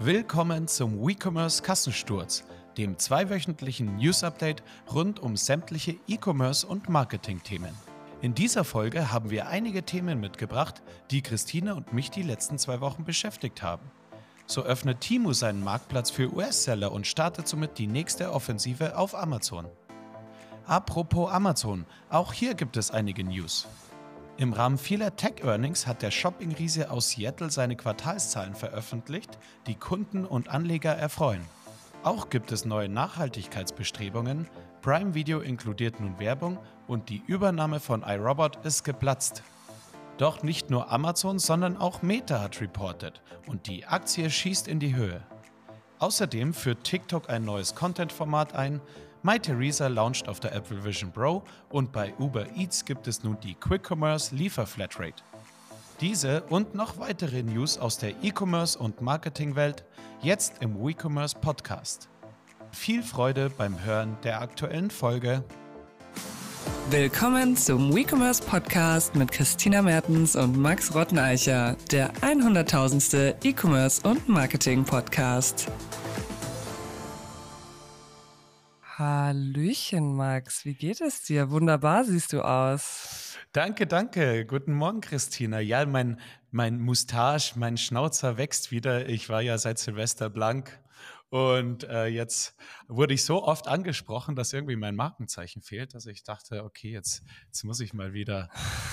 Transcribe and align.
Willkommen 0.00 0.66
zum 0.66 1.06
WeCommerce 1.06 1.62
Kassensturz, 1.62 2.42
dem 2.76 2.98
zweiwöchentlichen 2.98 3.94
News-Update 3.94 4.64
rund 4.92 5.20
um 5.20 5.36
sämtliche 5.36 5.94
E-Commerce 6.08 6.66
und 6.66 6.88
Marketing-Themen. 6.88 7.72
In 8.20 8.34
dieser 8.34 8.64
Folge 8.64 9.12
haben 9.12 9.30
wir 9.30 9.46
einige 9.46 9.84
Themen 9.84 10.18
mitgebracht, 10.18 10.82
die 11.12 11.22
Christine 11.22 11.76
und 11.76 11.92
mich 11.92 12.10
die 12.10 12.22
letzten 12.22 12.58
zwei 12.58 12.80
Wochen 12.80 13.04
beschäftigt 13.04 13.62
haben. 13.62 13.88
So 14.46 14.64
öffnet 14.64 15.00
Timu 15.00 15.32
seinen 15.32 15.62
Marktplatz 15.62 16.10
für 16.10 16.34
US-Seller 16.34 16.90
und 16.90 17.06
startet 17.06 17.46
somit 17.46 17.78
die 17.78 17.86
nächste 17.86 18.32
Offensive 18.32 18.98
auf 18.98 19.14
Amazon. 19.14 19.68
Apropos 20.66 21.30
Amazon, 21.30 21.86
auch 22.10 22.32
hier 22.32 22.54
gibt 22.54 22.76
es 22.76 22.90
einige 22.90 23.22
News. 23.22 23.68
Im 24.36 24.52
Rahmen 24.52 24.78
vieler 24.78 25.14
Tech-Earnings 25.14 25.86
hat 25.86 26.02
der 26.02 26.10
Shopping-Riese 26.10 26.90
aus 26.90 27.10
Seattle 27.10 27.50
seine 27.50 27.76
Quartalszahlen 27.76 28.56
veröffentlicht, 28.56 29.38
die 29.68 29.76
Kunden 29.76 30.24
und 30.24 30.48
Anleger 30.48 30.90
erfreuen. 30.90 31.42
Auch 32.02 32.30
gibt 32.30 32.50
es 32.50 32.64
neue 32.64 32.88
Nachhaltigkeitsbestrebungen, 32.88 34.48
Prime 34.82 35.14
Video 35.14 35.40
inkludiert 35.40 36.00
nun 36.00 36.18
Werbung 36.18 36.58
und 36.88 37.10
die 37.10 37.22
Übernahme 37.28 37.78
von 37.78 38.02
iRobot 38.02 38.64
ist 38.66 38.82
geplatzt. 38.82 39.44
Doch 40.18 40.42
nicht 40.42 40.68
nur 40.68 40.90
Amazon, 40.90 41.38
sondern 41.38 41.76
auch 41.76 42.02
Meta 42.02 42.40
hat 42.40 42.60
reported 42.60 43.22
und 43.46 43.68
die 43.68 43.86
Aktie 43.86 44.28
schießt 44.28 44.66
in 44.66 44.80
die 44.80 44.96
Höhe. 44.96 45.22
Außerdem 46.00 46.54
führt 46.54 46.82
TikTok 46.82 47.30
ein 47.30 47.44
neues 47.44 47.76
Content-Format 47.76 48.54
ein, 48.54 48.80
MyTheresa 49.24 49.86
launcht 49.88 50.28
auf 50.28 50.38
der 50.38 50.54
Apple 50.54 50.84
Vision 50.84 51.10
Pro 51.10 51.42
und 51.70 51.92
bei 51.92 52.12
Uber 52.18 52.44
Eats 52.56 52.84
gibt 52.84 53.08
es 53.08 53.24
nun 53.24 53.38
die 53.42 53.54
Quick 53.54 53.90
Commerce 53.90 54.34
Lieferflatrate. 54.34 55.22
Diese 56.02 56.42
und 56.50 56.74
noch 56.74 56.98
weitere 56.98 57.42
News 57.42 57.78
aus 57.78 57.96
der 57.96 58.10
E-Commerce 58.22 58.78
und 58.78 59.00
Marketingwelt 59.00 59.86
jetzt 60.20 60.60
im 60.60 60.78
WeCommerce 60.78 61.36
Podcast. 61.40 62.10
Viel 62.70 63.02
Freude 63.02 63.48
beim 63.48 63.82
Hören 63.82 64.18
der 64.24 64.42
aktuellen 64.42 64.90
Folge. 64.90 65.42
Willkommen 66.90 67.56
zum 67.56 67.94
WeCommerce 67.94 68.42
Podcast 68.42 69.14
mit 69.14 69.32
Christina 69.32 69.80
Mertens 69.80 70.36
und 70.36 70.58
Max 70.58 70.94
Rotteneicher, 70.94 71.78
der 71.90 72.12
100.000. 72.16 73.36
E-Commerce 73.42 74.06
und 74.06 74.28
Marketing 74.28 74.84
Podcast. 74.84 75.70
Hallöchen, 78.96 80.14
Max. 80.14 80.64
Wie 80.64 80.74
geht 80.74 81.00
es 81.00 81.22
dir? 81.22 81.50
Wunderbar 81.50 82.04
siehst 82.04 82.32
du 82.32 82.42
aus. 82.42 83.36
Danke, 83.50 83.88
danke. 83.88 84.46
Guten 84.46 84.72
Morgen, 84.72 85.00
Christina. 85.00 85.58
Ja, 85.58 85.84
mein, 85.84 86.20
mein 86.52 86.80
Moustache, 86.80 87.58
mein 87.58 87.76
Schnauzer 87.76 88.36
wächst 88.36 88.70
wieder. 88.70 89.08
Ich 89.08 89.28
war 89.28 89.42
ja 89.42 89.58
seit 89.58 89.80
Silvester 89.80 90.30
blank 90.30 90.78
und 91.34 91.82
äh, 91.88 92.06
jetzt 92.06 92.54
wurde 92.86 93.12
ich 93.12 93.24
so 93.24 93.42
oft 93.42 93.66
angesprochen, 93.66 94.36
dass 94.36 94.52
irgendwie 94.52 94.76
mein 94.76 94.94
Markenzeichen 94.94 95.62
fehlt, 95.62 95.92
dass 95.92 96.06
ich 96.06 96.22
dachte, 96.22 96.62
okay, 96.62 96.92
jetzt, 96.92 97.24
jetzt 97.46 97.64
muss 97.64 97.80
ich 97.80 97.92
mal 97.92 98.12
wieder 98.12 98.50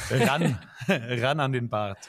ran, 0.09 0.57
ran 0.87 1.39
an 1.39 1.51
den 1.51 1.69
Bart. 1.69 1.99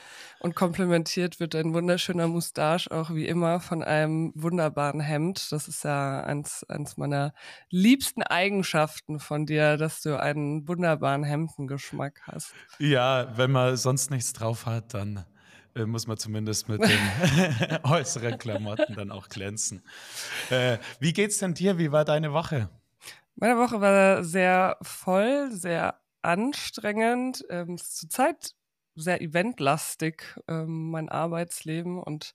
Und 0.41 0.55
komplementiert 0.55 1.38
wird 1.38 1.55
ein 1.55 1.75
wunderschöner 1.75 2.28
Moustache 2.28 2.91
auch 2.91 3.10
wie 3.10 3.27
immer 3.27 3.60
von 3.60 3.83
einem 3.83 4.33
wunderbaren 4.34 5.00
Hemd. 5.00 5.53
Das 5.53 5.69
ist 5.69 5.84
ja 5.84 6.22
eins, 6.22 6.64
eins 6.64 6.97
meiner 6.97 7.34
liebsten 7.69 8.22
Eigenschaften 8.22 9.20
von 9.20 9.44
dir, 9.44 9.77
dass 9.77 10.00
du 10.00 10.19
einen 10.19 10.66
wunderbaren 10.66 11.25
Hemdengeschmack 11.25 12.22
hast. 12.22 12.55
Ja, 12.78 13.36
wenn 13.36 13.50
man 13.50 13.77
sonst 13.77 14.10
nichts 14.10 14.33
drauf 14.33 14.64
hat, 14.64 14.94
dann 14.94 15.27
äh, 15.75 15.84
muss 15.84 16.06
man 16.06 16.17
zumindest 16.17 16.69
mit 16.69 16.83
den 16.83 17.78
äußeren 17.84 18.39
Klamotten 18.39 18.95
dann 18.95 19.11
auch 19.11 19.28
glänzen. 19.28 19.83
Äh, 20.51 20.78
wie 21.01 21.12
geht's 21.12 21.39
denn 21.39 21.55
dir? 21.55 21.78
Wie 21.78 21.92
war 21.92 22.05
deine 22.05 22.33
Woche? 22.33 22.69
Meine 23.37 23.56
Woche 23.59 23.81
war 23.81 24.25
sehr 24.25 24.77
voll, 24.83 25.50
sehr 25.53 26.00
anstrengend. 26.23 27.44
Ähm, 27.50 27.78
Zurzeit 27.78 28.55
sehr 28.94 29.22
eventlastig, 29.22 30.38
ähm, 30.49 30.91
mein 30.91 31.09
Arbeitsleben 31.09 31.99
und 31.99 32.32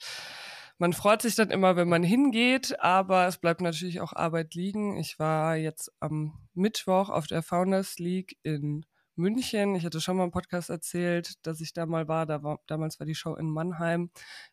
man 0.79 0.93
freut 0.93 1.23
sich 1.23 1.33
dann 1.33 1.49
immer, 1.49 1.75
wenn 1.75 1.89
man 1.89 2.03
hingeht, 2.03 2.79
aber 2.79 3.25
es 3.25 3.37
bleibt 3.37 3.61
natürlich 3.61 3.99
auch 3.99 4.13
Arbeit 4.13 4.53
liegen. 4.53 4.97
Ich 4.97 5.17
war 5.17 5.55
jetzt 5.55 5.91
am 5.99 6.37
Mittwoch 6.53 7.09
auf 7.09 7.25
der 7.25 7.41
Founders 7.41 7.97
League 7.97 8.37
in 8.43 8.85
München. 9.17 9.75
Ich 9.75 9.85
hatte 9.85 10.01
schon 10.01 10.17
mal 10.17 10.23
im 10.23 10.31
Podcast 10.31 10.69
erzählt, 10.69 11.45
dass 11.45 11.61
ich 11.61 11.73
da 11.73 11.85
mal 11.85 12.07
war. 12.07 12.25
Da 12.25 12.43
war 12.43 12.59
damals 12.67 12.99
war 12.99 13.07
die 13.07 13.15
Show 13.15 13.35
in 13.35 13.49
Mannheim, 13.49 14.11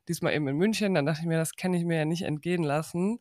diesmal 0.08 0.34
eben 0.34 0.48
in 0.48 0.56
München. 0.56 0.94
Dann 0.94 1.06
dachte 1.06 1.20
ich 1.22 1.26
mir, 1.26 1.38
das 1.38 1.56
kann 1.56 1.74
ich 1.74 1.84
mir 1.84 1.98
ja 1.98 2.04
nicht 2.04 2.22
entgehen 2.22 2.62
lassen. 2.62 3.18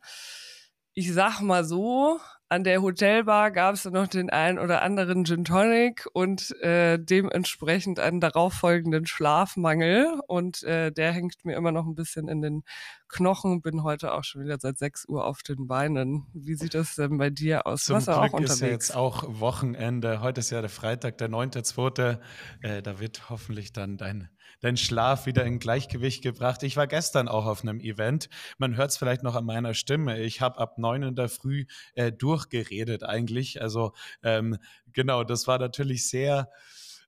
Ich 0.94 1.12
sag 1.12 1.40
mal 1.40 1.64
so, 1.64 2.20
an 2.48 2.62
der 2.62 2.82
Hotelbar 2.82 3.50
gab 3.50 3.74
es 3.74 3.84
noch 3.84 4.06
den 4.06 4.30
einen 4.30 4.60
oder 4.60 4.82
anderen 4.82 5.24
Gin 5.24 5.44
Tonic 5.44 6.06
und 6.12 6.52
äh, 6.60 6.98
dementsprechend 7.00 7.98
einen 7.98 8.20
darauffolgenden 8.20 9.06
Schlafmangel. 9.06 10.20
Und 10.28 10.62
äh, 10.62 10.92
der 10.92 11.10
hängt 11.10 11.44
mir 11.44 11.56
immer 11.56 11.72
noch 11.72 11.84
ein 11.84 11.96
bisschen 11.96 12.28
in 12.28 12.42
den 12.42 12.62
Knochen. 13.08 13.60
Bin 13.60 13.82
heute 13.82 14.12
auch 14.12 14.22
schon 14.22 14.44
wieder 14.44 14.58
seit 14.60 14.78
6 14.78 15.08
Uhr 15.08 15.24
auf 15.24 15.42
den 15.42 15.66
Beinen. 15.66 16.26
Wie 16.32 16.54
sieht 16.54 16.74
das 16.74 16.94
denn 16.94 17.18
bei 17.18 17.30
dir 17.30 17.66
aus? 17.66 17.84
Zum 17.84 17.98
Glück 17.98 18.08
auch 18.10 18.32
unterwegs? 18.32 18.52
ist 18.52 18.60
ja 18.60 18.68
jetzt 18.68 18.94
auch 18.94 19.24
Wochenende. 19.40 20.20
Heute 20.20 20.38
ist 20.38 20.50
ja 20.50 20.60
der 20.60 20.70
Freitag, 20.70 21.18
der 21.18 21.28
9.2. 21.28 22.18
Äh, 22.60 22.82
da 22.82 23.00
wird 23.00 23.30
hoffentlich 23.30 23.72
dann 23.72 23.96
dein, 23.96 24.28
dein 24.60 24.76
Schlaf 24.76 25.26
wieder 25.26 25.44
in 25.44 25.58
Gleichgewicht 25.58 26.22
gebracht. 26.22 26.62
Ich 26.62 26.76
war 26.76 26.86
gestern 26.86 27.28
auch 27.28 27.46
auf 27.46 27.62
einem 27.62 27.80
Event. 27.80 28.28
Man 28.58 28.76
hört 28.76 28.90
es 28.90 28.96
vielleicht 28.96 29.22
noch 29.22 29.34
an 29.34 29.44
meiner 29.44 29.74
Stimme. 29.74 30.20
Ich 30.20 30.40
habe 30.40 30.58
ab 30.58 30.78
9 30.78 31.02
in 31.02 31.16
der 31.16 31.28
Früh 31.28 31.66
äh, 31.94 32.12
durch 32.12 32.48
geredet 32.48 33.02
eigentlich. 33.04 33.60
Also 33.60 33.92
ähm, 34.22 34.58
genau, 34.92 35.24
das 35.24 35.46
war 35.46 35.58
natürlich 35.58 36.08
sehr 36.08 36.48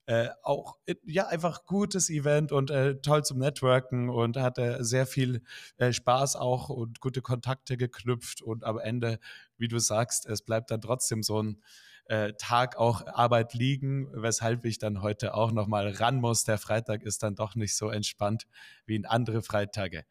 äh, 0.06 0.28
auch 0.42 0.76
ja 1.04 1.26
einfach 1.26 1.64
gutes 1.66 2.10
Event 2.10 2.52
und 2.52 2.70
äh, 2.70 3.00
toll 3.00 3.24
zum 3.24 3.38
Networken 3.38 4.08
und 4.08 4.36
hatte 4.36 4.84
sehr 4.84 5.04
viel 5.04 5.42
äh, 5.78 5.92
Spaß 5.92 6.36
auch 6.36 6.68
und 6.68 7.00
gute 7.00 7.22
Kontakte 7.22 7.76
geknüpft 7.76 8.40
und 8.40 8.64
am 8.64 8.78
Ende, 8.78 9.18
wie 9.58 9.68
du 9.68 9.80
sagst, 9.80 10.26
es 10.26 10.42
bleibt 10.42 10.70
dann 10.70 10.80
trotzdem 10.80 11.24
so 11.24 11.42
ein 11.42 11.60
äh, 12.08 12.32
Tag 12.34 12.76
auch 12.76 13.06
Arbeit 13.06 13.54
liegen, 13.54 14.08
weshalb 14.12 14.64
ich 14.64 14.78
dann 14.78 15.02
heute 15.02 15.34
auch 15.34 15.52
noch 15.52 15.66
mal 15.66 15.88
ran 15.88 16.20
muss. 16.20 16.44
Der 16.44 16.58
Freitag 16.58 17.02
ist 17.02 17.22
dann 17.22 17.34
doch 17.34 17.54
nicht 17.54 17.76
so 17.76 17.90
entspannt 17.90 18.46
wie 18.86 18.96
in 18.96 19.06
andere 19.06 19.42
Freitage. 19.42 20.04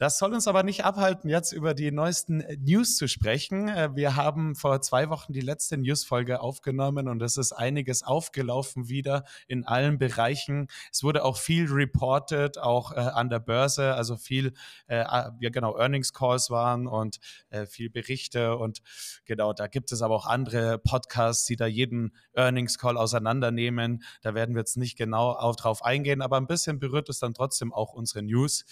Das 0.00 0.16
soll 0.16 0.32
uns 0.32 0.48
aber 0.48 0.62
nicht 0.62 0.86
abhalten, 0.86 1.28
jetzt 1.28 1.52
über 1.52 1.74
die 1.74 1.92
neuesten 1.92 2.40
äh, 2.40 2.56
News 2.56 2.96
zu 2.96 3.06
sprechen. 3.06 3.68
Äh, 3.68 3.90
wir 3.94 4.16
haben 4.16 4.54
vor 4.54 4.80
zwei 4.80 5.10
Wochen 5.10 5.34
die 5.34 5.42
letzte 5.42 5.76
Newsfolge 5.76 6.40
aufgenommen 6.40 7.06
und 7.06 7.20
es 7.20 7.36
ist 7.36 7.52
einiges 7.52 8.02
aufgelaufen 8.02 8.88
wieder 8.88 9.24
in 9.46 9.66
allen 9.66 9.98
Bereichen. 9.98 10.68
Es 10.90 11.02
wurde 11.02 11.22
auch 11.22 11.36
viel 11.36 11.70
reported, 11.70 12.56
auch 12.56 12.92
äh, 12.92 12.94
an 12.94 13.28
der 13.28 13.40
Börse, 13.40 13.94
also 13.94 14.16
viel, 14.16 14.54
äh, 14.86 15.04
ja 15.04 15.50
genau, 15.50 15.76
Earnings 15.76 16.14
Calls 16.14 16.48
waren 16.48 16.86
und 16.86 17.18
äh, 17.50 17.66
viel 17.66 17.90
Berichte 17.90 18.56
und 18.56 18.80
genau, 19.26 19.52
da 19.52 19.66
gibt 19.66 19.92
es 19.92 20.00
aber 20.00 20.14
auch 20.14 20.26
andere 20.26 20.78
Podcasts, 20.78 21.44
die 21.44 21.56
da 21.56 21.66
jeden 21.66 22.16
Earnings 22.32 22.78
Call 22.78 22.96
auseinandernehmen. 22.96 24.02
Da 24.22 24.32
werden 24.32 24.54
wir 24.54 24.60
jetzt 24.60 24.78
nicht 24.78 24.96
genau 24.96 25.32
auf, 25.32 25.56
drauf 25.56 25.84
eingehen, 25.84 26.22
aber 26.22 26.38
ein 26.38 26.46
bisschen 26.46 26.78
berührt 26.78 27.10
es 27.10 27.18
dann 27.18 27.34
trotzdem 27.34 27.74
auch 27.74 27.92
unsere 27.92 28.22
News. 28.22 28.64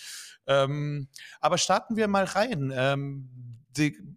Ähm, 0.46 1.08
aber 1.40 1.58
starten 1.58 1.96
wir 1.96 2.08
mal 2.08 2.24
rein. 2.24 2.72
Ähm, 2.74 3.48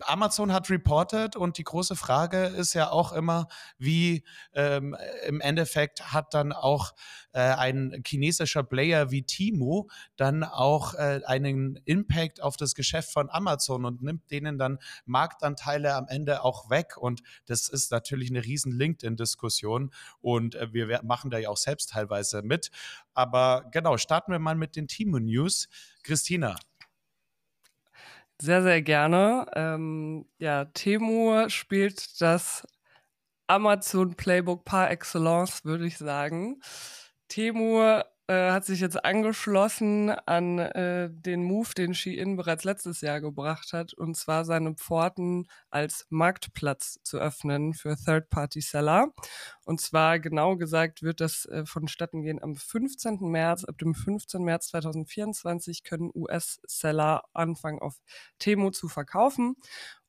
Amazon 0.02 0.52
hat 0.52 0.70
reported 0.70 1.36
und 1.36 1.58
die 1.58 1.64
große 1.64 1.96
Frage 1.96 2.46
ist 2.46 2.74
ja 2.74 2.90
auch 2.90 3.12
immer, 3.12 3.48
wie 3.78 4.24
ähm, 4.54 4.96
im 5.26 5.42
Endeffekt 5.42 6.14
hat 6.14 6.34
dann 6.34 6.52
auch 6.52 6.94
äh, 7.34 7.40
ein 7.40 8.02
chinesischer 8.06 8.64
Player 8.64 9.12
wie 9.12 9.24
Timo 9.24 9.90
dann 10.16 10.44
auch 10.44 10.96
äh, 10.96 11.22
einen 11.26 11.80
Impact 11.86 12.42
auf 12.42 12.58
das 12.58 12.74
Geschäft 12.76 13.12
von 13.12 13.30
Amazon 13.30 13.86
und 13.86 14.02
nimmt 14.02 14.32
denen 14.32 14.58
dann 14.58 14.80
Marktanteile 15.06 15.96
am 15.96 16.08
Ende 16.08 16.44
auch 16.44 16.70
weg 16.70 16.98
und 16.98 17.22
das 17.46 17.68
ist 17.68 17.92
natürlich 17.92 18.30
eine 18.30 18.44
riesen 18.44 18.72
LinkedIn-Diskussion 18.72 19.92
und 20.22 20.56
äh, 20.56 20.74
wir 20.74 21.02
machen 21.04 21.30
da 21.30 21.38
ja 21.38 21.50
auch 21.50 21.58
selbst 21.58 21.92
teilweise 21.92 22.42
mit. 22.42 22.72
Aber 23.14 23.66
genau, 23.72 23.98
starten 23.98 24.32
wir 24.32 24.40
mal 24.40 24.56
mit 24.56 24.76
den 24.76 24.88
Timo-News. 24.88 25.68
Christina, 26.04 26.56
sehr, 28.42 28.64
sehr 28.64 28.82
gerne. 28.82 29.46
Ähm, 29.56 30.26
ja, 30.40 30.66
Temu 30.66 31.48
spielt 31.50 32.20
das 32.22 32.68
Amazon 33.48 34.16
Playbook 34.16 34.66
par 34.66 34.92
excellence, 34.92 35.66
würde 35.66 35.86
ich 35.88 35.98
sagen. 35.98 36.62
Temu 37.28 38.02
äh, 38.28 38.52
hat 38.52 38.66
sich 38.66 38.80
jetzt 38.80 39.04
angeschlossen 39.04 40.10
an 40.10 40.60
äh, 40.60 41.10
den 41.12 41.44
Move, 41.44 41.70
den 41.76 41.94
Shein 41.94 42.38
bereits 42.38 42.64
letztes 42.64 43.02
Jahr 43.02 43.20
gebracht 43.22 43.74
hat, 43.74 43.94
und 43.94 44.16
zwar 44.16 44.46
seine 44.46 44.74
Pforten 44.76 45.48
als 45.70 46.06
Marktplatz 46.10 47.00
zu 47.04 47.18
öffnen 47.18 47.74
für 47.74 47.96
Third-Party-Seller. 47.96 49.10
Und 49.66 49.82
zwar 49.82 50.20
genau 50.20 50.56
gesagt 50.56 51.04
wird 51.04 51.22
das 51.22 51.46
äh, 51.46 51.66
vonstatten 51.66 52.22
gehen 52.22 52.42
am 52.42 52.56
15. 52.56 53.20
März. 53.22 53.66
Ab 53.66 53.78
dem 53.78 53.94
15. 53.94 54.44
März 54.44 54.68
2024 54.70 55.84
können 55.84 56.12
US-Seller 56.14 57.24
anfangen 57.34 57.80
auf 57.80 58.00
Temo 58.40 58.72
zu 58.72 58.88
verkaufen. 58.88 59.56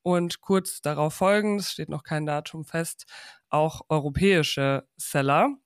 Und 0.02 0.40
kurz 0.40 0.80
darauf 0.82 1.14
folgend, 1.14 1.62
steht 1.62 1.88
noch 1.88 2.02
kein 2.02 2.26
Datum 2.26 2.64
fest, 2.64 3.06
auch 3.50 3.82
europäische 3.88 4.86
Seller. 4.96 5.56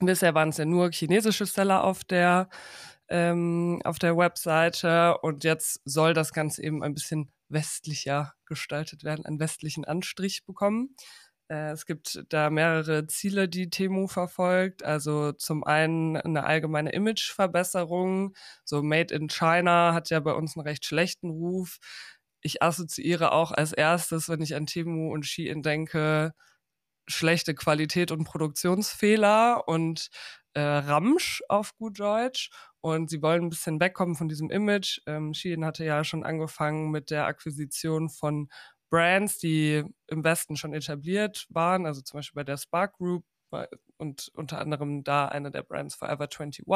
Bisher 0.00 0.34
waren 0.34 0.48
es 0.50 0.56
ja 0.56 0.64
nur 0.64 0.90
chinesische 0.90 1.46
Seller 1.46 1.84
auf 1.84 2.04
der, 2.04 2.48
ähm, 3.08 3.80
auf 3.84 3.98
der 3.98 4.16
Webseite 4.16 5.18
und 5.18 5.44
jetzt 5.44 5.80
soll 5.84 6.14
das 6.14 6.32
Ganze 6.32 6.62
eben 6.62 6.82
ein 6.82 6.94
bisschen 6.94 7.32
westlicher 7.48 8.34
gestaltet 8.46 9.04
werden, 9.04 9.26
einen 9.26 9.38
westlichen 9.40 9.84
Anstrich 9.84 10.44
bekommen. 10.46 10.96
Äh, 11.52 11.72
es 11.72 11.86
gibt 11.86 12.24
da 12.30 12.50
mehrere 12.50 13.06
Ziele, 13.06 13.48
die 13.48 13.68
Temu 13.70 14.08
verfolgt. 14.08 14.82
Also 14.84 15.32
zum 15.32 15.64
einen 15.64 16.16
eine 16.16 16.44
allgemeine 16.44 16.92
Imageverbesserung. 16.92 18.34
So 18.64 18.82
Made 18.82 19.14
in 19.14 19.28
China 19.28 19.92
hat 19.92 20.10
ja 20.10 20.20
bei 20.20 20.32
uns 20.32 20.56
einen 20.56 20.66
recht 20.66 20.84
schlechten 20.86 21.30
Ruf. 21.30 21.78
Ich 22.40 22.62
assoziiere 22.62 23.32
auch 23.32 23.52
als 23.52 23.72
erstes, 23.72 24.28
wenn 24.28 24.40
ich 24.40 24.54
an 24.54 24.66
Temu 24.66 25.12
und 25.12 25.26
Shein 25.26 25.62
denke, 25.62 26.32
schlechte 27.06 27.54
Qualität 27.54 28.10
und 28.10 28.24
Produktionsfehler 28.24 29.66
und 29.66 30.08
äh, 30.54 30.60
Ramsch 30.60 31.42
auf 31.48 31.74
gut 31.76 31.98
Deutsch. 31.98 32.50
Und 32.80 33.10
sie 33.10 33.22
wollen 33.22 33.44
ein 33.44 33.50
bisschen 33.50 33.80
wegkommen 33.80 34.16
von 34.16 34.28
diesem 34.28 34.50
Image. 34.50 35.00
Ähm, 35.06 35.34
Shein 35.34 35.64
hatte 35.64 35.84
ja 35.84 36.04
schon 36.04 36.24
angefangen 36.24 36.90
mit 36.90 37.10
der 37.10 37.26
Akquisition 37.26 38.10
von 38.10 38.48
Brands, 38.90 39.38
die 39.38 39.84
im 40.08 40.24
Westen 40.24 40.56
schon 40.56 40.74
etabliert 40.74 41.46
waren, 41.48 41.86
also 41.86 42.02
zum 42.02 42.18
Beispiel 42.18 42.40
bei 42.40 42.44
der 42.44 42.58
Spark 42.58 42.94
Group 42.98 43.24
und 44.02 44.30
unter 44.34 44.58
anderem 44.58 45.04
da 45.04 45.26
eine 45.26 45.52
der 45.52 45.62
Brands 45.62 45.94
Forever 45.94 46.28
21. 46.28 46.66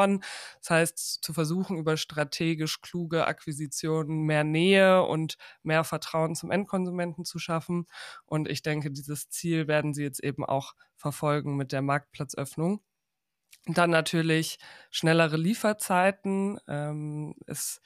Das 0.61 0.69
heißt, 0.69 1.23
zu 1.23 1.33
versuchen, 1.33 1.77
über 1.77 1.97
strategisch 1.97 2.81
kluge 2.81 3.27
Akquisitionen 3.27 4.23
mehr 4.23 4.45
Nähe 4.45 5.03
und 5.03 5.37
mehr 5.61 5.83
Vertrauen 5.83 6.35
zum 6.35 6.49
Endkonsumenten 6.49 7.25
zu 7.25 7.37
schaffen. 7.37 7.85
Und 8.25 8.47
ich 8.47 8.61
denke, 8.61 8.89
dieses 8.89 9.29
Ziel 9.29 9.67
werden 9.67 9.93
sie 9.93 10.03
jetzt 10.03 10.23
eben 10.23 10.45
auch 10.45 10.73
verfolgen 10.95 11.57
mit 11.57 11.73
der 11.73 11.81
Marktplatzöffnung. 11.81 12.81
dann 13.65 13.89
natürlich 13.89 14.59
schnellere 14.91 15.35
Lieferzeiten. 15.35 16.57
Ähm, 16.69 17.35
es 17.47 17.81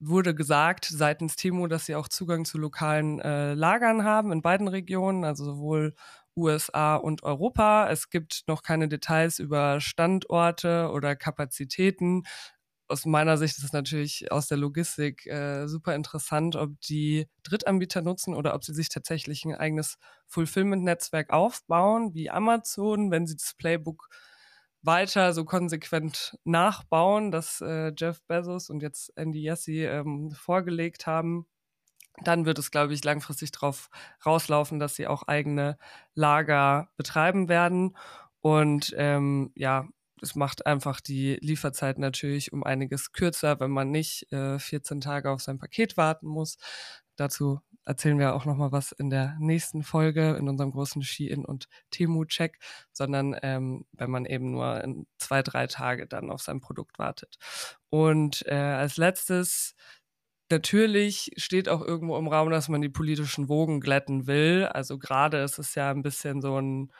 wurde 0.00 0.34
gesagt 0.34 0.86
seitens 0.86 1.36
Timo, 1.36 1.66
dass 1.66 1.86
sie 1.86 1.94
auch 1.94 2.08
Zugang 2.08 2.44
zu 2.44 2.58
lokalen 2.58 3.20
äh, 3.20 3.54
Lagern 3.54 4.04
haben 4.04 4.32
in 4.32 4.42
beiden 4.42 4.68
Regionen, 4.68 5.24
also 5.24 5.44
sowohl 5.44 5.94
USA 6.36 6.96
und 6.96 7.22
Europa. 7.22 7.88
Es 7.90 8.10
gibt 8.10 8.42
noch 8.46 8.62
keine 8.62 8.88
Details 8.88 9.38
über 9.38 9.80
Standorte 9.80 10.90
oder 10.92 11.16
Kapazitäten. 11.16 12.24
Aus 12.88 13.04
meiner 13.04 13.36
Sicht 13.36 13.58
ist 13.58 13.64
es 13.64 13.72
natürlich 13.72 14.30
aus 14.30 14.46
der 14.46 14.58
Logistik 14.58 15.26
äh, 15.26 15.66
super 15.66 15.94
interessant, 15.94 16.54
ob 16.54 16.80
die 16.82 17.26
Drittanbieter 17.42 18.02
nutzen 18.02 18.34
oder 18.34 18.54
ob 18.54 18.62
sie 18.62 18.74
sich 18.74 18.88
tatsächlich 18.88 19.44
ein 19.44 19.54
eigenes 19.54 19.96
Fulfillment-Netzwerk 20.28 21.30
aufbauen, 21.30 22.14
wie 22.14 22.30
Amazon, 22.30 23.10
wenn 23.10 23.26
sie 23.26 23.36
das 23.36 23.54
Playbook 23.54 24.08
weiter 24.86 25.32
so 25.32 25.44
konsequent 25.44 26.38
nachbauen, 26.44 27.30
das 27.30 27.60
äh, 27.60 27.92
Jeff 27.96 28.22
Bezos 28.26 28.70
und 28.70 28.82
jetzt 28.82 29.12
Andy 29.16 29.42
Jassy 29.42 29.84
ähm, 29.84 30.30
vorgelegt 30.32 31.06
haben 31.06 31.46
dann 32.22 32.46
wird 32.46 32.58
es, 32.58 32.70
glaube 32.70 32.94
ich, 32.94 33.04
langfristig 33.04 33.52
darauf 33.52 33.90
rauslaufen, 34.24 34.78
dass 34.78 34.94
sie 34.94 35.06
auch 35.06 35.24
eigene 35.24 35.78
Lager 36.14 36.88
betreiben 36.96 37.48
werden. 37.48 37.96
Und 38.40 38.94
ähm, 38.96 39.52
ja, 39.54 39.88
es 40.22 40.34
macht 40.34 40.66
einfach 40.66 41.00
die 41.00 41.36
Lieferzeit 41.40 41.98
natürlich 41.98 42.52
um 42.52 42.64
einiges 42.64 43.12
kürzer, 43.12 43.60
wenn 43.60 43.70
man 43.70 43.90
nicht 43.90 44.32
äh, 44.32 44.58
14 44.58 45.00
Tage 45.00 45.30
auf 45.30 45.42
sein 45.42 45.58
Paket 45.58 45.96
warten 45.96 46.26
muss. 46.26 46.56
Dazu 47.16 47.60
erzählen 47.86 48.18
wir 48.18 48.34
auch 48.34 48.44
noch 48.44 48.56
mal 48.56 48.72
was 48.72 48.92
in 48.92 49.08
der 49.10 49.36
nächsten 49.40 49.82
Folge 49.82 50.36
in 50.36 50.48
unserem 50.48 50.72
großen 50.72 51.02
Ski-In 51.02 51.44
und 51.44 51.68
Temu-Check, 51.90 52.58
sondern 52.92 53.36
ähm, 53.42 53.86
wenn 53.92 54.10
man 54.10 54.26
eben 54.26 54.50
nur 54.50 54.82
in 54.84 55.06
zwei, 55.18 55.42
drei 55.42 55.66
Tage 55.66 56.06
dann 56.06 56.30
auf 56.30 56.42
sein 56.42 56.60
Produkt 56.60 56.98
wartet. 56.98 57.36
Und 57.88 58.44
äh, 58.46 58.54
als 58.54 58.96
letztes 58.96 59.74
Natürlich 60.48 61.32
steht 61.36 61.68
auch 61.68 61.82
irgendwo 61.82 62.16
im 62.16 62.28
Raum, 62.28 62.50
dass 62.50 62.68
man 62.68 62.80
die 62.80 62.88
politischen 62.88 63.48
Wogen 63.48 63.80
glätten 63.80 64.28
will. 64.28 64.66
Also 64.66 64.96
gerade 64.96 65.38
ist 65.38 65.58
es 65.58 65.74
ja 65.74 65.90
ein 65.90 66.02
bisschen 66.02 66.40
so 66.40 66.60
ein 66.60 66.92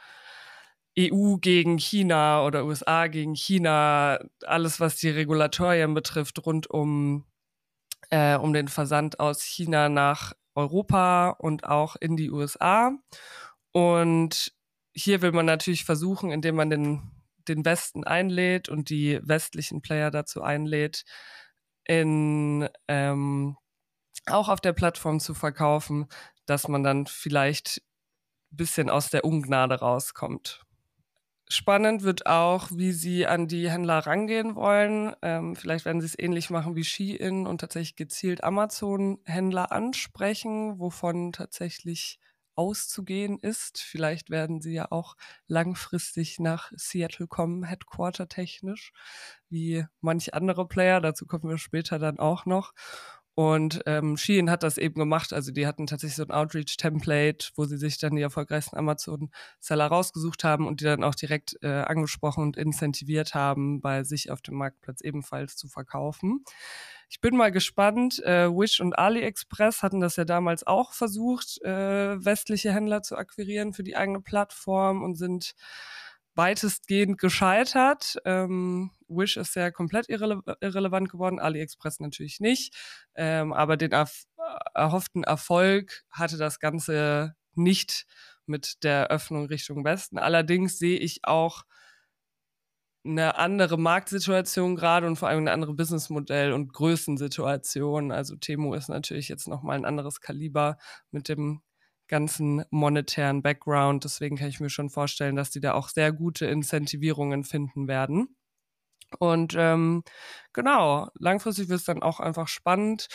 EU 0.99 1.37
gegen 1.37 1.79
China 1.79 2.45
oder 2.45 2.65
USA 2.65 3.07
gegen 3.07 3.35
China, 3.35 4.19
alles 4.45 4.81
was 4.81 4.97
die 4.97 5.11
Regulatorien 5.11 5.95
betrifft 5.95 6.45
rund 6.45 6.69
um, 6.69 7.25
äh, 8.11 8.37
um 8.37 8.53
den 8.53 8.69
Versand 8.69 9.21
aus 9.21 9.43
China 9.43 9.89
nach 9.89 10.33
Europa 10.57 11.31
und 11.31 11.67
auch 11.67 11.97
in 11.97 12.17
die 12.17 12.31
USA. 12.31 12.93
Und 13.73 14.53
hier 14.95 15.23
will 15.23 15.33
man 15.33 15.47
natürlich 15.47 15.85
versuchen, 15.85 16.31
indem 16.31 16.57
man 16.57 16.71
den, 16.71 17.11
den 17.49 17.65
Westen 17.65 18.05
einlädt 18.05 18.69
und 18.69 18.91
die 18.91 19.21
westlichen 19.23 19.83
Player 19.83 20.11
dazu 20.11 20.43
einlädt, 20.43 21.05
in 21.85 22.69
ähm, 22.89 23.57
auch 24.27 24.49
auf 24.49 24.61
der 24.61 24.73
Plattform 24.73 25.21
zu 25.21 25.35
verkaufen, 25.35 26.09
dass 26.47 26.69
man 26.69 26.83
dann 26.83 27.07
vielleicht 27.07 27.83
bisschen 28.51 28.91
aus 28.91 29.11
der 29.11 29.25
Ungnade 29.25 29.77
rauskommt. 29.77 30.66
Spannend 31.49 32.03
wird 32.03 32.27
auch, 32.27 32.71
wie 32.73 32.91
sie 32.91 33.27
an 33.27 33.47
die 33.47 33.71
Händler 33.71 33.99
rangehen 34.01 34.57
wollen. 34.57 35.15
Ähm, 35.23 35.55
vielleicht 35.55 35.85
werden 35.85 36.01
sie 36.01 36.07
es 36.07 36.19
ähnlich 36.19 36.51
machen 36.51 36.75
wie 36.75 36.83
Shein 36.85 37.47
und 37.47 37.59
tatsächlich 37.61 37.95
gezielt 37.95 38.43
Amazon-Händler 38.43 39.71
ansprechen, 39.71 40.81
wovon 40.81 41.33
tatsächlich 41.33 42.19
auszugehen 42.57 43.39
ist. 43.39 43.79
Vielleicht 43.81 44.29
werden 44.31 44.61
sie 44.61 44.73
ja 44.73 44.91
auch 44.91 45.15
langfristig 45.47 46.41
nach 46.41 46.73
Seattle 46.75 47.29
kommen, 47.29 47.63
Headquarter 47.63 48.27
technisch, 48.29 48.93
wie 49.49 49.85
manche 50.01 50.35
andere 50.35 50.67
Player. 50.67 51.01
Dazu 51.01 51.27
kommen 51.27 51.49
wir 51.49 51.59
später 51.59 52.01
dann 52.01 52.19
auch 52.19 52.45
noch. 52.47 52.73
Und 53.37 53.83
ähm, 53.85 54.17
Shein 54.17 54.49
hat 54.49 54.63
das 54.63 54.79
eben 54.79 54.95
gemacht. 54.95 55.35
Also 55.35 55.53
die 55.53 55.67
hatten 55.67 55.87
tatsächlich 55.87 56.17
so 56.17 56.23
ein 56.23 56.31
Outreach-Template, 56.31 57.51
wo 57.55 57.67
sie 57.67 57.77
sich 57.77 57.99
dann 57.99 58.17
die 58.17 58.23
erfolgreichsten 58.23 58.79
Amazon-Seller 58.79 59.89
rausgesucht 59.89 60.43
haben 60.43 60.67
und 60.67 60.81
die 60.81 60.85
dann 60.85 61.05
auch 61.05 61.15
direkt 61.15 61.55
äh, 61.61 61.83
angesprochen 61.83 62.43
und 62.43 62.57
incentiviert 62.57 63.35
haben, 63.35 63.83
bei 63.83 64.05
sich 64.05 64.31
auf 64.31 64.41
dem 64.41 64.55
Marktplatz 64.55 65.03
ebenfalls 65.03 65.55
zu 65.57 65.69
verkaufen. 65.69 66.45
Ich 67.11 67.21
bin 67.21 67.37
mal 67.37 67.53
gespannt. 67.53 68.23
Äh, 68.25 68.49
Wish 68.49 68.81
und 68.81 68.99
AliExpress 68.99 69.83
hatten 69.83 70.01
das 70.01 70.17
ja 70.17 70.25
damals 70.25 70.67
auch 70.67 70.95
versucht, 70.95 71.61
äh, 71.61 72.25
westliche 72.25 72.73
Händler 72.73 73.03
zu 73.03 73.17
akquirieren 73.17 73.75
für 73.75 73.83
die 73.83 73.97
eigene 73.97 74.23
Plattform 74.23 75.03
und 75.03 75.17
sind 75.17 75.55
weitestgehend 76.35 77.19
gescheitert. 77.19 78.17
Ähm, 78.25 78.93
Wish 79.09 79.37
ist 79.37 79.57
ja 79.57 79.71
komplett 79.71 80.09
irrele 80.09 80.41
irrelevant 80.61 81.11
geworden, 81.11 81.39
AliExpress 81.39 82.01
natürlich 82.01 82.41
nicht. 82.41 82.75
Ähm, 83.15 83.53
aber 83.53 83.77
den 83.77 83.93
er 83.93 84.09
erhofften 84.75 85.25
Erfolg 85.25 86.05
hatte 86.11 86.37
das 86.37 86.59
Ganze 86.61 87.35
nicht 87.55 88.07
mit 88.47 88.83
der 88.85 89.09
Öffnung 89.09 89.47
Richtung 89.47 89.85
Westen. 89.85 90.19
Allerdings 90.19 90.79
sehe 90.79 90.99
ich 90.99 91.21
auch 91.25 91.65
eine 93.05 93.37
andere 93.39 93.79
Marktsituation 93.79 94.75
gerade 94.77 95.07
und 95.07 95.17
vor 95.17 95.29
allem 95.29 95.41
eine 95.41 95.53
andere 95.53 95.75
Businessmodell 95.75 96.53
und 96.53 96.73
Größensituation. 96.73 98.11
Also 98.11 98.37
Temo 98.37 98.75
ist 98.75 98.89
natürlich 98.89 99.29
jetzt 99.29 99.47
nochmal 99.49 99.77
ein 99.77 99.85
anderes 99.85 100.21
Kaliber 100.21 100.77
mit 101.13 101.29
dem 101.29 101.63
ganzen 102.09 102.65
monetären 102.71 103.43
Background. 103.43 104.05
Deswegen 104.05 104.37
kann 104.37 104.49
ich 104.49 104.61
mir 104.61 104.71
schon 104.71 104.91
vorstellen, 104.91 105.37
dass 105.37 105.51
die 105.51 105.61
da 105.61 105.75
auch 105.75 105.89
sehr 105.89 106.13
gute 106.13 106.47
Incentivierungen 106.47 107.45
finden 107.45 107.89
werden. 107.89 108.37
Und 109.19 109.55
ähm, 109.57 110.03
genau, 110.53 111.09
langfristig 111.19 111.69
wird 111.69 111.81
es 111.81 111.87
dann 111.87 112.03
auch 112.03 112.21
einfach 112.21 112.49
spannend, 112.49 113.09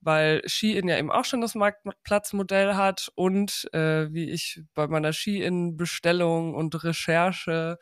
weil 0.00 0.42
Ski-In 0.46 0.88
ja 0.88 0.98
eben 0.98 1.10
auch 1.10 1.24
schon 1.24 1.40
das 1.40 1.54
Marktplatzmodell 1.54 2.74
hat 2.74 3.10
und 3.14 3.68
äh, 3.72 4.12
wie 4.12 4.30
ich 4.30 4.62
bei 4.74 4.86
meiner 4.88 5.12
Ski-In-Bestellung 5.12 6.54
und 6.54 6.82
Recherche 6.84 7.78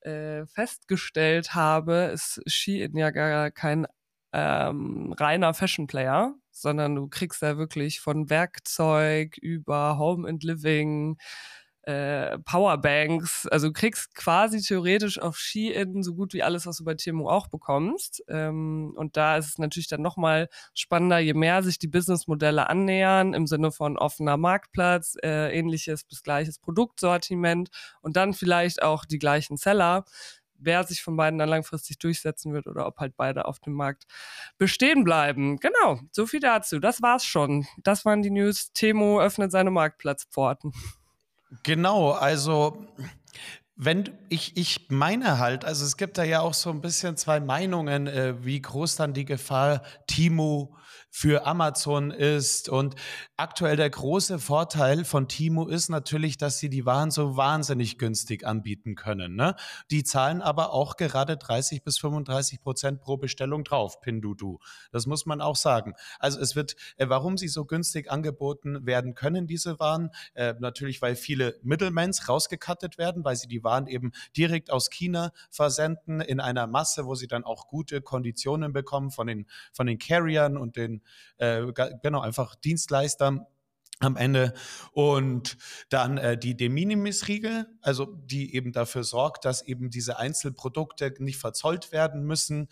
äh, 0.00 0.46
festgestellt 0.46 1.54
habe, 1.54 2.10
ist 2.12 2.40
Ski-In 2.46 2.96
ja 2.96 3.10
gar 3.10 3.50
kein 3.50 3.86
ähm, 4.32 5.14
reiner 5.18 5.54
Fashion-Player, 5.54 6.34
sondern 6.50 6.94
du 6.94 7.08
kriegst 7.08 7.42
da 7.42 7.56
wirklich 7.58 8.00
von 8.00 8.30
Werkzeug 8.30 9.36
über 9.38 9.98
Home 9.98 10.28
and 10.28 10.42
Living, 10.44 11.18
äh, 11.90 12.38
Powerbanks. 12.40 13.46
Also 13.48 13.68
du 13.68 13.72
kriegst 13.72 14.14
quasi 14.14 14.60
theoretisch 14.60 15.18
auf 15.18 15.36
Ski-In 15.36 16.02
so 16.02 16.14
gut 16.14 16.32
wie 16.32 16.42
alles, 16.42 16.66
was 16.66 16.76
du 16.76 16.84
bei 16.84 16.94
Timo 16.94 17.28
auch 17.28 17.48
bekommst. 17.48 18.22
Ähm, 18.28 18.92
und 18.96 19.16
da 19.16 19.36
ist 19.36 19.48
es 19.48 19.58
natürlich 19.58 19.88
dann 19.88 20.02
nochmal 20.02 20.48
spannender, 20.74 21.18
je 21.18 21.34
mehr 21.34 21.62
sich 21.62 21.78
die 21.78 21.88
Businessmodelle 21.88 22.68
annähern, 22.70 23.34
im 23.34 23.46
Sinne 23.46 23.72
von 23.72 23.98
offener 23.98 24.36
Marktplatz, 24.36 25.16
äh, 25.22 25.56
ähnliches 25.56 26.04
bis 26.04 26.22
gleiches 26.22 26.58
Produktsortiment 26.58 27.70
und 28.02 28.16
dann 28.16 28.34
vielleicht 28.34 28.82
auch 28.82 29.04
die 29.04 29.18
gleichen 29.18 29.56
Seller 29.56 30.04
wer 30.62 30.84
sich 30.84 31.02
von 31.02 31.16
beiden 31.16 31.38
dann 31.38 31.48
langfristig 31.48 31.98
durchsetzen 31.98 32.52
wird 32.52 32.66
oder 32.66 32.86
ob 32.86 32.98
halt 32.98 33.16
beide 33.16 33.46
auf 33.46 33.60
dem 33.60 33.72
Markt 33.72 34.04
bestehen 34.58 35.04
bleiben. 35.04 35.56
Genau, 35.56 36.00
so 36.12 36.26
viel 36.26 36.40
dazu. 36.40 36.80
Das 36.80 37.00
war's 37.00 37.24
schon. 37.24 37.66
Das 37.82 38.04
waren 38.04 38.20
die 38.20 38.30
News. 38.30 38.70
Temo 38.74 39.22
öffnet 39.22 39.52
seine 39.52 39.70
Marktplatzpforten. 39.70 40.74
Genau, 41.62 42.12
also 42.12 42.86
wenn 43.76 44.10
ich, 44.28 44.56
ich 44.56 44.86
meine 44.90 45.38
halt, 45.38 45.64
also 45.64 45.84
es 45.84 45.96
gibt 45.96 46.18
da 46.18 46.22
ja 46.22 46.40
auch 46.40 46.54
so 46.54 46.70
ein 46.70 46.80
bisschen 46.80 47.16
zwei 47.16 47.40
Meinungen, 47.40 48.06
äh, 48.06 48.44
wie 48.44 48.60
groß 48.60 48.96
dann 48.96 49.14
die 49.14 49.24
Gefahr 49.24 49.82
Timo 50.06 50.76
für 51.10 51.44
Amazon 51.46 52.10
ist. 52.12 52.68
Und 52.68 52.94
aktuell 53.36 53.76
der 53.76 53.90
große 53.90 54.38
Vorteil 54.38 55.04
von 55.04 55.28
Timo 55.28 55.66
ist 55.66 55.88
natürlich, 55.88 56.38
dass 56.38 56.58
sie 56.58 56.70
die 56.70 56.86
Waren 56.86 57.10
so 57.10 57.36
wahnsinnig 57.36 57.98
günstig 57.98 58.46
anbieten 58.46 58.94
können. 58.94 59.34
Ne? 59.34 59.56
Die 59.90 60.04
zahlen 60.04 60.40
aber 60.40 60.72
auch 60.72 60.96
gerade 60.96 61.36
30 61.36 61.82
bis 61.82 61.98
35 61.98 62.62
Prozent 62.62 63.00
pro 63.00 63.16
Bestellung 63.16 63.64
drauf, 63.64 64.00
Pindudu. 64.00 64.58
Das 64.92 65.06
muss 65.06 65.26
man 65.26 65.40
auch 65.40 65.56
sagen. 65.56 65.94
Also 66.20 66.40
es 66.40 66.54
wird, 66.54 66.76
äh, 66.96 67.08
warum 67.08 67.36
sie 67.36 67.48
so 67.48 67.64
günstig 67.64 68.10
angeboten 68.10 68.86
werden 68.86 69.14
können, 69.14 69.46
diese 69.46 69.80
Waren, 69.80 70.10
äh, 70.34 70.54
natürlich, 70.60 71.02
weil 71.02 71.16
viele 71.16 71.58
Middlemans 71.62 72.28
rausgekattet 72.28 72.98
werden, 72.98 73.24
weil 73.24 73.36
sie 73.36 73.48
die 73.48 73.64
Waren 73.64 73.88
eben 73.88 74.12
direkt 74.36 74.70
aus 74.70 74.90
China 74.90 75.32
versenden 75.50 76.20
in 76.20 76.38
einer 76.38 76.68
Masse, 76.68 77.04
wo 77.06 77.16
sie 77.16 77.26
dann 77.26 77.44
auch 77.44 77.66
gute 77.66 78.00
Konditionen 78.00 78.72
bekommen 78.72 79.10
von 79.10 79.26
den, 79.26 79.46
von 79.72 79.86
den 79.88 79.98
Carriern 79.98 80.56
und 80.56 80.76
den 80.76 80.99
äh, 81.38 81.66
genau, 82.02 82.20
einfach 82.20 82.54
Dienstleister 82.54 83.46
am 84.00 84.16
Ende 84.16 84.54
und 84.92 85.58
dann 85.90 86.18
äh, 86.18 86.38
die 86.38 86.56
De 86.56 86.68
Minimis-Riegel, 86.68 87.66
also 87.82 88.06
die 88.06 88.54
eben 88.54 88.72
dafür 88.72 89.04
sorgt, 89.04 89.44
dass 89.44 89.62
eben 89.62 89.90
diese 89.90 90.18
Einzelprodukte 90.18 91.14
nicht 91.18 91.38
verzollt 91.38 91.92
werden 91.92 92.24
müssen 92.24 92.68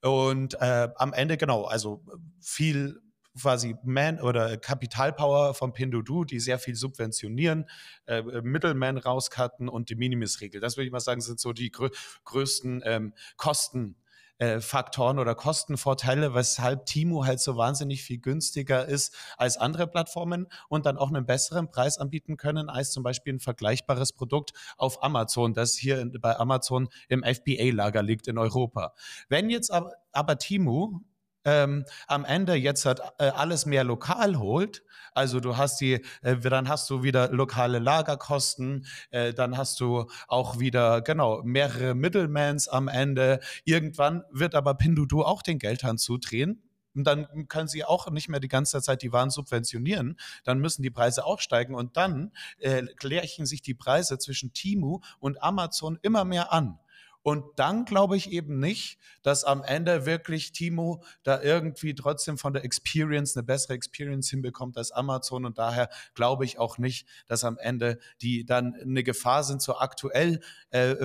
und 0.00 0.54
äh, 0.54 0.88
am 0.96 1.12
Ende 1.12 1.36
genau, 1.36 1.64
also 1.64 2.02
viel 2.40 3.00
quasi 3.40 3.76
Man 3.82 4.20
oder 4.20 4.56
Kapitalpower 4.58 5.54
von 5.54 5.72
Pinduoduo, 5.72 6.24
die 6.24 6.40
sehr 6.40 6.58
viel 6.58 6.74
subventionieren, 6.74 7.66
äh, 8.06 8.22
Middleman 8.42 8.98
rauscutten 8.98 9.68
und 9.68 9.88
die 9.90 9.94
Minimis-Regel. 9.94 10.60
Das 10.60 10.76
würde 10.76 10.86
ich 10.86 10.92
mal 10.92 11.00
sagen, 11.00 11.20
sind 11.20 11.40
so 11.40 11.52
die 11.52 11.70
grö 11.70 11.88
größten 12.24 12.82
ähm, 12.84 13.14
Kosten 13.36 13.96
äh, 14.42 14.60
Faktoren 14.60 15.20
oder 15.20 15.36
Kostenvorteile, 15.36 16.34
weshalb 16.34 16.86
Timo 16.86 17.24
halt 17.24 17.38
so 17.38 17.56
wahnsinnig 17.56 18.02
viel 18.02 18.18
günstiger 18.18 18.86
ist 18.86 19.14
als 19.36 19.56
andere 19.56 19.86
Plattformen 19.86 20.48
und 20.68 20.84
dann 20.84 20.96
auch 20.96 21.10
einen 21.10 21.26
besseren 21.26 21.70
Preis 21.70 21.96
anbieten 21.96 22.36
können 22.36 22.68
als 22.68 22.90
zum 22.90 23.04
Beispiel 23.04 23.34
ein 23.34 23.38
vergleichbares 23.38 24.12
Produkt 24.12 24.52
auf 24.76 25.04
Amazon, 25.04 25.54
das 25.54 25.74
hier 25.74 26.10
bei 26.20 26.36
Amazon 26.36 26.88
im 27.08 27.22
FBA-Lager 27.22 28.02
liegt 28.02 28.26
in 28.26 28.36
Europa. 28.36 28.94
Wenn 29.28 29.48
jetzt 29.48 29.70
aber, 29.70 29.92
aber 30.10 30.36
Timo 30.38 31.04
ähm, 31.44 31.84
am 32.06 32.24
Ende 32.24 32.54
jetzt 32.54 32.84
halt 32.84 33.00
äh, 33.18 33.28
alles 33.28 33.66
mehr 33.66 33.84
lokal 33.84 34.38
holt, 34.38 34.82
also 35.14 35.40
du 35.40 35.56
hast 35.56 35.80
die, 35.80 36.04
äh, 36.22 36.36
dann 36.38 36.68
hast 36.68 36.88
du 36.88 37.02
wieder 37.02 37.30
lokale 37.30 37.78
Lagerkosten, 37.78 38.86
äh, 39.10 39.34
dann 39.34 39.56
hast 39.56 39.80
du 39.80 40.06
auch 40.28 40.58
wieder, 40.58 41.02
genau, 41.02 41.42
mehrere 41.44 41.94
Middlemans 41.94 42.68
am 42.68 42.88
Ende. 42.88 43.40
Irgendwann 43.64 44.22
wird 44.30 44.54
aber 44.54 44.74
Pinduoduo 44.74 45.22
auch 45.22 45.42
den 45.42 45.58
Geldhahn 45.58 45.98
zudrehen. 45.98 46.62
Und 46.94 47.04
dann 47.04 47.48
können 47.48 47.68
sie 47.68 47.84
auch 47.84 48.10
nicht 48.10 48.28
mehr 48.28 48.40
die 48.40 48.48
ganze 48.48 48.82
Zeit 48.82 49.00
die 49.00 49.12
Waren 49.12 49.30
subventionieren. 49.30 50.18
Dann 50.44 50.58
müssen 50.58 50.82
die 50.82 50.90
Preise 50.90 51.24
auch 51.24 51.40
steigen. 51.40 51.74
Und 51.74 51.96
dann 51.96 52.32
äh, 52.58 52.82
klärchen 52.96 53.46
sich 53.46 53.62
die 53.62 53.74
Preise 53.74 54.18
zwischen 54.18 54.52
Timu 54.52 55.00
und 55.18 55.42
Amazon 55.42 55.98
immer 56.02 56.24
mehr 56.24 56.52
an. 56.52 56.78
Und 57.22 57.44
dann 57.56 57.84
glaube 57.84 58.16
ich 58.16 58.30
eben 58.32 58.58
nicht, 58.58 58.98
dass 59.22 59.44
am 59.44 59.62
Ende 59.62 60.06
wirklich 60.06 60.52
Timo 60.52 61.02
da 61.22 61.40
irgendwie 61.40 61.94
trotzdem 61.94 62.36
von 62.36 62.52
der 62.52 62.64
Experience 62.64 63.36
eine 63.36 63.44
bessere 63.44 63.74
Experience 63.74 64.28
hinbekommt 64.30 64.76
als 64.76 64.90
Amazon. 64.90 65.44
Und 65.44 65.58
daher 65.58 65.88
glaube 66.14 66.44
ich 66.44 66.58
auch 66.58 66.78
nicht, 66.78 67.06
dass 67.28 67.44
am 67.44 67.58
Ende 67.58 67.98
die 68.20 68.44
dann 68.44 68.74
eine 68.74 69.02
Gefahr 69.04 69.44
sind, 69.44 69.62
so 69.62 69.76
aktuell, 69.76 70.40
äh, 70.70 70.96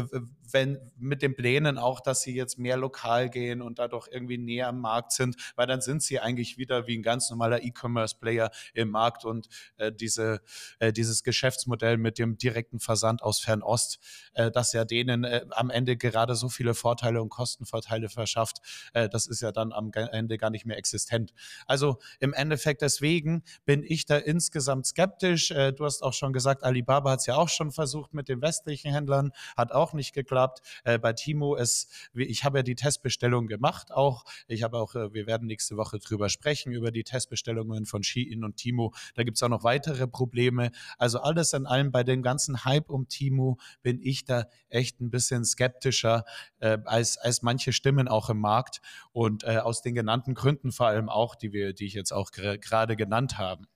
wenn 0.51 0.79
mit 0.97 1.21
den 1.21 1.35
Plänen 1.35 1.77
auch, 1.77 1.99
dass 1.99 2.21
sie 2.21 2.35
jetzt 2.35 2.57
mehr 2.57 2.77
lokal 2.77 3.29
gehen 3.29 3.61
und 3.61 3.79
dadurch 3.79 4.07
irgendwie 4.11 4.37
näher 4.37 4.67
am 4.67 4.79
Markt 4.79 5.11
sind, 5.11 5.35
weil 5.55 5.67
dann 5.67 5.81
sind 5.81 6.01
sie 6.03 6.19
eigentlich 6.19 6.57
wieder 6.57 6.87
wie 6.87 6.97
ein 6.97 7.03
ganz 7.03 7.29
normaler 7.29 7.63
E-Commerce-Player 7.63 8.51
im 8.73 8.89
Markt 8.89 9.25
und 9.25 9.47
äh, 9.77 9.91
diese, 9.91 10.41
äh, 10.79 10.93
dieses 10.93 11.23
Geschäftsmodell 11.23 11.97
mit 11.97 12.17
dem 12.19 12.37
direkten 12.37 12.79
Versand 12.79 13.21
aus 13.21 13.39
Fernost, 13.39 13.99
äh, 14.33 14.51
das 14.51 14.73
ja 14.73 14.85
denen 14.85 15.23
äh, 15.23 15.45
am 15.51 15.69
Ende 15.69 15.97
gerade 15.97 16.35
so 16.35 16.49
viele 16.49 16.73
Vorteile 16.73 17.21
und 17.21 17.29
Kostenvorteile 17.29 18.09
verschafft, 18.09 18.57
äh, 18.93 19.09
das 19.09 19.27
ist 19.27 19.41
ja 19.41 19.51
dann 19.51 19.73
am 19.73 19.91
Ende 19.93 20.37
gar 20.37 20.49
nicht 20.49 20.65
mehr 20.65 20.77
existent. 20.77 21.33
Also 21.65 21.97
im 22.19 22.33
Endeffekt 22.33 22.81
deswegen 22.81 23.43
bin 23.65 23.83
ich 23.83 24.05
da 24.05 24.17
insgesamt 24.17 24.85
skeptisch. 24.85 25.51
Äh, 25.51 25.73
du 25.73 25.85
hast 25.85 26.03
auch 26.03 26.13
schon 26.13 26.33
gesagt, 26.33 26.63
Alibaba 26.63 27.11
hat 27.11 27.19
es 27.19 27.25
ja 27.25 27.35
auch 27.35 27.49
schon 27.49 27.71
versucht 27.71 28.13
mit 28.13 28.29
den 28.29 28.41
westlichen 28.41 28.91
Händlern, 28.91 29.31
hat 29.55 29.71
auch 29.71 29.93
nicht 29.93 30.13
geklappt. 30.13 30.36
Äh, 30.83 30.99
bei 30.99 31.13
Timo 31.13 31.55
ist, 31.55 31.91
ich 32.13 32.43
habe 32.43 32.59
ja 32.59 32.63
die 32.63 32.75
Testbestellung 32.75 33.47
gemacht 33.47 33.91
auch. 33.91 34.23
Ich 34.47 34.63
habe 34.63 34.77
auch, 34.77 34.95
äh, 34.95 35.13
wir 35.13 35.27
werden 35.27 35.47
nächste 35.47 35.77
Woche 35.77 35.99
drüber 35.99 36.29
sprechen, 36.29 36.71
über 36.71 36.91
die 36.91 37.03
Testbestellungen 37.03 37.85
von 37.85 38.03
Shein 38.03 38.43
und 38.43 38.57
Timo. 38.57 38.93
Da 39.15 39.23
gibt 39.23 39.37
es 39.37 39.43
auch 39.43 39.49
noch 39.49 39.63
weitere 39.63 40.07
Probleme. 40.07 40.71
Also 40.97 41.19
alles 41.19 41.53
in 41.53 41.65
allem 41.65 41.91
bei 41.91 42.03
dem 42.03 42.21
ganzen 42.21 42.63
Hype 42.65 42.89
um 42.89 43.07
Timo 43.07 43.57
bin 43.81 43.99
ich 44.01 44.25
da 44.25 44.45
echt 44.69 45.01
ein 45.01 45.09
bisschen 45.09 45.43
skeptisch 45.43 45.97
kritischer 45.97 46.25
äh, 46.59 46.77
als, 46.85 47.17
als 47.17 47.41
manche 47.41 47.73
Stimmen 47.73 48.07
auch 48.07 48.29
im 48.29 48.39
Markt 48.39 48.81
und 49.11 49.43
äh, 49.43 49.57
aus 49.57 49.81
den 49.81 49.95
genannten 49.95 50.33
Gründen 50.33 50.71
vor 50.71 50.87
allem 50.87 51.09
auch, 51.09 51.35
die 51.35 51.53
wir, 51.53 51.73
die 51.73 51.85
ich 51.85 51.93
jetzt 51.93 52.11
auch 52.11 52.31
gerade 52.31 52.95
genannt 52.95 53.37
haben, 53.37 53.67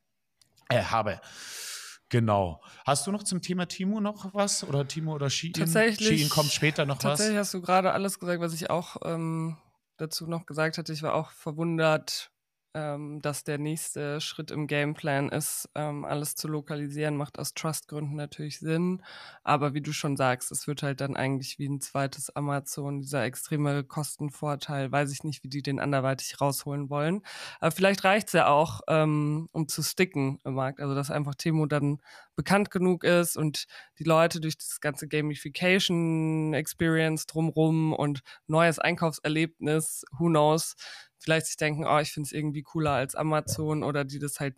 äh, 0.69 0.83
habe. 0.83 1.19
Genau. 2.11 2.61
Hast 2.85 3.07
du 3.07 3.11
noch 3.11 3.23
zum 3.23 3.41
Thema 3.41 3.67
Timo 3.67 4.01
noch 4.01 4.33
was? 4.33 4.65
Oder 4.65 4.85
Timo 4.85 5.13
oder 5.15 5.29
Shein? 5.29 5.53
Tatsächlich. 5.53 6.19
Shein 6.19 6.29
kommt 6.29 6.51
später 6.51 6.85
noch 6.85 6.95
tatsächlich 6.97 7.09
was. 7.09 7.17
Tatsächlich 7.17 7.39
hast 7.39 7.53
du 7.53 7.61
gerade 7.61 7.93
alles 7.93 8.19
gesagt, 8.19 8.41
was 8.41 8.53
ich 8.53 8.69
auch 8.69 8.97
ähm, 9.05 9.57
dazu 9.95 10.27
noch 10.27 10.45
gesagt 10.45 10.77
hatte. 10.77 10.91
Ich 10.91 11.03
war 11.03 11.13
auch 11.13 11.31
verwundert, 11.31 12.30
ähm, 12.73 13.21
dass 13.21 13.43
der 13.43 13.57
nächste 13.57 14.21
Schritt 14.21 14.51
im 14.51 14.67
Gameplan 14.67 15.29
ist, 15.29 15.69
ähm, 15.75 16.05
alles 16.05 16.35
zu 16.35 16.47
lokalisieren, 16.47 17.17
macht 17.17 17.39
aus 17.39 17.53
Trust-Gründen 17.53 18.15
natürlich 18.15 18.59
Sinn. 18.59 19.03
Aber 19.43 19.73
wie 19.73 19.81
du 19.81 19.91
schon 19.93 20.17
sagst, 20.17 20.51
es 20.51 20.67
wird 20.67 20.83
halt 20.83 21.01
dann 21.01 21.15
eigentlich 21.15 21.59
wie 21.59 21.67
ein 21.67 21.81
zweites 21.81 22.35
Amazon, 22.35 22.99
dieser 22.99 23.23
extreme 23.23 23.83
Kostenvorteil, 23.83 24.91
weiß 24.91 25.11
ich 25.11 25.23
nicht, 25.23 25.43
wie 25.43 25.49
die 25.49 25.61
den 25.61 25.79
anderweitig 25.79 26.39
rausholen 26.39 26.89
wollen. 26.89 27.21
Aber 27.59 27.71
vielleicht 27.71 28.03
reicht's 28.03 28.33
ja 28.33 28.47
auch, 28.47 28.81
ähm, 28.87 29.49
um 29.51 29.67
zu 29.67 29.83
sticken 29.83 30.39
im 30.43 30.53
Markt. 30.53 30.79
Also 30.79 30.95
dass 30.95 31.11
einfach 31.11 31.35
Temo 31.35 31.65
dann 31.65 32.01
bekannt 32.35 32.71
genug 32.71 33.03
ist 33.03 33.37
und 33.37 33.65
die 33.99 34.03
Leute 34.03 34.39
durch 34.39 34.57
das 34.57 34.79
ganze 34.79 35.07
Gamification 35.07 36.53
Experience 36.53 37.25
drumrum 37.25 37.93
und 37.93 38.21
neues 38.47 38.79
Einkaufserlebnis, 38.79 40.03
who 40.17 40.27
knows, 40.27 40.75
vielleicht 41.21 41.45
sich 41.47 41.57
denken, 41.57 41.85
oh, 41.85 41.99
ich 41.99 42.11
finde 42.11 42.27
es 42.27 42.33
irgendwie 42.33 42.63
cooler 42.63 42.91
als 42.91 43.15
Amazon 43.15 43.83
oder 43.83 44.03
die 44.03 44.19
das 44.19 44.39
halt 44.39 44.55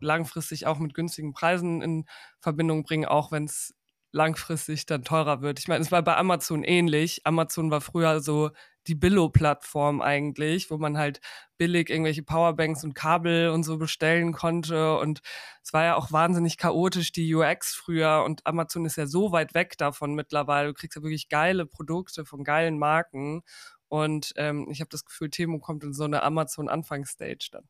langfristig 0.00 0.66
auch 0.66 0.78
mit 0.78 0.94
günstigen 0.94 1.32
Preisen 1.32 1.82
in 1.82 2.04
Verbindung 2.40 2.84
bringen, 2.84 3.06
auch 3.06 3.32
wenn 3.32 3.44
es 3.44 3.74
langfristig 4.10 4.86
dann 4.86 5.04
teurer 5.04 5.42
wird. 5.42 5.58
Ich 5.58 5.68
meine, 5.68 5.82
es 5.82 5.92
war 5.92 6.02
bei 6.02 6.16
Amazon 6.16 6.64
ähnlich. 6.64 7.20
Amazon 7.24 7.70
war 7.70 7.80
früher 7.80 8.20
so 8.20 8.50
die 8.86 8.94
Billo-Plattform 8.94 10.00
eigentlich, 10.00 10.70
wo 10.70 10.78
man 10.78 10.96
halt 10.96 11.20
billig 11.58 11.90
irgendwelche 11.90 12.22
Powerbanks 12.22 12.84
und 12.84 12.94
Kabel 12.94 13.50
und 13.50 13.64
so 13.64 13.76
bestellen 13.76 14.32
konnte. 14.32 14.96
Und 14.98 15.20
es 15.62 15.74
war 15.74 15.84
ja 15.84 15.94
auch 15.96 16.10
wahnsinnig 16.10 16.56
chaotisch, 16.56 17.12
die 17.12 17.34
UX 17.34 17.74
früher. 17.74 18.22
Und 18.24 18.46
Amazon 18.46 18.86
ist 18.86 18.96
ja 18.96 19.06
so 19.06 19.30
weit 19.30 19.52
weg 19.52 19.76
davon 19.76 20.14
mittlerweile. 20.14 20.68
Du 20.68 20.74
kriegst 20.74 20.96
ja 20.96 21.02
wirklich 21.02 21.28
geile 21.28 21.66
Produkte 21.66 22.24
von 22.24 22.44
geilen 22.44 22.78
Marken. 22.78 23.42
Und 23.88 24.32
ähm, 24.36 24.68
ich 24.70 24.80
habe 24.80 24.90
das 24.90 25.04
Gefühl, 25.04 25.30
Temo 25.30 25.58
kommt 25.58 25.82
in 25.82 25.92
so 25.92 26.04
eine 26.04 26.22
Amazon-Anfangsstage 26.22 27.48
dann. 27.52 27.68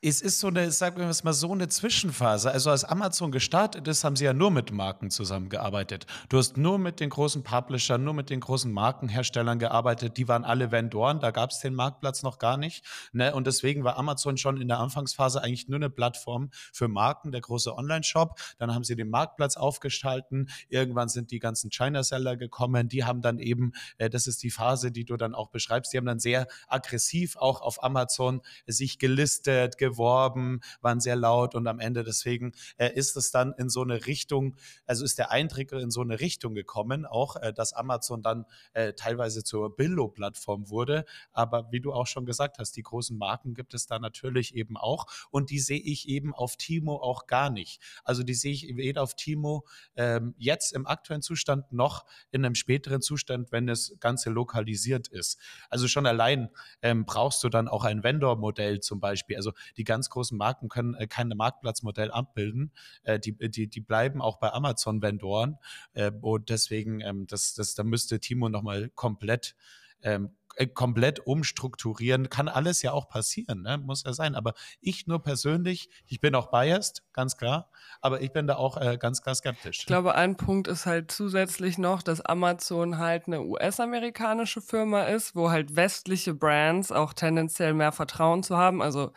Es 0.00 0.20
ist 0.20 0.40
so 0.40 0.48
eine, 0.48 0.70
sagen 0.72 0.98
wir 0.98 1.06
mal, 1.06 1.32
so 1.32 1.52
eine 1.52 1.68
Zwischenphase. 1.68 2.50
Also 2.50 2.70
als 2.70 2.84
Amazon 2.84 3.30
gestartet 3.30 3.86
ist, 3.86 4.02
haben 4.02 4.16
sie 4.16 4.24
ja 4.24 4.32
nur 4.32 4.50
mit 4.50 4.72
Marken 4.72 5.10
zusammengearbeitet. 5.10 6.06
Du 6.28 6.38
hast 6.38 6.56
nur 6.56 6.78
mit 6.78 6.98
den 6.98 7.10
großen 7.10 7.44
Publishern, 7.44 8.02
nur 8.02 8.14
mit 8.14 8.28
den 8.28 8.40
großen 8.40 8.72
Markenherstellern 8.72 9.60
gearbeitet. 9.60 10.16
Die 10.16 10.26
waren 10.26 10.44
alle 10.44 10.72
Vendoren, 10.72 11.20
da 11.20 11.30
gab 11.30 11.50
es 11.50 11.60
den 11.60 11.74
Marktplatz 11.74 12.24
noch 12.24 12.38
gar 12.38 12.56
nicht. 12.56 12.84
Ne? 13.12 13.32
Und 13.32 13.46
deswegen 13.46 13.84
war 13.84 13.96
Amazon 13.96 14.36
schon 14.36 14.60
in 14.60 14.66
der 14.66 14.80
Anfangsphase 14.80 15.40
eigentlich 15.40 15.68
nur 15.68 15.76
eine 15.76 15.90
Plattform 15.90 16.50
für 16.72 16.88
Marken, 16.88 17.30
der 17.30 17.40
große 17.40 17.72
Online-Shop. 17.72 18.40
Dann 18.58 18.74
haben 18.74 18.82
sie 18.82 18.96
den 18.96 19.08
Marktplatz 19.08 19.56
aufgestalten. 19.56 20.50
Irgendwann 20.68 21.08
sind 21.08 21.30
die 21.30 21.38
ganzen 21.38 21.70
China-Seller 21.70 22.36
gekommen. 22.36 22.88
Die 22.88 23.04
haben 23.04 23.22
dann 23.22 23.38
eben, 23.38 23.72
äh, 23.98 24.10
das 24.10 24.26
ist 24.26 24.42
die 24.42 24.50
Phase, 24.50 24.90
die 24.90 25.04
du 25.04 25.16
dann 25.16 25.34
auch 25.34 25.50
beschreibst, 25.50 25.92
die 25.92 25.98
haben 25.98 26.06
dann 26.06 26.18
sehr 26.18 26.48
aggressiv 26.66 27.36
auch 27.36 27.60
auf 27.60 27.84
Amazon 27.84 28.42
sich 28.66 28.98
gelistet, 28.98 29.61
geworben, 29.70 30.60
waren 30.80 31.00
sehr 31.00 31.16
laut 31.16 31.54
und 31.54 31.66
am 31.66 31.80
Ende 31.80 32.04
deswegen 32.04 32.52
äh, 32.76 32.92
ist 32.92 33.16
es 33.16 33.30
dann 33.30 33.52
in 33.58 33.68
so 33.68 33.82
eine 33.82 34.06
Richtung, 34.06 34.56
also 34.86 35.04
ist 35.04 35.18
der 35.18 35.30
Eindruck 35.30 35.72
in 35.72 35.90
so 35.90 36.00
eine 36.00 36.20
Richtung 36.20 36.54
gekommen, 36.54 37.06
auch 37.06 37.36
äh, 37.36 37.52
dass 37.52 37.72
Amazon 37.72 38.22
dann 38.22 38.46
äh, 38.72 38.92
teilweise 38.92 39.44
zur 39.44 39.74
Billo-Plattform 39.76 40.70
wurde. 40.70 41.04
Aber 41.32 41.70
wie 41.72 41.80
du 41.80 41.92
auch 41.92 42.06
schon 42.06 42.26
gesagt 42.26 42.58
hast, 42.58 42.76
die 42.76 42.82
großen 42.82 43.16
Marken 43.16 43.54
gibt 43.54 43.74
es 43.74 43.86
da 43.86 43.98
natürlich 43.98 44.54
eben 44.54 44.76
auch 44.76 45.06
und 45.30 45.50
die 45.50 45.58
sehe 45.58 45.80
ich 45.80 46.08
eben 46.08 46.34
auf 46.34 46.56
Timo 46.56 46.96
auch 46.96 47.26
gar 47.26 47.50
nicht. 47.50 47.80
Also 48.04 48.22
die 48.22 48.34
sehe 48.34 48.52
ich 48.52 48.76
weder 48.76 49.02
auf 49.02 49.14
Timo 49.14 49.66
ähm, 49.96 50.34
jetzt 50.38 50.72
im 50.72 50.86
aktuellen 50.86 51.22
Zustand 51.22 51.72
noch 51.72 52.04
in 52.30 52.44
einem 52.44 52.54
späteren 52.54 53.02
Zustand, 53.02 53.52
wenn 53.52 53.66
das 53.66 53.96
Ganze 54.00 54.30
lokalisiert 54.30 55.08
ist. 55.08 55.38
Also 55.68 55.88
schon 55.88 56.06
allein 56.06 56.50
ähm, 56.82 57.04
brauchst 57.04 57.42
du 57.44 57.48
dann 57.48 57.68
auch 57.68 57.84
ein 57.84 58.02
Vendor-Modell 58.02 58.80
zum 58.80 59.00
Beispiel. 59.00 59.36
Also 59.36 59.51
die 59.76 59.84
ganz 59.84 60.10
großen 60.10 60.36
Marken 60.36 60.68
können 60.68 60.94
äh, 60.94 61.06
kein 61.06 61.28
Marktplatzmodell 61.28 62.10
abbilden. 62.10 62.72
Äh, 63.02 63.18
die, 63.18 63.32
die, 63.50 63.68
die 63.68 63.80
bleiben 63.80 64.20
auch 64.20 64.38
bei 64.38 64.52
Amazon-Vendoren. 64.52 65.58
Äh, 65.94 66.12
und 66.20 66.48
deswegen, 66.48 67.00
ähm, 67.00 67.26
das, 67.26 67.54
das, 67.54 67.74
da 67.74 67.84
müsste 67.84 68.20
Timo 68.20 68.48
nochmal 68.48 68.90
komplett 68.90 69.56
ähm, 70.02 70.30
äh, 70.56 70.66
komplett 70.66 71.20
umstrukturieren. 71.26 72.28
Kann 72.28 72.48
alles 72.48 72.82
ja 72.82 72.92
auch 72.92 73.08
passieren, 73.08 73.62
ne? 73.62 73.78
muss 73.78 74.04
ja 74.04 74.12
sein. 74.12 74.34
Aber 74.34 74.54
ich 74.80 75.06
nur 75.06 75.22
persönlich, 75.22 75.88
ich 76.06 76.20
bin 76.20 76.34
auch 76.34 76.50
biased, 76.50 77.02
ganz 77.12 77.36
klar, 77.36 77.70
aber 78.00 78.20
ich 78.20 78.32
bin 78.32 78.46
da 78.46 78.56
auch 78.56 78.76
äh, 78.76 78.98
ganz 78.98 79.22
klar 79.22 79.34
skeptisch. 79.34 79.80
Ich 79.80 79.86
glaube, 79.86 80.14
ein 80.14 80.36
Punkt 80.36 80.68
ist 80.68 80.86
halt 80.86 81.10
zusätzlich 81.10 81.78
noch, 81.78 82.02
dass 82.02 82.20
Amazon 82.20 82.98
halt 82.98 83.26
eine 83.26 83.42
US-amerikanische 83.42 84.60
Firma 84.60 85.04
ist, 85.04 85.34
wo 85.34 85.50
halt 85.50 85.76
westliche 85.76 86.34
Brands 86.34 86.92
auch 86.92 87.12
tendenziell 87.12 87.72
mehr 87.74 87.92
Vertrauen 87.92 88.42
zu 88.42 88.56
haben. 88.56 88.82
Also 88.82 89.12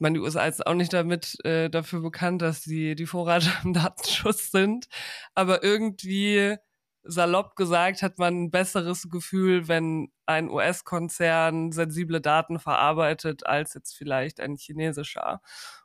ich 0.00 0.02
meine, 0.02 0.14
die 0.14 0.20
USA 0.20 0.46
ist 0.46 0.66
auch 0.66 0.72
nicht 0.72 0.94
damit 0.94 1.36
äh, 1.44 1.68
dafür 1.68 2.00
bekannt, 2.00 2.40
dass 2.40 2.62
sie 2.62 2.94
die 2.94 3.04
Vorreiter 3.04 3.52
im 3.64 3.74
Datenschutz 3.74 4.50
sind, 4.50 4.86
aber 5.34 5.62
irgendwie 5.62 6.56
salopp 7.02 7.54
gesagt 7.54 8.00
hat 8.00 8.18
man 8.18 8.44
ein 8.44 8.50
besseres 8.50 9.10
Gefühl, 9.10 9.68
wenn 9.68 10.10
ein 10.24 10.48
US-Konzern 10.48 11.70
sensible 11.72 12.22
Daten 12.22 12.58
verarbeitet, 12.58 13.44
als 13.44 13.74
jetzt 13.74 13.94
vielleicht 13.94 14.40
ein 14.40 14.56
chinesischer. 14.56 15.42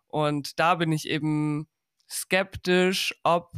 Und 0.07 0.62
da 0.62 0.75
bin 0.75 0.93
ich 0.93 1.10
eben 1.10 1.67
skeptisch, 2.10 3.19
ob 3.24 3.51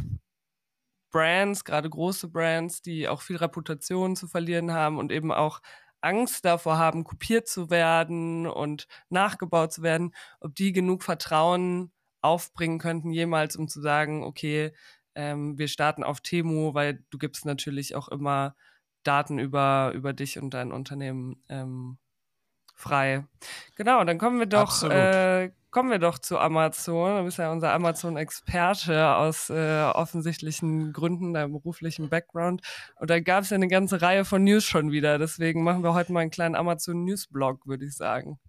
Brands, 1.12 1.66
gerade 1.66 1.88
große 1.88 2.30
Brands, 2.30 2.82
die 2.82 3.08
auch 3.08 3.22
viel 3.22 3.38
Reputation 3.38 4.16
zu 4.16 4.28
verlieren 4.28 4.72
haben 4.72 4.98
und 4.98 5.12
eben 5.12 5.32
auch 5.32 5.62
Angst 6.02 6.46
davor 6.46 6.78
haben, 6.78 7.04
kopiert 7.04 7.48
zu 7.48 7.70
werden 7.70 8.48
und 8.48 8.88
nachgebaut 9.10 9.74
zu 9.74 9.82
werden, 9.82 10.14
ob 10.40 10.56
die 10.56 10.72
genug 10.72 11.04
Vertrauen 11.04 11.92
aufbringen 12.22 12.80
könnten, 12.80 13.12
jemals, 13.12 13.56
um 13.56 13.68
zu 13.68 13.82
sagen, 13.82 14.24
okay, 14.24 14.74
ähm, 15.16 15.58
wir 15.58 15.68
starten 15.68 16.04
auf 16.04 16.22
Temu, 16.22 16.74
weil 16.74 17.04
du 17.10 17.18
gibst 17.18 17.46
natürlich 17.46 17.96
auch 17.96 18.08
immer 18.08 18.56
Daten 19.04 19.40
über, 19.40 19.92
über 19.96 20.14
dich 20.14 20.38
und 20.40 20.54
dein 20.54 20.72
Unternehmen 20.72 21.44
ähm, 21.50 21.98
frei. 22.76 23.26
Genau, 23.76 24.04
dann 24.04 24.18
kommen 24.18 24.40
wir 24.40 24.46
doch, 24.46 24.84
äh, 24.84 25.52
kommen 25.78 25.92
wir 25.92 26.00
doch 26.00 26.18
zu 26.18 26.40
Amazon. 26.40 27.18
Du 27.18 27.26
bist 27.26 27.38
ja 27.38 27.52
unser 27.52 27.72
Amazon-Experte 27.72 29.16
aus 29.16 29.52
äh, 29.52 29.84
offensichtlichen 29.84 30.92
Gründen, 30.92 31.36
deinem 31.36 31.52
beruflichen 31.52 32.10
Background. 32.10 32.64
Und 32.96 33.12
da 33.12 33.20
gab 33.20 33.44
es 33.44 33.52
ja 33.52 33.56
eine 33.56 33.68
ganze 33.68 34.02
Reihe 34.02 34.26
von 34.26 34.44
News 34.44 34.64
schon 34.64 34.92
wieder. 34.92 35.20
Deswegen 35.20 35.64
machen 35.64 35.84
wir 35.84 35.94
heute 35.94 36.14
mal 36.14 36.22
einen 36.22 36.32
kleinen 36.32 36.56
Amazon-News-Blog, 36.56 37.68
würde 37.68 37.86
ich 37.86 37.96
sagen. 37.96 38.40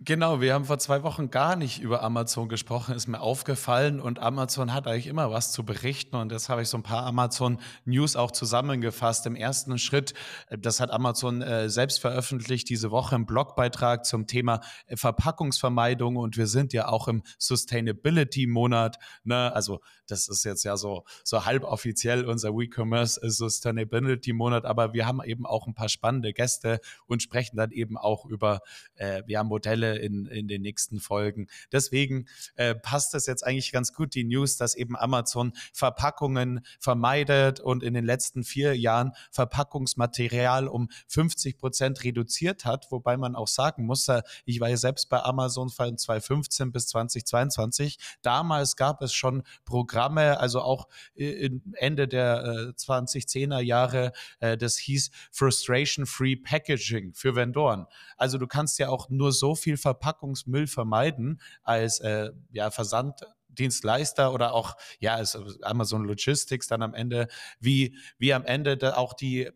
Genau, 0.00 0.42
wir 0.42 0.52
haben 0.52 0.66
vor 0.66 0.78
zwei 0.78 1.02
Wochen 1.04 1.30
gar 1.30 1.56
nicht 1.56 1.80
über 1.80 2.02
Amazon 2.02 2.50
gesprochen, 2.50 2.94
ist 2.94 3.06
mir 3.06 3.18
aufgefallen 3.18 3.98
und 3.98 4.18
Amazon 4.18 4.74
hat 4.74 4.86
eigentlich 4.86 5.06
immer 5.06 5.30
was 5.30 5.52
zu 5.52 5.64
berichten 5.64 6.16
und 6.16 6.32
jetzt 6.32 6.50
habe 6.50 6.60
ich 6.60 6.68
so 6.68 6.76
ein 6.76 6.82
paar 6.82 7.06
Amazon 7.06 7.58
News 7.86 8.14
auch 8.14 8.30
zusammengefasst. 8.30 9.24
Im 9.24 9.34
ersten 9.36 9.78
Schritt, 9.78 10.12
äh, 10.50 10.58
das 10.58 10.80
hat 10.80 10.90
Amazon 10.90 11.40
äh, 11.40 11.70
selbst 11.70 12.02
veröffentlicht, 12.02 12.68
diese 12.68 12.90
Woche 12.90 13.14
im 13.14 13.24
Blogbeitrag 13.24 14.04
zum 14.04 14.26
Thema 14.26 14.60
äh, 14.86 14.98
Verpackungsvermeidung 14.98 16.16
und 16.16 16.36
wir 16.36 16.46
sind 16.46 16.74
ja 16.74 16.88
auch 16.88 17.08
im 17.08 17.22
Sustainability 17.38 18.46
Monat, 18.46 18.98
ne? 19.24 19.50
also 19.54 19.80
das 20.06 20.28
ist 20.28 20.44
jetzt 20.44 20.64
ja 20.64 20.76
so, 20.76 21.04
so 21.24 21.46
halb 21.46 21.64
offiziell 21.64 22.26
unser 22.26 22.50
WeCommerce 22.50 23.18
Sustainability 23.22 24.34
Monat, 24.34 24.66
aber 24.66 24.92
wir 24.92 25.06
haben 25.06 25.22
eben 25.24 25.46
auch 25.46 25.66
ein 25.66 25.74
paar 25.74 25.88
spannende 25.88 26.34
Gäste 26.34 26.80
und 27.06 27.22
sprechen 27.22 27.56
dann 27.56 27.70
eben 27.70 27.96
auch 27.96 28.26
über, 28.26 28.60
äh, 28.96 29.22
wir 29.26 29.38
haben 29.38 29.48
Modelle 29.48 29.85
Fälle 29.86 29.96
in, 29.98 30.26
in 30.26 30.48
den 30.48 30.62
nächsten 30.62 31.00
Folgen. 31.00 31.48
Deswegen 31.72 32.26
äh, 32.56 32.74
passt 32.74 33.14
es 33.14 33.26
jetzt 33.26 33.46
eigentlich 33.46 33.72
ganz 33.72 33.92
gut, 33.92 34.14
die 34.14 34.24
News, 34.24 34.56
dass 34.56 34.74
eben 34.74 34.96
Amazon 34.96 35.52
Verpackungen 35.72 36.60
vermeidet 36.80 37.60
und 37.60 37.82
in 37.82 37.94
den 37.94 38.04
letzten 38.04 38.44
vier 38.44 38.76
Jahren 38.76 39.12
Verpackungsmaterial 39.30 40.68
um 40.68 40.88
50 41.08 41.58
Prozent 41.58 42.04
reduziert 42.04 42.64
hat, 42.64 42.86
wobei 42.90 43.16
man 43.16 43.36
auch 43.36 43.48
sagen 43.48 43.86
muss, 43.86 44.08
äh, 44.08 44.22
ich 44.44 44.60
war 44.60 44.68
ja 44.68 44.76
selbst 44.76 45.08
bei 45.08 45.22
Amazon 45.22 45.68
von 45.68 45.96
2015 45.96 46.72
bis 46.72 46.88
2022. 46.88 47.98
Damals 48.22 48.76
gab 48.76 49.02
es 49.02 49.12
schon 49.12 49.42
Programme, 49.64 50.38
also 50.38 50.60
auch 50.60 50.88
äh, 51.14 51.50
Ende 51.74 52.08
der 52.08 52.72
äh, 52.76 52.80
2010er 52.80 53.60
Jahre, 53.60 54.12
äh, 54.40 54.56
das 54.56 54.76
hieß 54.78 55.10
Frustration 55.30 56.06
Free 56.06 56.36
Packaging 56.36 57.14
für 57.14 57.34
Vendoren. 57.34 57.86
Also 58.16 58.38
du 58.38 58.46
kannst 58.46 58.78
ja 58.78 58.88
auch 58.88 59.08
nur 59.08 59.32
so 59.32 59.54
viel 59.54 59.75
Verpackungsmüll 59.76 60.66
vermeiden 60.66 61.40
als 61.62 62.00
äh, 62.00 62.30
ja, 62.50 62.70
Versanddienstleister 62.70 64.32
oder 64.32 64.52
auch 64.52 64.76
ja 65.00 65.14
als 65.14 65.38
Amazon 65.62 66.04
Logistics 66.04 66.66
dann 66.66 66.82
am 66.82 66.94
Ende, 66.94 67.28
wie, 67.60 67.96
wie 68.18 68.32
am 68.32 68.44
Ende 68.44 68.76
da 68.76 68.96
auch 68.96 69.14
die 69.14 69.50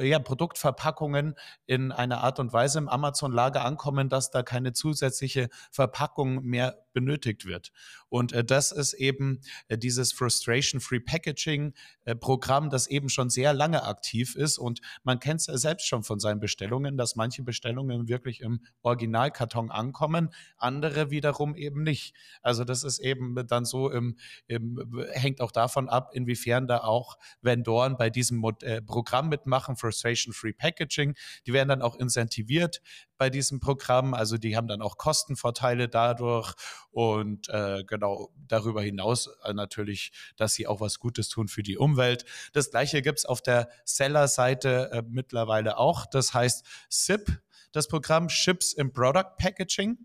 ja, 0.00 0.18
Produktverpackungen 0.18 1.34
in 1.66 1.92
einer 1.92 2.22
Art 2.22 2.40
und 2.40 2.52
Weise 2.52 2.78
im 2.78 2.88
Amazon-Lager 2.88 3.64
ankommen, 3.64 4.08
dass 4.08 4.30
da 4.30 4.42
keine 4.42 4.72
zusätzliche 4.72 5.48
Verpackung 5.70 6.42
mehr 6.42 6.84
benötigt 6.92 7.44
wird. 7.44 7.70
Und 8.14 8.32
äh, 8.32 8.44
das 8.44 8.70
ist 8.70 8.92
eben 8.92 9.40
äh, 9.66 9.76
dieses 9.76 10.12
Frustration-Free 10.12 11.00
Packaging-Programm, 11.00 12.66
äh, 12.66 12.68
das 12.70 12.86
eben 12.86 13.08
schon 13.08 13.28
sehr 13.28 13.52
lange 13.52 13.82
aktiv 13.82 14.36
ist. 14.36 14.56
Und 14.56 14.80
man 15.02 15.18
kennt 15.18 15.40
es 15.40 15.48
ja 15.48 15.58
selbst 15.58 15.88
schon 15.88 16.04
von 16.04 16.20
seinen 16.20 16.38
Bestellungen, 16.38 16.96
dass 16.96 17.16
manche 17.16 17.42
Bestellungen 17.42 18.06
wirklich 18.06 18.40
im 18.40 18.60
Originalkarton 18.82 19.72
ankommen, 19.72 20.32
andere 20.56 21.10
wiederum 21.10 21.56
eben 21.56 21.82
nicht. 21.82 22.14
Also 22.40 22.62
das 22.62 22.84
ist 22.84 23.00
eben 23.00 23.34
dann 23.48 23.64
so 23.64 23.90
im, 23.90 24.16
im 24.46 25.04
hängt 25.10 25.40
auch 25.40 25.50
davon 25.50 25.88
ab, 25.88 26.10
inwiefern 26.12 26.68
da 26.68 26.84
auch 26.84 27.18
Vendoren 27.42 27.96
bei 27.96 28.10
diesem 28.10 28.38
Mod 28.38 28.62
äh, 28.62 28.80
Programm 28.80 29.28
mitmachen, 29.28 29.74
Frustration-Free 29.74 30.52
Packaging. 30.52 31.16
Die 31.48 31.52
werden 31.52 31.68
dann 31.68 31.82
auch 31.82 31.96
incentiviert 31.96 32.80
bei 33.18 33.28
diesem 33.28 33.58
Programm. 33.58 34.14
Also 34.14 34.38
die 34.38 34.56
haben 34.56 34.68
dann 34.68 34.82
auch 34.82 34.98
Kostenvorteile 34.98 35.88
dadurch 35.88 36.54
und 36.92 37.48
äh, 37.48 37.82
genau 37.84 38.03
darüber 38.48 38.82
hinaus 38.82 39.30
äh, 39.44 39.52
natürlich, 39.52 40.12
dass 40.36 40.54
sie 40.54 40.66
auch 40.66 40.80
was 40.80 40.98
Gutes 40.98 41.28
tun 41.28 41.48
für 41.48 41.62
die 41.62 41.76
Umwelt. 41.76 42.24
Das 42.52 42.70
gleiche 42.70 43.02
gibt's 43.02 43.24
auf 43.24 43.42
der 43.42 43.68
Seller-Seite 43.84 44.90
äh, 44.92 45.02
mittlerweile 45.08 45.78
auch. 45.78 46.06
Das 46.06 46.34
heißt 46.34 46.64
SIP, 46.88 47.40
das 47.72 47.88
Programm 47.88 48.28
Ships 48.28 48.72
in 48.72 48.92
Product 48.92 49.36
Packaging. 49.38 49.98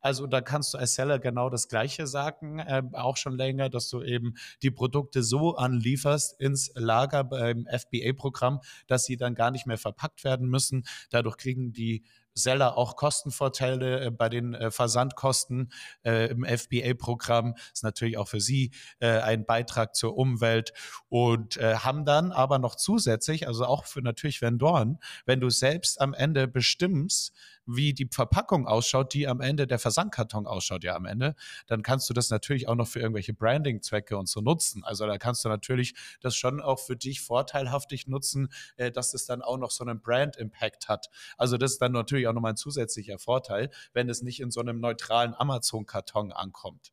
Also 0.00 0.26
da 0.26 0.40
kannst 0.40 0.74
du 0.74 0.78
als 0.78 0.94
Seller 0.94 1.18
genau 1.18 1.50
das 1.50 1.68
Gleiche 1.68 2.06
sagen, 2.06 2.58
äh, 2.60 2.82
auch 2.92 3.16
schon 3.16 3.36
länger, 3.36 3.68
dass 3.68 3.88
du 3.88 4.02
eben 4.02 4.34
die 4.62 4.70
Produkte 4.70 5.22
so 5.22 5.56
anlieferst 5.56 6.40
ins 6.40 6.70
Lager 6.74 7.24
beim 7.24 7.66
FBA-Programm, 7.66 8.60
dass 8.86 9.04
sie 9.04 9.16
dann 9.16 9.34
gar 9.34 9.50
nicht 9.50 9.66
mehr 9.66 9.78
verpackt 9.78 10.24
werden 10.24 10.48
müssen. 10.48 10.84
Dadurch 11.10 11.36
kriegen 11.36 11.72
die 11.72 12.04
Seller 12.36 12.76
auch 12.76 12.96
Kostenvorteile 12.96 14.06
äh, 14.06 14.10
bei 14.10 14.28
den 14.28 14.54
äh, 14.54 14.70
Versandkosten 14.70 15.72
äh, 16.04 16.30
im 16.30 16.44
FBA-Programm. 16.44 17.54
Ist 17.72 17.82
natürlich 17.82 18.18
auch 18.18 18.28
für 18.28 18.40
sie 18.40 18.70
ein 19.00 19.46
Beitrag 19.46 19.94
zur 19.94 20.16
Umwelt 20.16 20.72
und 21.08 21.56
haben 21.56 22.04
dann 22.04 22.32
aber 22.32 22.58
noch 22.58 22.74
zusätzlich, 22.74 23.46
also 23.46 23.64
auch 23.64 23.84
für 23.84 24.02
natürlich 24.02 24.42
Vendoren, 24.42 24.98
wenn 25.24 25.40
du 25.40 25.50
selbst 25.50 26.00
am 26.00 26.12
Ende 26.14 26.46
bestimmst, 26.48 27.32
wie 27.66 27.92
die 27.92 28.08
Verpackung 28.10 28.66
ausschaut, 28.66 29.12
die 29.14 29.28
am 29.28 29.40
Ende, 29.40 29.66
der 29.66 29.78
Versandkarton 29.78 30.46
ausschaut 30.46 30.84
ja 30.84 30.94
am 30.94 31.04
Ende, 31.04 31.34
dann 31.66 31.82
kannst 31.82 32.08
du 32.08 32.14
das 32.14 32.30
natürlich 32.30 32.68
auch 32.68 32.74
noch 32.74 32.88
für 32.88 33.00
irgendwelche 33.00 33.34
Branding-Zwecke 33.34 34.16
und 34.16 34.28
so 34.28 34.40
nutzen. 34.40 34.84
Also 34.84 35.06
da 35.06 35.18
kannst 35.18 35.44
du 35.44 35.48
natürlich 35.48 35.94
das 36.20 36.36
schon 36.36 36.60
auch 36.60 36.78
für 36.78 36.96
dich 36.96 37.20
vorteilhaftig 37.20 38.06
nutzen, 38.06 38.48
äh, 38.76 38.90
dass 38.90 39.14
es 39.14 39.26
dann 39.26 39.42
auch 39.42 39.58
noch 39.58 39.70
so 39.70 39.84
einen 39.84 40.00
Brand-Impact 40.00 40.88
hat. 40.88 41.08
Also 41.36 41.56
das 41.56 41.72
ist 41.72 41.82
dann 41.82 41.92
natürlich 41.92 42.28
auch 42.28 42.32
nochmal 42.32 42.52
ein 42.52 42.56
zusätzlicher 42.56 43.18
Vorteil, 43.18 43.70
wenn 43.92 44.08
es 44.08 44.22
nicht 44.22 44.40
in 44.40 44.50
so 44.50 44.60
einem 44.60 44.80
neutralen 44.80 45.34
Amazon-Karton 45.34 46.32
ankommt. 46.32 46.92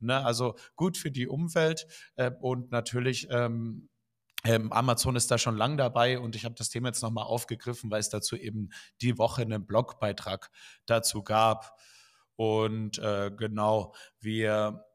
Ne? 0.00 0.24
Also 0.24 0.56
gut 0.76 0.96
für 0.96 1.10
die 1.10 1.26
Umwelt 1.26 1.86
äh, 2.16 2.30
und 2.40 2.70
natürlich 2.70 3.28
ähm, 3.30 3.88
ähm, 4.44 4.72
Amazon 4.72 5.16
ist 5.16 5.30
da 5.30 5.38
schon 5.38 5.56
lang 5.56 5.76
dabei 5.76 6.18
und 6.18 6.36
ich 6.36 6.44
habe 6.44 6.54
das 6.54 6.70
Thema 6.70 6.88
jetzt 6.88 7.02
nochmal 7.02 7.24
aufgegriffen, 7.24 7.90
weil 7.90 8.00
es 8.00 8.08
dazu 8.08 8.36
eben 8.36 8.70
die 9.00 9.18
Woche 9.18 9.42
einen 9.42 9.66
Blogbeitrag 9.66 10.50
dazu 10.86 11.22
gab. 11.22 11.78
Und 12.36 12.98
äh, 12.98 13.30
genau, 13.36 13.94
wir 14.18 14.86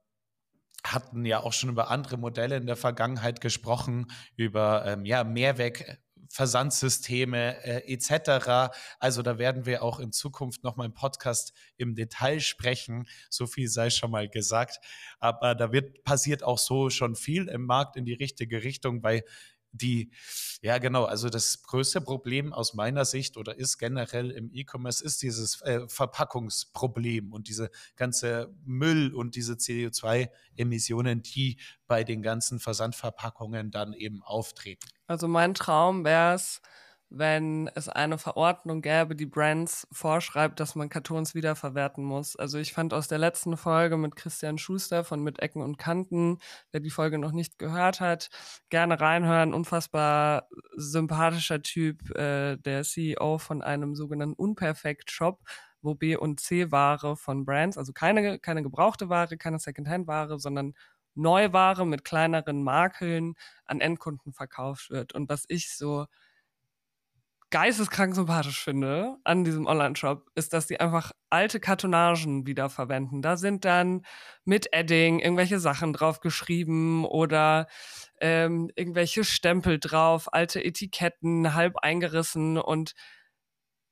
hatten 0.84 1.26
ja 1.26 1.42
auch 1.42 1.54
schon 1.54 1.70
über 1.70 1.90
andere 1.90 2.18
Modelle 2.18 2.58
in 2.58 2.68
der 2.68 2.76
Vergangenheit 2.76 3.42
gesprochen, 3.42 4.08
über 4.36 4.86
ähm, 4.86 5.06
ja, 5.06 5.24
Mehrweg, 5.24 6.00
Versandsysteme 6.30 7.64
äh, 7.64 7.94
etc. 7.94 8.74
Also 9.00 9.22
da 9.22 9.38
werden 9.38 9.66
wir 9.66 9.84
auch 9.84 10.00
in 10.00 10.12
Zukunft 10.12 10.64
noch 10.64 10.76
mal 10.76 10.86
im 10.86 10.94
Podcast 10.94 11.54
im 11.78 11.96
Detail 11.96 12.40
sprechen. 12.40 13.08
So 13.30 13.48
viel 13.48 13.68
sei 13.68 13.90
schon 13.90 14.12
mal 14.12 14.30
gesagt. 14.30 14.80
Aber 15.20 15.56
da 15.56 15.72
wird 15.72 16.04
passiert 16.04 16.44
auch 16.44 16.58
so 16.58 16.90
schon 16.90 17.16
viel 17.16 17.48
im 17.48 17.66
Markt 17.66 17.96
in 17.96 18.06
die 18.06 18.14
richtige 18.14 18.64
Richtung, 18.64 19.04
weil 19.04 19.24
die, 19.78 20.12
ja 20.62 20.78
genau, 20.78 21.06
also 21.06 21.30
das 21.30 21.64
größte 21.64 22.02
Problem 22.02 22.54
aus 22.54 22.74
meiner 22.74 23.06
Sicht 23.06 23.38
oder 23.38 23.58
ist 23.58 23.78
generell 23.78 24.32
im 24.32 24.52
E-Commerce 24.54 25.04
ist 25.04 25.22
dieses 25.22 25.62
äh, 25.62 25.88
Verpackungsproblem 25.88 27.34
und 27.34 27.48
diese 27.48 27.70
ganze 27.96 28.54
Müll 28.66 29.14
und 29.14 29.36
diese 29.36 29.54
CO2-Emissionen, 29.54 31.22
die 31.22 31.58
bei 31.88 32.04
den 32.04 32.22
ganzen 32.22 32.60
Versandverpackungen 32.60 33.72
dann 33.72 33.94
eben 33.94 34.22
auftreten. 34.24 34.88
Also 35.08 35.28
mein 35.28 35.54
Traum 35.54 36.04
wäre 36.04 36.34
es, 36.36 36.62
wenn 37.18 37.70
es 37.76 37.88
eine 37.88 38.18
Verordnung 38.18 38.82
gäbe, 38.82 39.16
die 39.16 39.26
Brands 39.26 39.88
vorschreibt, 39.90 40.60
dass 40.60 40.76
man 40.76 40.90
Kartons 40.90 41.34
wiederverwerten 41.34 42.04
muss. 42.04 42.36
Also 42.36 42.58
ich 42.58 42.74
fand 42.74 42.94
aus 42.94 43.08
der 43.08 43.20
letzten 43.20 43.56
Folge 43.56 43.96
mit 43.96 44.18
Christian 44.18 44.58
Schuster 44.58 45.06
von 45.06 45.24
Mit 45.24 45.40
Ecken 45.40 45.62
und 45.62 45.78
Kanten, 45.78 46.40
wer 46.72 46.82
die 46.82 46.90
Folge 46.90 47.18
noch 47.18 47.32
nicht 47.32 47.58
gehört 47.58 48.02
hat, 48.02 48.30
gerne 48.70 49.00
reinhören. 49.00 49.54
Unfassbar 49.54 50.50
sympathischer 50.76 51.62
Typ, 51.62 52.10
äh, 52.18 52.58
der 52.58 52.84
CEO 52.84 53.38
von 53.38 53.62
einem 53.62 53.96
sogenannten 53.96 54.36
Unperfekt-Shop, 54.36 55.40
wo 55.82 55.96
B 55.96 56.18
und 56.18 56.42
C 56.42 56.70
Ware 56.72 57.16
von 57.16 57.46
Brands, 57.46 57.78
also 57.78 57.94
keine, 57.94 58.40
keine 58.40 58.62
gebrauchte 58.62 59.08
Ware, 59.08 59.38
keine 59.38 59.60
Secondhand-Ware, 59.60 60.38
sondern 60.38 60.74
Neuware 61.14 61.86
mit 61.88 62.04
kleineren 62.04 62.62
Makeln 62.62 63.36
an 63.64 63.80
Endkunden 63.80 64.34
verkauft 64.34 64.90
wird. 64.90 65.14
Und 65.14 65.30
was 65.30 65.46
ich 65.48 65.74
so 65.74 66.08
geisteskrank 67.56 68.14
sympathisch 68.14 68.62
finde 68.62 69.16
an 69.24 69.46
diesem 69.46 69.66
Online-Shop, 69.66 70.30
ist, 70.36 70.52
dass 70.52 70.68
die 70.68 70.82
einfach 70.82 71.14
alte 71.30 71.62
Kartonagen 71.62 72.46
wiederverwenden. 72.46 73.22
Da 73.22 73.38
sind 73.38 73.64
dann 73.64 74.06
mit 74.44 74.74
Edding 74.74 75.20
irgendwelche 75.20 75.62
Sachen 75.62 75.94
drauf 75.94 76.20
geschrieben 76.20 77.06
oder 77.06 77.68
ähm, 78.20 78.70
irgendwelche 78.76 79.24
Stempel 79.24 79.80
drauf, 79.80 80.34
alte 80.34 80.62
Etiketten, 80.62 81.54
halb 81.54 81.78
eingerissen 81.78 82.58
und 82.58 82.94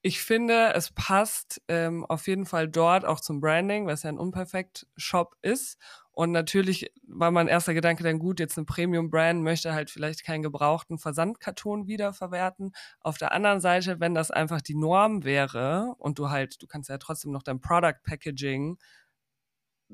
ich 0.06 0.19
finde, 0.19 0.73
es 0.73 0.91
passt 0.91 1.62
ähm, 1.69 2.06
auf 2.06 2.28
jeden 2.28 2.45
Fall 2.45 2.67
dort 2.67 3.06
auch 3.06 3.21
zum 3.21 3.39
Branding, 3.39 3.88
was 3.88 4.04
ja 4.04 4.10
ein 4.10 4.19
Unperfekt-Shop 4.19 5.38
ist. 5.41 5.78
Und 6.13 6.32
natürlich 6.32 6.91
war 7.08 7.32
mein 7.32 7.47
erster 7.47 7.73
Gedanke 7.73 8.04
dann 8.04 8.19
gut, 8.19 8.39
jetzt 8.39 8.58
eine 8.58 8.65
Premium-Brand 8.65 9.41
möchte 9.41 9.73
halt 9.73 9.89
vielleicht 9.89 10.23
keinen 10.23 10.43
gebrauchten 10.43 10.99
Versandkarton 10.99 11.88
wiederverwerten. 11.88 12.71
Auf 12.99 13.17
der 13.17 13.32
anderen 13.32 13.62
Seite, 13.62 13.99
wenn 13.99 14.13
das 14.13 14.30
einfach 14.30 14.62
die 14.62 14.76
Norm 14.76 15.23
wäre 15.23 15.95
und 15.97 16.19
du 16.19 16.30
halt, 16.30 16.62
du 16.62 16.67
kannst 16.67 16.89
ja 16.89 16.99
trotzdem 16.99 17.32
noch 17.32 17.41
dein 17.41 17.60
Product 17.60 17.97
Packaging 18.04 18.78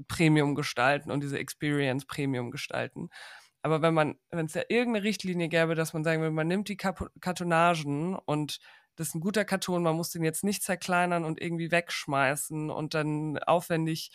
Premium 0.08 0.56
gestalten 0.56 1.12
und 1.12 1.22
diese 1.22 1.40
Experience 1.40 2.06
Premium 2.06 2.52
gestalten. 2.52 3.10
Aber 3.62 3.82
wenn 3.82 3.94
man, 3.94 4.16
wenn 4.30 4.46
es 4.46 4.54
ja 4.54 4.64
irgendeine 4.70 5.04
Richtlinie 5.06 5.50
gäbe, 5.50 5.76
dass 5.76 5.94
man 5.94 6.04
sagen 6.04 6.22
will, 6.22 6.32
man 6.32 6.48
nimmt 6.48 6.70
die 6.70 6.78
Kartonagen 6.78 8.16
und 8.16 8.60
das 8.96 9.10
ist 9.10 9.16
ein 9.16 9.22
guter 9.22 9.46
Karton, 9.46 9.84
man 9.84 9.96
muss 9.96 10.12
den 10.12 10.24
jetzt 10.24 10.44
nicht 10.44 10.64
zerkleinern 10.64 11.24
und 11.26 11.42
irgendwie 11.42 11.72
wegschmeißen 11.72 12.70
und 12.70 12.94
dann 12.94 13.38
aufwendig 13.40 14.12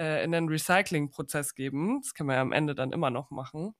äh, 0.00 0.24
in 0.24 0.32
den 0.32 0.48
Recycling-Prozess 0.48 1.54
geben. 1.54 2.00
Das 2.02 2.14
kann 2.14 2.26
man 2.26 2.36
ja 2.36 2.42
am 2.42 2.52
Ende 2.52 2.74
dann 2.74 2.92
immer 2.92 3.10
noch 3.10 3.30
machen 3.30 3.74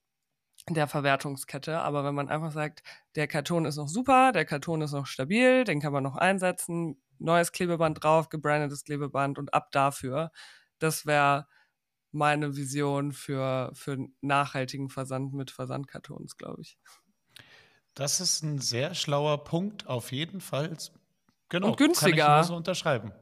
der 0.68 0.86
Verwertungskette. 0.86 1.78
Aber 1.80 2.04
wenn 2.04 2.14
man 2.14 2.28
einfach 2.28 2.52
sagt, 2.52 2.82
der 3.14 3.26
Karton 3.26 3.64
ist 3.64 3.76
noch 3.76 3.88
super, 3.88 4.32
der 4.32 4.44
Karton 4.44 4.82
ist 4.82 4.92
noch 4.92 5.06
stabil, 5.06 5.64
den 5.64 5.80
kann 5.80 5.92
man 5.92 6.02
noch 6.02 6.16
einsetzen, 6.16 7.00
neues 7.18 7.52
Klebeband 7.52 8.02
drauf, 8.02 8.28
gebrandetes 8.28 8.84
Klebeband 8.84 9.38
und 9.38 9.54
ab 9.54 9.70
dafür. 9.72 10.30
Das 10.78 11.06
wäre 11.06 11.46
meine 12.12 12.56
Vision 12.56 13.12
für, 13.12 13.70
für 13.74 13.96
nachhaltigen 14.20 14.88
Versand 14.88 15.32
mit 15.32 15.50
Versandkartons, 15.50 16.36
glaube 16.36 16.62
ich. 16.62 16.78
Das 17.94 18.20
ist 18.20 18.42
ein 18.42 18.58
sehr 18.58 18.94
schlauer 18.94 19.44
Punkt, 19.44 19.86
auf 19.86 20.12
jeden 20.12 20.40
Fall. 20.40 20.76
Genau, 21.48 21.68
und 21.68 21.76
günstiger. 21.76 22.16
Kann 22.16 22.32
ich 22.32 22.36
nur 22.36 22.44
so 22.44 22.56
unterschreiben. 22.56 23.12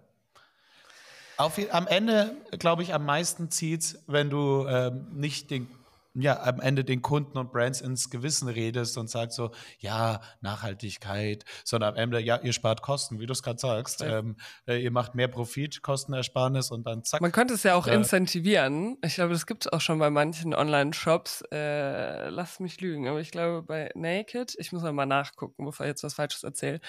Auf, 1.38 1.56
am 1.70 1.86
Ende, 1.86 2.36
glaube 2.58 2.82
ich, 2.82 2.92
am 2.92 3.06
meisten 3.06 3.48
zieht 3.50 3.96
wenn 4.08 4.28
du 4.28 4.66
ähm, 4.66 5.06
nicht 5.12 5.50
den 5.52 5.68
ja, 6.14 6.42
am 6.42 6.60
Ende 6.60 6.84
den 6.84 7.00
Kunden 7.02 7.38
und 7.38 7.52
Brands 7.52 7.80
ins 7.80 8.10
Gewissen 8.10 8.48
redest 8.48 8.98
und 8.98 9.08
sagst 9.08 9.36
so, 9.36 9.52
ja, 9.78 10.20
Nachhaltigkeit, 10.40 11.44
sondern 11.64 11.90
am 11.90 11.96
Ende, 11.96 12.18
ja, 12.18 12.40
ihr 12.42 12.52
spart 12.52 12.82
Kosten, 12.82 13.20
wie 13.20 13.26
du 13.26 13.32
es 13.32 13.42
gerade 13.42 13.58
sagst. 13.58 14.00
Ja. 14.00 14.18
Ähm, 14.18 14.36
äh, 14.66 14.82
ihr 14.82 14.90
macht 14.90 15.14
mehr 15.14 15.28
Profit, 15.28 15.82
Kostenersparnis 15.82 16.70
und 16.70 16.86
dann 16.86 17.04
zack. 17.04 17.20
Man 17.20 17.30
könnte 17.30 17.54
es 17.54 17.62
ja 17.62 17.74
auch 17.74 17.86
äh, 17.86 17.94
incentivieren. 17.94 18.96
Ich 19.04 19.14
glaube, 19.14 19.32
das 19.32 19.46
gibt 19.46 19.66
es 19.66 19.72
auch 19.72 19.80
schon 19.80 19.98
bei 19.98 20.10
manchen 20.10 20.54
Online-Shops. 20.54 21.42
Äh, 21.52 22.30
lass 22.30 22.58
mich 22.58 22.80
lügen, 22.80 23.06
aber 23.06 23.20
ich 23.20 23.30
glaube 23.30 23.62
bei 23.62 23.90
Naked, 23.94 24.56
ich 24.58 24.72
muss 24.72 24.82
mal 24.82 25.06
nachgucken, 25.06 25.64
bevor 25.64 25.86
ich 25.86 25.90
jetzt 25.90 26.02
was 26.02 26.14
Falsches 26.14 26.42
erzähle. 26.42 26.80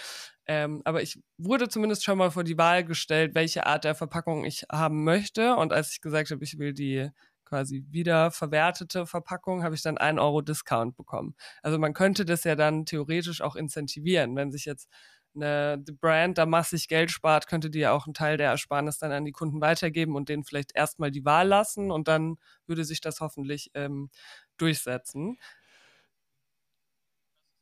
Ähm, 0.49 0.81
aber 0.83 1.03
ich 1.03 1.21
wurde 1.37 1.69
zumindest 1.69 2.03
schon 2.03 2.17
mal 2.17 2.31
vor 2.31 2.43
die 2.43 2.57
Wahl 2.57 2.83
gestellt, 2.83 3.35
welche 3.35 3.67
Art 3.67 3.83
der 3.83 3.93
Verpackung 3.93 4.45
ich 4.45 4.65
haben 4.71 5.03
möchte. 5.03 5.55
Und 5.55 5.71
als 5.73 5.91
ich 5.91 6.01
gesagt 6.01 6.31
habe, 6.31 6.43
ich 6.43 6.57
will 6.57 6.73
die 6.73 7.09
quasi 7.45 7.85
wiederverwertete 7.91 9.05
Verpackung, 9.05 9.63
habe 9.63 9.75
ich 9.75 9.83
dann 9.83 9.99
einen 9.99 10.17
Euro 10.19 10.41
Discount 10.41 10.95
bekommen. 10.97 11.35
Also 11.61 11.77
man 11.77 11.93
könnte 11.93 12.25
das 12.25 12.43
ja 12.45 12.55
dann 12.55 12.85
theoretisch 12.87 13.41
auch 13.41 13.55
incentivieren, 13.55 14.35
wenn 14.35 14.51
sich 14.51 14.65
jetzt 14.65 14.89
eine 15.35 15.83
Brand 16.01 16.39
da 16.39 16.45
massig 16.47 16.87
Geld 16.87 17.11
spart, 17.11 17.45
könnte 17.47 17.69
die 17.69 17.79
ja 17.79 17.91
auch 17.91 18.07
einen 18.07 18.15
Teil 18.15 18.37
der 18.37 18.49
Ersparnis 18.49 18.97
dann 18.97 19.11
an 19.11 19.25
die 19.25 19.31
Kunden 19.31 19.61
weitergeben 19.61 20.15
und 20.15 20.29
denen 20.29 20.43
vielleicht 20.43 20.75
erstmal 20.75 21.11
die 21.11 21.25
Wahl 21.25 21.47
lassen 21.47 21.91
und 21.91 22.07
dann 22.07 22.37
würde 22.65 22.83
sich 22.83 23.01
das 23.01 23.19
hoffentlich 23.19 23.69
ähm, 23.75 24.09
durchsetzen. 24.57 25.37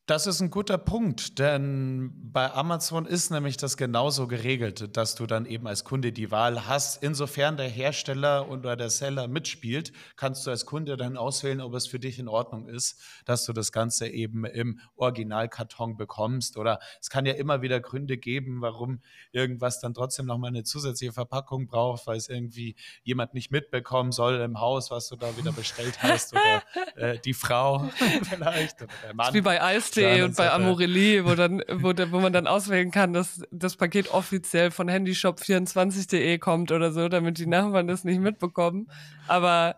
Das 0.08 0.26
ist 0.26 0.40
ein 0.40 0.50
guter 0.50 0.78
Punkt, 0.78 1.38
denn 1.38 2.14
bei 2.32 2.50
Amazon 2.54 3.06
ist 3.06 3.30
nämlich 3.30 3.58
das 3.58 3.76
genauso 3.76 4.26
geregelt, 4.26 4.96
dass 4.96 5.16
du 5.16 5.26
dann 5.26 5.46
eben 5.46 5.68
als 5.68 5.84
Kunde 5.84 6.14
die 6.14 6.32
Wahl 6.32 6.66
hast. 6.66 7.04
Insofern 7.04 7.58
der 7.58 7.68
Hersteller 7.68 8.50
oder 8.50 8.78
der 8.78 8.90
Seller 8.90 9.28
mitspielt, 9.28 9.92
kannst 10.16 10.48
du 10.48 10.52
als 10.52 10.66
Kunde 10.66 10.96
dann 10.96 11.18
auswählen, 11.18 11.60
ob 11.60 11.74
es 11.74 11.88
für 11.88 12.00
dich 12.00 12.20
in 12.20 12.30
Ordnung 12.30 12.70
ist, 12.70 13.02
dass 13.26 13.44
du 13.44 13.52
das 13.52 13.74
Ganze 13.74 14.08
eben 14.08 14.46
im 14.46 14.80
Originalkarton 14.96 15.98
bekommst. 15.98 16.56
Oder 16.56 16.80
es 17.02 17.10
kann 17.10 17.26
ja 17.26 17.34
immer 17.34 17.62
wieder 17.62 17.82
Gründe 17.82 18.18
geben, 18.18 18.62
warum 18.62 19.02
irgendwas 19.34 19.82
dann 19.82 19.94
trotzdem 19.94 20.26
nochmal 20.26 20.52
eine 20.52 20.64
zusätzliche 20.64 21.12
Verpackung 21.12 21.68
braucht, 21.68 22.08
weil 22.08 22.16
es 22.16 22.30
irgendwie 22.30 22.78
jemand 23.04 23.34
nicht 23.34 23.52
mitbekommen 23.52 24.14
soll 24.14 24.36
im 24.36 24.62
Haus, 24.62 24.90
was 24.90 25.10
du 25.10 25.18
da 25.18 25.36
wieder 25.36 25.52
bestellt 25.52 26.02
hast 26.02 26.32
oder 26.32 26.64
äh, 26.96 27.20
die 27.20 27.34
Frau 27.34 27.90
vielleicht 28.30 28.82
oder 28.82 28.94
der 29.04 29.14
Mann. 29.14 29.34
Wie 29.34 29.42
bei 29.42 29.62
Eis 29.62 29.97
Handy 30.06 30.22
und 30.24 30.36
bei 30.36 30.52
Amorelli, 30.52 31.26
wo 31.26 31.36
dann, 31.36 31.62
wo, 31.70 31.94
wo 32.12 32.20
man 32.20 32.34
dann 32.34 32.48
auswählen 32.48 32.92
kann, 32.92 33.14
dass 33.14 33.42
das 33.52 33.76
Paket 33.76 34.14
offiziell 34.14 34.72
von 34.72 34.90
handyshop24.de 34.90 36.38
kommt 36.40 36.72
oder 36.72 36.92
so, 36.92 37.10
damit 37.10 37.38
die 37.38 37.48
Nachbarn 37.48 37.88
das 37.88 38.04
nicht 38.04 38.20
mitbekommen. 38.20 38.90
Aber 39.28 39.76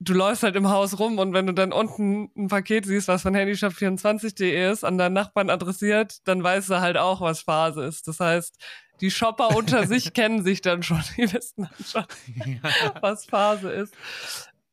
du 0.00 0.14
läufst 0.14 0.42
halt 0.42 0.56
im 0.56 0.70
Haus 0.70 0.98
rum 0.98 1.18
und 1.18 1.32
wenn 1.34 1.46
du 1.46 1.52
dann 1.52 1.72
unten 1.72 2.30
ein 2.36 2.48
Paket 2.48 2.86
siehst, 2.86 3.08
was 3.08 3.22
von 3.22 3.36
handyshop24.de 3.36 4.70
ist, 4.72 4.84
an 4.84 4.98
deinen 4.98 5.12
Nachbarn 5.12 5.50
adressiert, 5.50 6.26
dann 6.26 6.42
weißt 6.42 6.70
du 6.70 6.80
halt 6.80 6.96
auch, 6.96 7.20
was 7.20 7.42
Phase 7.42 7.84
ist. 7.84 8.08
Das 8.08 8.18
heißt, 8.18 8.56
die 9.00 9.10
Shopper 9.10 9.56
unter 9.56 9.86
sich 9.88 10.12
kennen 10.12 10.42
sich 10.42 10.62
dann 10.62 10.82
schon, 10.82 11.02
die 11.16 11.32
wissen 11.32 11.68
dann 11.68 11.86
schon, 11.86 12.04
was 13.00 13.26
Phase 13.26 13.70
ist. 13.70 13.94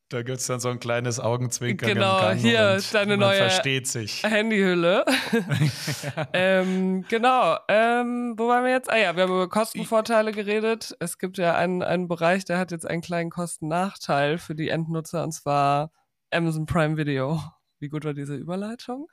Da 0.10 0.22
gibt 0.22 0.38
es 0.38 0.48
dann 0.48 0.62
so 0.62 0.70
ein 0.70 0.80
kleines 0.80 1.20
Augenzwinkern. 1.20 1.94
Genau, 1.94 2.32
hier 2.32 2.80
deine 2.94 3.18
neue 3.18 3.38
versteht 3.38 3.88
sich. 3.88 4.24
Handyhülle. 4.24 5.04
ähm, 6.34 7.04
genau. 7.10 7.58
Ähm, 7.68 8.36
wo 8.38 8.48
waren 8.48 8.64
wir 8.64 8.72
jetzt? 8.72 8.90
Ah 8.90 8.98
ja, 8.98 9.16
wir 9.18 9.24
haben 9.24 9.34
über 9.34 9.50
Kostenvorteile 9.50 10.32
geredet. 10.32 10.96
Es 11.02 11.18
gibt 11.18 11.38
ja 11.38 11.56
einen, 11.56 11.84
einen 11.84 12.08
Bereich, 12.08 12.46
der 12.46 12.58
hat 12.58 12.72
jetzt 12.72 12.88
einen 12.90 13.02
kleinen 13.02 13.30
Kostennachteil 13.30 14.38
für 14.38 14.56
die 14.56 14.70
Endnutzer 14.70 15.24
und 15.24 15.34
zwar 15.34 15.92
Amazon 16.32 16.66
Prime 16.66 16.96
Video. 16.96 17.42
Wie 17.80 17.90
gut 17.90 18.06
war 18.06 18.14
diese 18.14 18.36
Überleitung? 18.36 19.08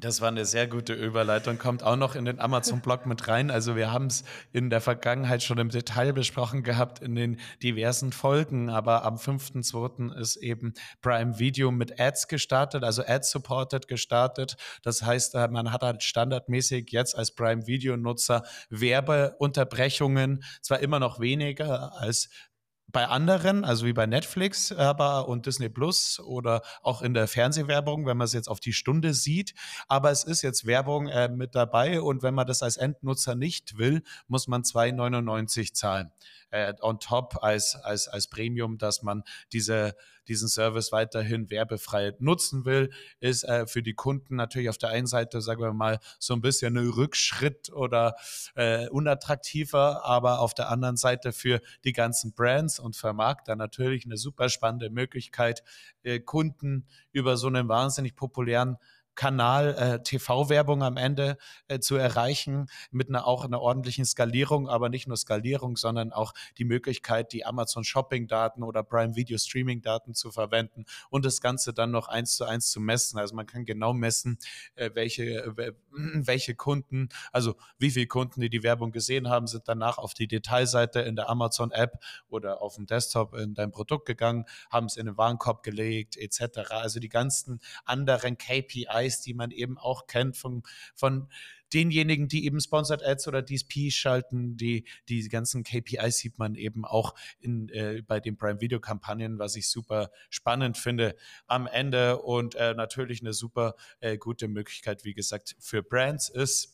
Das 0.00 0.20
war 0.20 0.28
eine 0.28 0.44
sehr 0.44 0.66
gute 0.66 0.92
Überleitung, 0.92 1.56
kommt 1.56 1.84
auch 1.84 1.96
noch 1.96 2.16
in 2.16 2.24
den 2.24 2.40
Amazon-Blog 2.40 3.06
mit 3.06 3.28
rein. 3.28 3.50
Also 3.50 3.76
wir 3.76 3.92
haben 3.92 4.06
es 4.06 4.24
in 4.52 4.68
der 4.68 4.80
Vergangenheit 4.80 5.42
schon 5.42 5.58
im 5.58 5.68
Detail 5.68 6.12
besprochen 6.12 6.64
gehabt 6.64 6.98
in 6.98 7.14
den 7.14 7.38
diversen 7.62 8.10
Folgen, 8.10 8.70
aber 8.70 9.04
am 9.04 9.16
5.2. 9.16 10.12
ist 10.18 10.36
eben 10.36 10.74
Prime 11.00 11.38
Video 11.38 11.70
mit 11.70 12.00
Ads 12.00 12.26
gestartet, 12.26 12.82
also 12.82 13.02
Ad-supported 13.06 13.86
gestartet. 13.86 14.56
Das 14.82 15.02
heißt, 15.02 15.36
äh, 15.36 15.48
man 15.48 15.70
hat 15.70 15.82
halt 15.82 16.02
standardmäßig 16.02 16.90
jetzt 16.90 17.16
als 17.16 17.32
Prime 17.32 17.66
Video-Nutzer 17.66 18.42
Werbeunterbrechungen, 18.70 20.42
zwar 20.60 20.80
immer 20.80 20.98
noch 20.98 21.20
weniger 21.20 21.92
als 21.98 22.28
bei 22.94 23.08
anderen, 23.08 23.64
also 23.64 23.84
wie 23.84 23.92
bei 23.92 24.06
Netflix 24.06 24.72
aber 24.72 25.28
und 25.28 25.44
Disney 25.44 25.68
Plus 25.68 26.20
oder 26.20 26.62
auch 26.82 27.02
in 27.02 27.12
der 27.12 27.28
Fernsehwerbung, 27.28 28.06
wenn 28.06 28.16
man 28.16 28.24
es 28.24 28.32
jetzt 28.32 28.48
auf 28.48 28.60
die 28.60 28.72
Stunde 28.72 29.12
sieht. 29.12 29.52
Aber 29.88 30.10
es 30.10 30.24
ist 30.24 30.40
jetzt 30.40 30.64
Werbung 30.64 31.08
äh, 31.08 31.28
mit 31.28 31.54
dabei 31.54 32.00
und 32.00 32.22
wenn 32.22 32.32
man 32.32 32.46
das 32.46 32.62
als 32.62 32.78
Endnutzer 32.78 33.34
nicht 33.34 33.76
will, 33.76 34.02
muss 34.28 34.48
man 34.48 34.62
2,99 34.62 35.74
zahlen 35.74 36.12
äh, 36.54 36.72
on 36.80 37.00
top 37.00 37.42
als, 37.42 37.74
als, 37.74 38.06
als 38.06 38.28
Premium, 38.28 38.78
dass 38.78 39.02
man 39.02 39.24
diese, 39.52 39.96
diesen 40.28 40.48
Service 40.48 40.92
weiterhin 40.92 41.50
werbefrei 41.50 42.12
nutzen 42.20 42.64
will, 42.64 42.92
ist 43.18 43.42
äh, 43.42 43.66
für 43.66 43.82
die 43.82 43.94
Kunden 43.94 44.36
natürlich 44.36 44.68
auf 44.68 44.78
der 44.78 44.90
einen 44.90 45.08
Seite, 45.08 45.40
sagen 45.40 45.60
wir 45.60 45.72
mal, 45.72 45.98
so 46.20 46.32
ein 46.32 46.40
bisschen 46.40 46.78
ein 46.78 46.88
Rückschritt 46.88 47.72
oder 47.72 48.14
äh, 48.54 48.88
unattraktiver, 48.88 50.04
aber 50.04 50.38
auf 50.38 50.54
der 50.54 50.70
anderen 50.70 50.96
Seite 50.96 51.32
für 51.32 51.60
die 51.84 51.92
ganzen 51.92 52.34
Brands 52.34 52.78
und 52.78 52.94
Vermarkter 52.94 53.56
natürlich 53.56 54.04
eine 54.04 54.16
super 54.16 54.48
spannende 54.48 54.90
Möglichkeit, 54.90 55.64
äh, 56.04 56.20
Kunden 56.20 56.86
über 57.10 57.36
so 57.36 57.48
einen 57.48 57.68
wahnsinnig 57.68 58.14
populären 58.14 58.78
Kanal 59.14 59.74
äh, 59.74 60.02
TV-Werbung 60.02 60.82
am 60.82 60.96
Ende 60.96 61.36
äh, 61.68 61.78
zu 61.78 61.96
erreichen 61.96 62.66
mit 62.90 63.08
einer 63.08 63.26
auch 63.26 63.44
einer 63.44 63.60
ordentlichen 63.60 64.04
Skalierung, 64.04 64.68
aber 64.68 64.88
nicht 64.88 65.06
nur 65.06 65.16
Skalierung, 65.16 65.76
sondern 65.76 66.12
auch 66.12 66.32
die 66.58 66.64
Möglichkeit, 66.64 67.32
die 67.32 67.46
Amazon 67.46 67.84
Shopping-Daten 67.84 68.62
oder 68.62 68.82
Prime 68.82 69.14
Video 69.14 69.38
Streaming-Daten 69.38 70.14
zu 70.14 70.30
verwenden 70.30 70.84
und 71.10 71.24
das 71.24 71.40
Ganze 71.40 71.72
dann 71.72 71.90
noch 71.90 72.08
eins 72.08 72.36
zu 72.36 72.44
eins 72.44 72.70
zu 72.70 72.80
messen. 72.80 73.18
Also 73.18 73.34
man 73.34 73.46
kann 73.46 73.64
genau 73.64 73.92
messen, 73.92 74.38
äh, 74.74 74.90
welche 74.94 75.24
äh, 75.24 75.72
welche 75.92 76.54
Kunden, 76.54 77.08
also 77.32 77.54
wie 77.78 77.90
viele 77.90 78.06
Kunden, 78.06 78.40
die 78.40 78.50
die 78.50 78.62
Werbung 78.62 78.92
gesehen 78.92 79.28
haben, 79.28 79.46
sind 79.46 79.68
danach 79.68 79.98
auf 79.98 80.14
die 80.14 80.26
Detailseite 80.26 81.00
in 81.00 81.16
der 81.16 81.28
Amazon 81.28 81.70
App 81.70 81.98
oder 82.28 82.62
auf 82.62 82.76
dem 82.76 82.86
Desktop 82.86 83.34
in 83.34 83.54
dein 83.54 83.70
Produkt 83.70 84.06
gegangen, 84.06 84.44
haben 84.70 84.86
es 84.86 84.96
in 84.96 85.06
den 85.06 85.16
Warenkorb 85.16 85.62
gelegt 85.62 86.16
etc. 86.16 86.70
Also 86.70 87.00
die 87.00 87.08
ganzen 87.08 87.60
anderen 87.84 88.36
KPIs 88.38 89.03
KPIs, 89.04 89.20
die 89.20 89.34
man 89.34 89.50
eben 89.50 89.78
auch 89.78 90.06
kennt 90.06 90.36
von, 90.36 90.62
von 90.94 91.28
denjenigen, 91.72 92.28
die 92.28 92.46
eben 92.46 92.60
Sponsored 92.60 93.04
Ads 93.04 93.28
oder 93.28 93.44
DSP 93.44 93.90
schalten, 93.90 94.56
die, 94.56 94.84
die 95.08 95.28
ganzen 95.28 95.64
KPIs 95.64 96.18
sieht 96.18 96.38
man 96.38 96.54
eben 96.54 96.84
auch 96.84 97.14
in, 97.40 97.68
äh, 97.70 98.02
bei 98.06 98.20
den 98.20 98.36
Prime 98.36 98.60
Video 98.60 98.80
Kampagnen, 98.80 99.38
was 99.38 99.56
ich 99.56 99.68
super 99.68 100.10
spannend 100.30 100.78
finde 100.78 101.16
am 101.46 101.66
Ende 101.66 102.18
und 102.18 102.54
äh, 102.54 102.74
natürlich 102.74 103.20
eine 103.22 103.32
super 103.32 103.74
äh, 104.00 104.16
gute 104.18 104.48
Möglichkeit, 104.48 105.04
wie 105.04 105.14
gesagt, 105.14 105.56
für 105.58 105.82
Brands 105.82 106.28
ist 106.28 106.73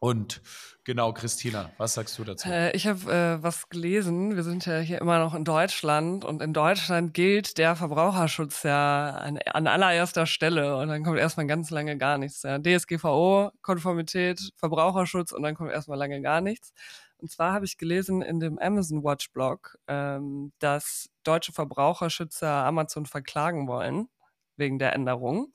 und 0.00 0.40
genau, 0.84 1.12
Christina, 1.12 1.70
was 1.76 1.94
sagst 1.94 2.18
du 2.18 2.24
dazu? 2.24 2.48
Äh, 2.48 2.70
ich 2.76 2.86
habe 2.86 3.12
äh, 3.12 3.42
was 3.42 3.68
gelesen. 3.68 4.36
Wir 4.36 4.44
sind 4.44 4.64
ja 4.66 4.78
hier 4.78 5.00
immer 5.00 5.18
noch 5.18 5.34
in 5.34 5.44
Deutschland 5.44 6.24
und 6.24 6.40
in 6.40 6.52
Deutschland 6.52 7.14
gilt 7.14 7.58
der 7.58 7.74
Verbraucherschutz 7.74 8.62
ja 8.62 9.10
an, 9.10 9.38
an 9.38 9.66
allererster 9.66 10.26
Stelle 10.26 10.76
und 10.76 10.88
dann 10.88 11.02
kommt 11.02 11.18
erstmal 11.18 11.46
ganz 11.46 11.70
lange 11.70 11.98
gar 11.98 12.16
nichts. 12.18 12.42
Ja. 12.42 12.58
DSGVO, 12.58 13.50
Konformität, 13.62 14.52
Verbraucherschutz 14.56 15.32
und 15.32 15.42
dann 15.42 15.56
kommt 15.56 15.72
erstmal 15.72 15.98
lange 15.98 16.20
gar 16.22 16.40
nichts. 16.40 16.72
Und 17.16 17.30
zwar 17.32 17.52
habe 17.52 17.64
ich 17.64 17.76
gelesen 17.76 18.22
in 18.22 18.38
dem 18.38 18.58
Amazon 18.60 19.02
Watch 19.02 19.32
Blog, 19.32 19.76
ähm, 19.88 20.52
dass 20.60 21.10
deutsche 21.24 21.52
Verbraucherschützer 21.52 22.48
Amazon 22.48 23.06
verklagen 23.06 23.66
wollen 23.66 24.08
wegen 24.56 24.78
der 24.78 24.92
Änderung. 24.92 25.52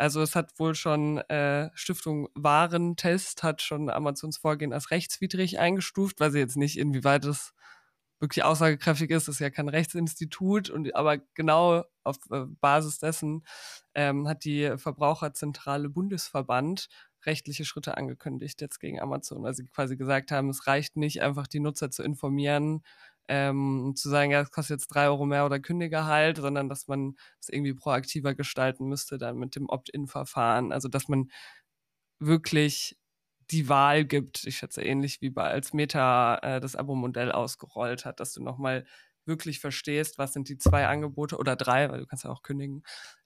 Also 0.00 0.22
es 0.22 0.34
hat 0.34 0.58
wohl 0.58 0.74
schon 0.74 1.18
äh, 1.28 1.68
Stiftung 1.74 2.30
Warentest 2.34 3.42
hat 3.42 3.60
schon 3.60 3.90
Amazons 3.90 4.38
Vorgehen 4.38 4.72
als 4.72 4.90
rechtswidrig 4.90 5.58
eingestuft, 5.58 6.20
weil 6.20 6.30
sie 6.30 6.38
jetzt 6.38 6.56
nicht 6.56 6.78
inwieweit 6.78 7.26
es 7.26 7.52
wirklich 8.18 8.42
aussagekräftig 8.42 9.10
ist, 9.10 9.28
das 9.28 9.34
ist 9.34 9.40
ja 9.40 9.50
kein 9.50 9.68
Rechtsinstitut 9.68 10.70
und 10.70 10.94
aber 10.96 11.18
genau 11.34 11.84
auf 12.02 12.16
äh, 12.30 12.46
Basis 12.62 12.98
dessen 12.98 13.44
ähm, 13.94 14.26
hat 14.26 14.44
die 14.44 14.72
Verbraucherzentrale 14.78 15.90
Bundesverband 15.90 16.88
rechtliche 17.26 17.66
Schritte 17.66 17.98
angekündigt 17.98 18.62
jetzt 18.62 18.80
gegen 18.80 19.00
Amazon, 19.00 19.42
weil 19.42 19.52
sie 19.52 19.66
quasi 19.66 19.98
gesagt 19.98 20.30
haben, 20.30 20.48
es 20.48 20.66
reicht 20.66 20.96
nicht 20.96 21.20
einfach 21.20 21.46
die 21.46 21.60
Nutzer 21.60 21.90
zu 21.90 22.02
informieren, 22.02 22.82
ähm, 23.30 23.94
zu 23.96 24.10
sagen, 24.10 24.32
ja, 24.32 24.40
es 24.40 24.50
kostet 24.50 24.80
jetzt 24.80 24.88
drei 24.88 25.06
Euro 25.06 25.24
mehr 25.24 25.46
oder 25.46 25.60
kündige 25.60 26.04
halt, 26.06 26.38
sondern 26.38 26.68
dass 26.68 26.88
man 26.88 27.16
es 27.40 27.48
irgendwie 27.48 27.74
proaktiver 27.74 28.34
gestalten 28.34 28.88
müsste 28.88 29.18
dann 29.18 29.38
mit 29.38 29.54
dem 29.54 29.68
Opt-in-Verfahren. 29.68 30.72
Also 30.72 30.88
dass 30.88 31.06
man 31.08 31.30
wirklich 32.18 32.98
die 33.50 33.68
Wahl 33.68 34.04
gibt. 34.04 34.44
Ich 34.46 34.58
schätze 34.58 34.82
ähnlich 34.82 35.20
wie 35.20 35.30
bei 35.30 35.44
als 35.48 35.72
Meta 35.72 36.38
äh, 36.42 36.60
das 36.60 36.74
Abo-Modell 36.76 37.32
ausgerollt 37.32 38.04
hat, 38.04 38.20
dass 38.20 38.32
du 38.32 38.42
nochmal 38.42 38.84
wirklich 39.26 39.60
verstehst, 39.60 40.18
was 40.18 40.32
sind 40.32 40.48
die 40.48 40.58
zwei 40.58 40.88
Angebote 40.88 41.38
oder 41.38 41.54
drei, 41.56 41.90
weil 41.90 42.00
du 42.00 42.06
kannst 42.06 42.24
ja 42.24 42.30
auch 42.30 42.42
kündigen. 42.42 42.82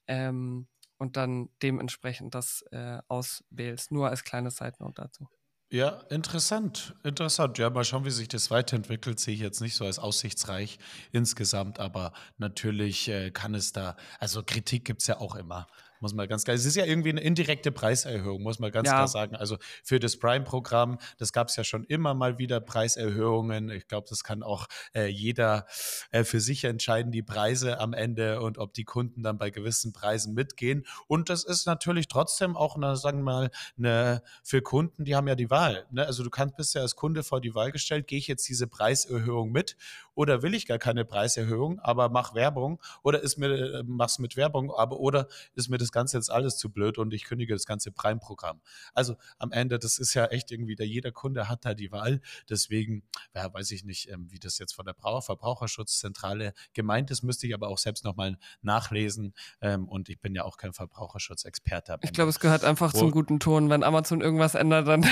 Ähm, 0.07 0.69
und 0.99 1.17
dann 1.17 1.49
dementsprechend 1.63 2.35
das 2.35 2.63
äh, 2.73 2.99
auswählst. 3.09 3.91
Nur 3.91 4.11
als 4.11 4.25
kleine 4.25 4.51
Side 4.51 4.77
Note 4.81 5.03
dazu. 5.03 5.29
Ja, 5.75 6.05
interessant, 6.09 6.95
interessant. 7.03 7.59
Ja, 7.59 7.69
mal 7.69 7.83
schauen, 7.83 8.05
wie 8.05 8.11
sich 8.11 8.29
das 8.29 8.49
weiterentwickelt. 8.49 9.19
Sehe 9.19 9.35
ich 9.35 9.41
jetzt 9.41 9.61
nicht 9.61 9.75
so 9.75 9.85
als 9.85 9.99
aussichtsreich 9.99 10.79
insgesamt, 11.11 11.81
aber 11.81 12.13
natürlich 12.39 13.09
äh, 13.09 13.33
kann 13.33 13.57
es 13.57 13.73
da, 13.73 13.97
also 14.21 14.45
Kritik 14.45 14.85
gibt 14.85 15.01
es 15.01 15.09
ja 15.09 15.19
auch 15.19 15.35
immer 15.35 15.67
muss 16.05 16.13
man 16.13 16.29
ganz 16.29 16.45
klar. 16.45 16.55
Es 16.55 16.67
ist 16.67 16.77
ja 16.77 16.85
irgendwie 16.85 17.09
eine 17.09 17.23
indirekte 17.23 17.73
Preiserhöhung, 17.73 18.43
muss 18.43 18.59
man 18.59 18.71
ganz 18.71 18.89
ja. 18.89 18.93
klar 18.93 19.09
sagen. 19.09 19.37
Also 19.37 19.57
für 19.83 19.99
das 19.99 20.19
Prime-Programm, 20.19 20.99
das 21.17 21.33
gab 21.33 21.49
es 21.49 21.57
ja 21.57 21.65
schon 21.65 21.85
immer 21.85 22.13
mal 22.13 22.37
wieder 22.37 22.61
Preiserhöhungen. 22.61 23.71
Ich 23.71 23.89
glaube, 23.89 24.07
das 24.11 24.23
kann 24.23 24.43
auch 24.43 24.67
äh, 24.95 25.07
jeder 25.07 25.67
äh, 26.11 26.23
für 26.23 26.41
sich 26.41 26.65
entscheiden, 26.65 27.11
die 27.11 27.23
Preise 27.23 27.81
am 27.81 27.95
Ende 27.95 28.43
und 28.43 28.59
ob 28.59 28.75
die 28.75 28.85
Kunden 28.85 29.23
dann 29.23 29.39
bei 29.39 29.49
gewissen 29.49 29.95
Preisen 29.95 30.35
mitgehen. 30.35 30.85
Und 31.07 31.31
das 31.31 31.43
ist 31.43 31.65
natürlich 31.65 32.07
trotzdem 32.07 32.55
auch, 32.55 32.77
eine, 32.77 32.97
sagen 32.97 33.21
wir 33.21 33.25
mal, 33.25 33.51
eine, 33.79 34.23
für 34.43 34.61
Kunden, 34.61 35.07
die 35.07 35.17
haben 35.17 35.27
ja 35.27 35.37
die 35.37 35.49
Wahl. 35.49 35.87
Ne? 35.91 36.05
Also 36.05 36.23
du 36.23 36.29
kannst, 36.29 36.59
bist 36.59 36.75
ja 36.75 36.83
als 36.83 36.97
Kunde 36.97 37.23
vor 37.23 37.41
die 37.41 37.55
Wahl 37.55 37.73
gestellt, 37.73 38.07
gehe 38.09 38.19
ich 38.19 38.29
jetzt 38.29 38.47
diese 38.47 38.67
Preiserhöhung 38.67 39.53
mit 39.53 39.79
oder 40.15 40.43
will 40.43 40.55
ich 40.55 40.67
gar 40.67 40.79
keine 40.79 41.07
Preiserhöhung, 41.07 41.81
aber 41.81 42.11
mach 42.11 42.35
Werbung 42.35 42.79
oder 43.03 43.23
ist 43.23 43.39
mir, 43.39 43.49
äh, 43.49 43.83
mach's 43.87 44.19
mit 44.19 44.37
Werbung, 44.37 44.71
aber 44.71 44.99
oder 44.99 45.29
ist 45.55 45.71
mir 45.71 45.79
das 45.79 45.93
Ganze 45.95 46.19
jetzt 46.19 46.31
alles 46.31 46.59
zu 46.59 46.71
blöd 46.71 46.99
und 46.99 47.15
ich 47.15 47.25
kündige 47.25 47.55
das 47.55 47.65
ganze 47.65 47.91
Prime-Programm. 47.91 48.61
Also 48.93 49.17
am 49.39 49.53
Ende, 49.53 49.79
das 49.79 49.99
ist 49.99 50.13
ja 50.13 50.27
echt 50.27 50.51
irgendwie, 50.51 50.75
da 50.75 50.85
jeder 50.85 51.13
Kunde 51.13 51.49
hat 51.49 51.65
da 51.65 51.73
die 51.73 51.91
Wahl. 51.93 52.21
Deswegen, 52.51 53.05
ja, 53.35 53.53
weiß 53.53 53.71
ich 53.71 53.85
nicht, 53.85 54.11
ähm, 54.11 54.31
wie 54.31 54.39
das 54.39 54.59
jetzt 54.59 54.75
von 54.75 54.85
der 54.85 54.95
Verbraucherschutzzentrale 54.95 56.53
gemeint 56.75 57.11
ist, 57.11 57.23
müsste 57.23 57.47
ich 57.47 57.55
aber 57.55 57.69
auch 57.69 57.79
selbst 57.79 58.05
nochmal 58.05 58.37
nachlesen. 58.61 59.33
Ähm, 59.61 59.89
und 59.89 60.09
ich 60.09 60.21
bin 60.21 60.35
ja 60.35 60.45
auch 60.45 60.57
kein 60.57 60.73
Verbraucherschutzexperte. 60.73 61.99
Ich 62.03 62.13
glaube, 62.13 62.31
es 62.31 62.41
gehört 62.41 62.65
einfach 62.65 62.93
Wo 62.93 62.99
zum 62.99 63.11
guten 63.13 63.41
Ton. 63.41 63.71
Wenn 63.71 63.83
Amazon 63.85 64.21
irgendwas 64.21 64.55
ändert, 64.55 64.89
dann 64.89 65.07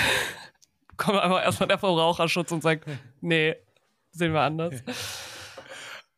kommt 0.97 1.19
einfach 1.19 1.43
erstmal 1.43 1.69
der 1.69 1.79
Verbraucherschutz 1.79 2.53
und 2.53 2.63
sagt, 2.63 2.87
nee, 3.21 3.57
sehen 4.11 4.33
wir 4.33 4.43
anders. 4.43 4.75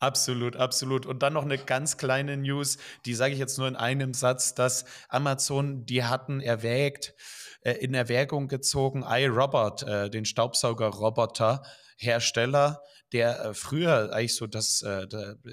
Absolut, 0.04 0.56
absolut. 0.56 1.06
Und 1.06 1.22
dann 1.22 1.32
noch 1.32 1.44
eine 1.44 1.56
ganz 1.56 1.96
kleine 1.96 2.36
News, 2.36 2.76
die 3.06 3.14
sage 3.14 3.32
ich 3.32 3.38
jetzt 3.38 3.56
nur 3.56 3.68
in 3.68 3.74
einem 3.76 4.12
Satz, 4.12 4.54
dass 4.54 4.84
Amazon, 5.08 5.86
die 5.86 6.04
hatten 6.04 6.40
erwägt, 6.40 7.14
äh, 7.62 7.72
in 7.72 7.94
Erwägung 7.94 8.48
gezogen, 8.48 9.02
iRobot, 9.08 9.82
äh, 9.84 10.10
den 10.10 10.26
Staubsaugerroboter, 10.26 11.62
Hersteller, 11.96 12.82
der 13.12 13.44
äh, 13.44 13.54
früher 13.54 14.12
eigentlich 14.12 14.36
so 14.36 14.46
das, 14.46 14.82
äh, 14.82 15.06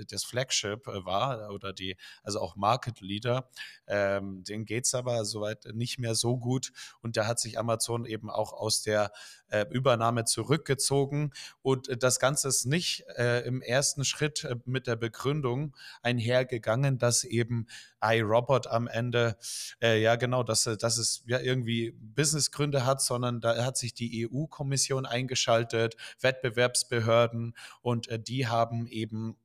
das 0.10 0.26
Flagship 0.26 0.86
äh, 0.88 1.06
war 1.06 1.50
oder 1.52 1.72
die, 1.72 1.96
also 2.24 2.42
auch 2.42 2.58
Market 2.58 3.00
Leader, 3.00 3.50
ähm, 3.88 4.44
den 4.44 4.66
es 4.68 4.94
aber 4.94 5.24
soweit 5.24 5.64
nicht 5.74 5.98
mehr 6.00 6.16
so 6.16 6.38
gut 6.38 6.72
und 7.02 7.16
da 7.16 7.26
hat 7.28 7.40
sich 7.40 7.58
Amazon 7.58 8.06
eben 8.06 8.30
auch 8.30 8.52
aus 8.52 8.82
der 8.82 9.12
äh, 9.52 9.66
Übernahme 9.70 10.26
zurückgezogen 10.26 11.32
und 11.62 12.04
das 12.04 12.20
Ganze 12.20 12.48
ist 12.48 12.66
nicht 12.66 13.06
äh, 13.18 13.46
im 13.46 13.62
ersten 13.62 14.04
Schritt 14.04 14.44
äh, 14.44 14.56
mit 14.66 14.88
der 14.88 14.96
Begründung 14.96 15.76
einhergegangen, 16.02 16.98
dass 16.98 17.24
eben 17.24 17.68
iRobot 18.02 18.68
am 18.68 18.88
Ende, 18.88 19.38
äh, 19.82 20.02
ja 20.02 20.16
genau, 20.16 20.44
dass, 20.44 20.64
dass 20.64 20.98
es 20.98 21.24
ja 21.28 21.40
irgendwie 21.40 21.92
Businessgründe 21.92 22.86
hat, 22.86 23.02
sondern 23.02 23.42
da 23.42 23.64
hat 23.64 23.78
sich 23.78 23.94
die 23.94 24.28
EU-Kommission 24.28 25.06
eingeschaltet, 25.06 25.96
Wettbewerbsbehörden 26.20 27.54
und 27.82 28.08
äh, 28.08 28.20
die 28.20 28.48
haben 28.48 28.88
eben 28.88 29.38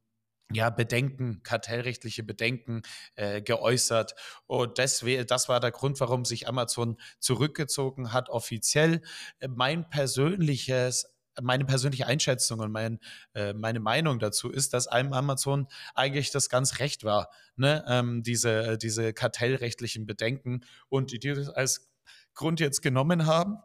ja, 0.53 0.71
Bedenken, 0.71 1.43
kartellrechtliche 1.43 2.23
Bedenken 2.23 2.83
äh, 3.17 3.43
geäußert. 3.43 4.15
Und 4.47 4.79
deswegen, 4.79 5.27
das 5.27 5.49
war 5.49 5.61
der 5.61 5.73
Grund, 5.73 5.99
warum 6.01 6.25
sich 6.25 6.49
Amazon 6.49 6.97
zurückgezogen 7.19 8.13
hat, 8.13 8.29
offiziell. 8.29 9.03
Mein 9.49 9.89
persönliches 9.91 11.13
meine 11.43 11.67
persönliche 11.67 12.07
Einschätzung 12.07 12.61
und 12.61 12.73
mein, 12.73 12.99
äh, 13.35 13.53
meine 13.53 13.79
Meinung 13.79 14.19
dazu 14.19 14.51
ist, 14.51 14.73
dass 14.73 14.87
einem 14.87 15.13
Amazon 15.13 15.69
eigentlich 15.95 16.31
das 16.31 16.49
ganz 16.49 16.79
recht 16.79 17.05
war, 17.05 17.29
ne? 17.57 17.85
ähm, 17.89 18.23
diese, 18.23 18.79
diese 18.79 19.13
kartellrechtlichen 19.13 20.07
Bedenken 20.07 20.63
und 20.89 21.13
die 21.13 21.19
das 21.19 21.51
als 21.51 21.91
Grund 22.35 22.59
jetzt 22.59 22.81
genommen 22.81 23.27
haben 23.27 23.59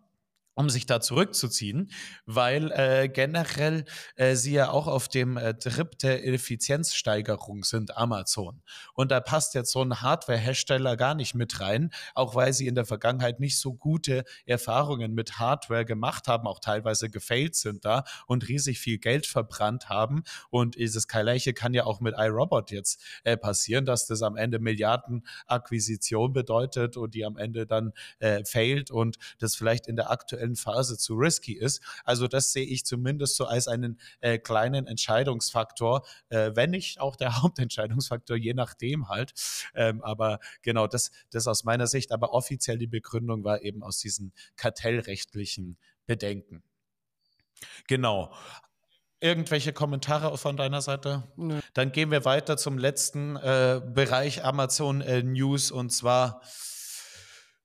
um 0.54 0.70
sich 0.70 0.86
da 0.86 1.00
zurückzuziehen, 1.00 1.92
weil 2.26 2.72
äh, 2.72 3.10
generell 3.10 3.86
äh, 4.16 4.36
sie 4.36 4.54
ja 4.54 4.70
auch 4.70 4.88
auf 4.88 5.08
dem 5.08 5.38
äh, 5.38 5.54
Trip 5.54 5.98
der 6.00 6.28
Effizienzsteigerung 6.28 7.64
sind, 7.64 7.98
Amazon. 7.98 8.62
Und 8.94 9.12
da 9.12 9.22
passt 9.22 9.54
jetzt 9.54 9.72
so 9.72 9.82
ein 9.82 10.02
Hardware-Hersteller 10.02 10.98
gar 10.98 11.16
nicht 11.16 11.36
mit 11.36 11.62
rein, 11.62 11.92
auch 12.16 12.36
weil 12.36 12.52
sie 12.52 12.68
in 12.68 12.76
der 12.76 12.86
Vergangenheit 12.86 13.40
nicht 13.40 13.60
so 13.60 13.74
gute 13.74 14.26
Erfahrungen 14.46 15.14
mit 15.14 15.40
Hardware 15.40 15.86
gemacht 15.86 16.28
haben, 16.28 16.48
auch 16.48 16.60
teilweise 16.60 17.10
gefailt 17.10 17.56
sind 17.56 17.86
da 17.86 18.04
und 18.28 18.48
riesig 18.50 18.80
viel 18.80 18.98
Geld 18.98 19.28
verbrannt 19.28 19.88
haben. 19.90 20.24
Und 20.50 20.76
dieses 20.76 21.08
Gleiche 21.08 21.54
kann 21.54 21.74
ja 21.74 21.86
auch 21.86 22.02
mit 22.02 22.16
iRobot 22.18 22.72
jetzt 22.72 23.02
äh, 23.24 23.38
passieren, 23.38 23.86
dass 23.86 24.06
das 24.06 24.22
am 24.22 24.36
Ende 24.36 24.60
Milliarden 24.60 25.26
Akquisition 25.48 26.34
bedeutet 26.34 26.98
und 26.98 27.16
die 27.16 27.24
am 27.24 27.38
Ende 27.38 27.66
dann 27.66 27.94
äh, 28.20 28.44
failt 28.44 28.92
und 28.92 29.18
das 29.40 29.56
vielleicht 29.56 29.88
in 29.88 29.96
der 29.96 30.12
aktuellen 30.12 30.40
aktuellen 30.41 30.56
Phase 30.56 30.97
zu 30.97 31.15
risky 31.15 31.54
ist. 31.54 31.82
Also 32.04 32.27
das 32.27 32.51
sehe 32.51 32.65
ich 32.65 32.86
zumindest 32.86 33.36
so 33.36 33.45
als 33.45 33.67
einen 33.67 33.99
äh, 34.21 34.38
kleinen 34.38 34.88
Entscheidungsfaktor, 34.88 36.06
äh, 36.30 36.51
wenn 36.56 36.71
nicht 36.71 36.99
auch 36.99 37.15
der 37.15 37.32
Hauptentscheidungsfaktor, 37.41 38.38
je 38.38 38.54
nachdem 38.54 39.10
halt. 39.10 39.34
Ähm, 39.75 40.01
aber 40.01 40.39
genau, 40.62 40.88
das, 40.88 41.12
das 41.30 41.47
aus 41.47 41.63
meiner 41.63 41.88
Sicht. 41.88 42.12
Aber 42.12 42.34
offiziell 42.34 42.77
die 42.77 42.88
Begründung 42.88 43.43
war 43.43 43.62
eben 43.62 43.84
aus 43.84 43.99
diesen 43.99 44.34
kartellrechtlichen 44.56 45.77
Bedenken. 46.06 46.63
Genau. 47.88 48.34
Irgendwelche 49.23 49.71
Kommentare 49.71 50.36
von 50.36 50.58
deiner 50.58 50.82
Seite? 50.82 51.32
Nö. 51.36 51.60
Dann 51.75 51.91
gehen 51.91 52.10
wir 52.10 52.25
weiter 52.25 52.58
zum 52.58 52.80
letzten 52.80 53.36
äh, 53.36 53.80
Bereich 53.86 54.43
Amazon 54.43 55.01
äh, 55.01 55.21
News 55.21 55.69
und 55.69 55.91
zwar 55.91 56.41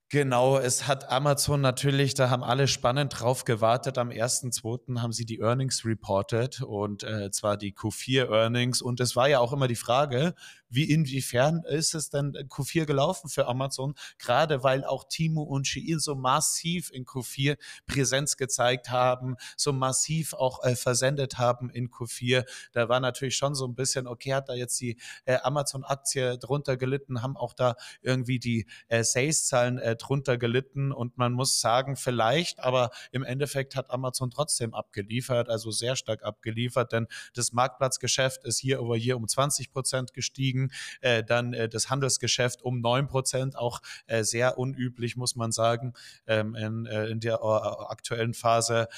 Genau, 0.09 0.57
es 0.57 0.87
hat 0.87 1.11
Amazon 1.11 1.61
natürlich, 1.61 2.15
da 2.15 2.31
haben 2.31 2.45
alle 2.45 2.69
spannend 2.69 3.19
drauf 3.19 3.43
gewartet. 3.43 3.99
Am 3.99 4.11
1.2. 4.11 5.01
haben 5.01 5.13
sie 5.13 5.27
die 5.27 5.41
Earnings 5.41 5.85
reported 5.85 6.63
und 6.63 7.03
äh, 7.03 7.33
zwar 7.33 7.57
die 7.57 7.75
Q4 7.75 8.31
Earnings. 8.31 8.81
Und 8.83 9.01
es 9.01 9.17
war 9.17 9.29
ja 9.29 9.41
auch 9.41 9.53
immer 9.53 9.67
die 9.67 9.75
Frage, 9.75 10.37
wie 10.69 10.85
inwiefern 10.91 11.63
ist 11.65 11.95
es 11.95 12.11
denn 12.11 12.33
Q4 12.33 12.87
gelaufen 12.87 13.29
für 13.29 13.47
Amazon? 13.47 13.95
Gerade 14.19 14.63
weil 14.63 14.85
auch 14.85 15.05
Timo 15.09 15.43
und 15.43 15.67
Shein 15.67 15.99
so 15.99 16.15
massiv 16.15 16.91
in 16.93 17.05
Q4 17.05 17.57
Präsenz 17.87 18.37
gezeigt 18.37 18.91
haben, 18.91 19.37
so 19.57 19.73
massiv 19.73 20.35
auch 20.35 20.65
äh, 20.65 20.77
versendet 20.77 21.39
haben 21.39 21.71
in 21.71 21.91
Q4. 21.91 22.45
Da 22.73 22.89
war 22.89 23.01
natürlich 23.01 23.37
schon 23.37 23.55
so 23.55 23.67
ein 23.67 23.75
bisschen, 23.75 24.07
okay, 24.07 24.35
hat 24.35 24.49
da 24.49 24.55
jetzt 24.55 24.81
die 24.81 24.97
äh, 25.25 25.39
Amazon-Aktie 25.43 26.39
drunter 26.39 26.77
gelitten, 26.77 27.23
haben 27.23 27.37
auch 27.37 27.53
da 27.53 27.77
irgendwie 28.03 28.39
die 28.39 28.67
äh, 28.89 29.05
Sales-Zahlen 29.05 29.79
äh, 29.79 29.97
drunter 29.97 30.39
gelitten 30.39 30.93
und 30.93 31.17
man 31.17 31.33
muss 31.33 31.61
sagen, 31.61 31.97
vielleicht, 31.97 32.61
aber 32.61 32.91
im 33.13 33.23
Endeffekt 33.23 33.77
hat 33.77 33.91
Amazon 33.91 34.31
trotzdem 34.31 34.75
abgeliefert, 34.75 35.49
also 35.49 35.71
sehr 35.71 35.97
stark 35.97 36.23
abgeliefert, 36.25 36.93
denn 36.93 37.07
das 37.35 37.53
Marktplatzgeschäft 37.53 38.45
ist 38.45 38.59
hier 38.59 38.83
over 38.83 38.97
hier 38.97 39.17
um 39.17 39.29
20 39.29 39.71
Prozent 39.71 40.13
gestiegen 40.13 40.56
gestiegen. 40.57 40.71
Äh, 41.01 41.23
dann 41.23 41.53
äh, 41.53 41.69
das 41.69 41.91
Handelsgeschäft 41.91 42.63
um 42.63 42.81
neun 42.81 43.07
Prozent, 43.07 43.57
auch 43.57 43.81
äh, 44.07 44.25
sehr 44.25 44.59
unüblich, 44.59 45.17
muss 45.17 45.37
man 45.37 45.53
sagen, 45.53 45.93
ähm, 46.27 46.55
in, 46.55 46.87
äh, 46.87 47.07
in 47.07 47.21
der 47.21 47.41
äh, 47.43 47.91
aktuellen 47.91 48.35
Phase. 48.35 48.89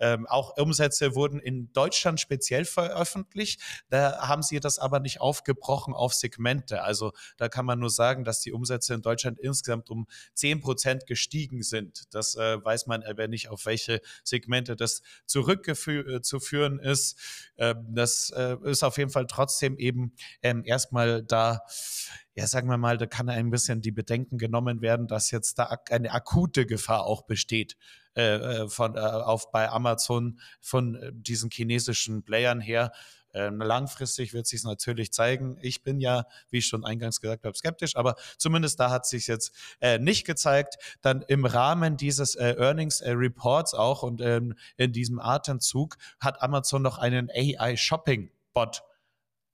Ähm, 0.00 0.26
auch 0.26 0.56
Umsätze 0.56 1.14
wurden 1.14 1.40
in 1.40 1.72
Deutschland 1.72 2.20
speziell 2.20 2.64
veröffentlicht. 2.64 3.60
Da 3.88 4.28
haben 4.28 4.42
sie 4.42 4.60
das 4.60 4.78
aber 4.78 5.00
nicht 5.00 5.20
aufgebrochen 5.20 5.94
auf 5.94 6.14
Segmente. 6.14 6.82
Also 6.82 7.12
da 7.36 7.48
kann 7.48 7.66
man 7.66 7.78
nur 7.78 7.90
sagen, 7.90 8.24
dass 8.24 8.40
die 8.40 8.52
Umsätze 8.52 8.94
in 8.94 9.02
Deutschland 9.02 9.38
insgesamt 9.38 9.90
um 9.90 10.06
zehn 10.34 10.60
Prozent 10.60 11.06
gestiegen 11.06 11.62
sind. 11.62 12.04
Das 12.14 12.34
äh, 12.34 12.62
weiß 12.62 12.86
man 12.86 13.02
aber 13.02 13.28
nicht, 13.28 13.48
auf 13.48 13.66
welche 13.66 14.00
Segmente 14.24 14.76
das 14.76 15.02
zurückzuführen 15.26 16.80
äh, 16.80 16.92
ist. 16.92 17.16
Ähm, 17.56 17.86
das 17.90 18.30
äh, 18.30 18.56
ist 18.64 18.82
auf 18.82 18.98
jeden 18.98 19.10
Fall 19.10 19.26
trotzdem 19.26 19.76
eben 19.78 20.12
ähm, 20.42 20.62
erstmal 20.64 21.22
da, 21.22 21.62
ja, 22.34 22.46
sagen 22.46 22.68
wir 22.68 22.78
mal, 22.78 22.98
da 22.98 23.06
kann 23.06 23.28
ein 23.28 23.50
bisschen 23.50 23.80
die 23.80 23.90
Bedenken 23.90 24.38
genommen 24.38 24.80
werden, 24.80 25.06
dass 25.08 25.30
jetzt 25.30 25.58
da 25.58 25.76
eine 25.90 26.12
akute 26.12 26.66
Gefahr 26.66 27.04
auch 27.04 27.22
besteht 27.22 27.76
äh, 28.18 28.62
äh 28.62 28.68
von 28.68 28.96
äh, 28.96 28.98
auf 28.98 29.50
bei 29.50 29.68
Amazon 29.70 30.40
von 30.60 30.96
äh, 30.96 31.12
diesen 31.14 31.50
chinesischen 31.50 32.22
Playern 32.22 32.60
her. 32.60 32.92
Ähm, 33.34 33.60
langfristig 33.60 34.32
wird 34.32 34.46
sich 34.46 34.64
natürlich 34.64 35.12
zeigen. 35.12 35.58
Ich 35.60 35.82
bin 35.82 36.00
ja, 36.00 36.24
wie 36.50 36.58
ich 36.58 36.66
schon 36.66 36.84
eingangs 36.84 37.20
gesagt 37.20 37.44
habe, 37.44 37.56
skeptisch, 37.56 37.94
aber 37.94 38.16
zumindest 38.38 38.80
da 38.80 38.90
hat 38.90 39.06
sich 39.06 39.26
jetzt 39.26 39.52
äh, 39.80 39.98
nicht 39.98 40.26
gezeigt. 40.26 40.76
Dann 41.02 41.22
im 41.22 41.44
Rahmen 41.44 41.96
dieses 41.96 42.34
äh, 42.34 42.56
Earnings 42.58 43.00
äh, 43.00 43.10
Reports 43.10 43.74
auch 43.74 44.02
und 44.02 44.20
ähm, 44.20 44.54
in 44.76 44.92
diesem 44.92 45.20
Atemzug 45.20 45.96
hat 46.20 46.42
Amazon 46.42 46.82
noch 46.82 46.98
einen 46.98 47.30
AI 47.30 47.76
Shopping 47.76 48.30
Bot 48.54 48.82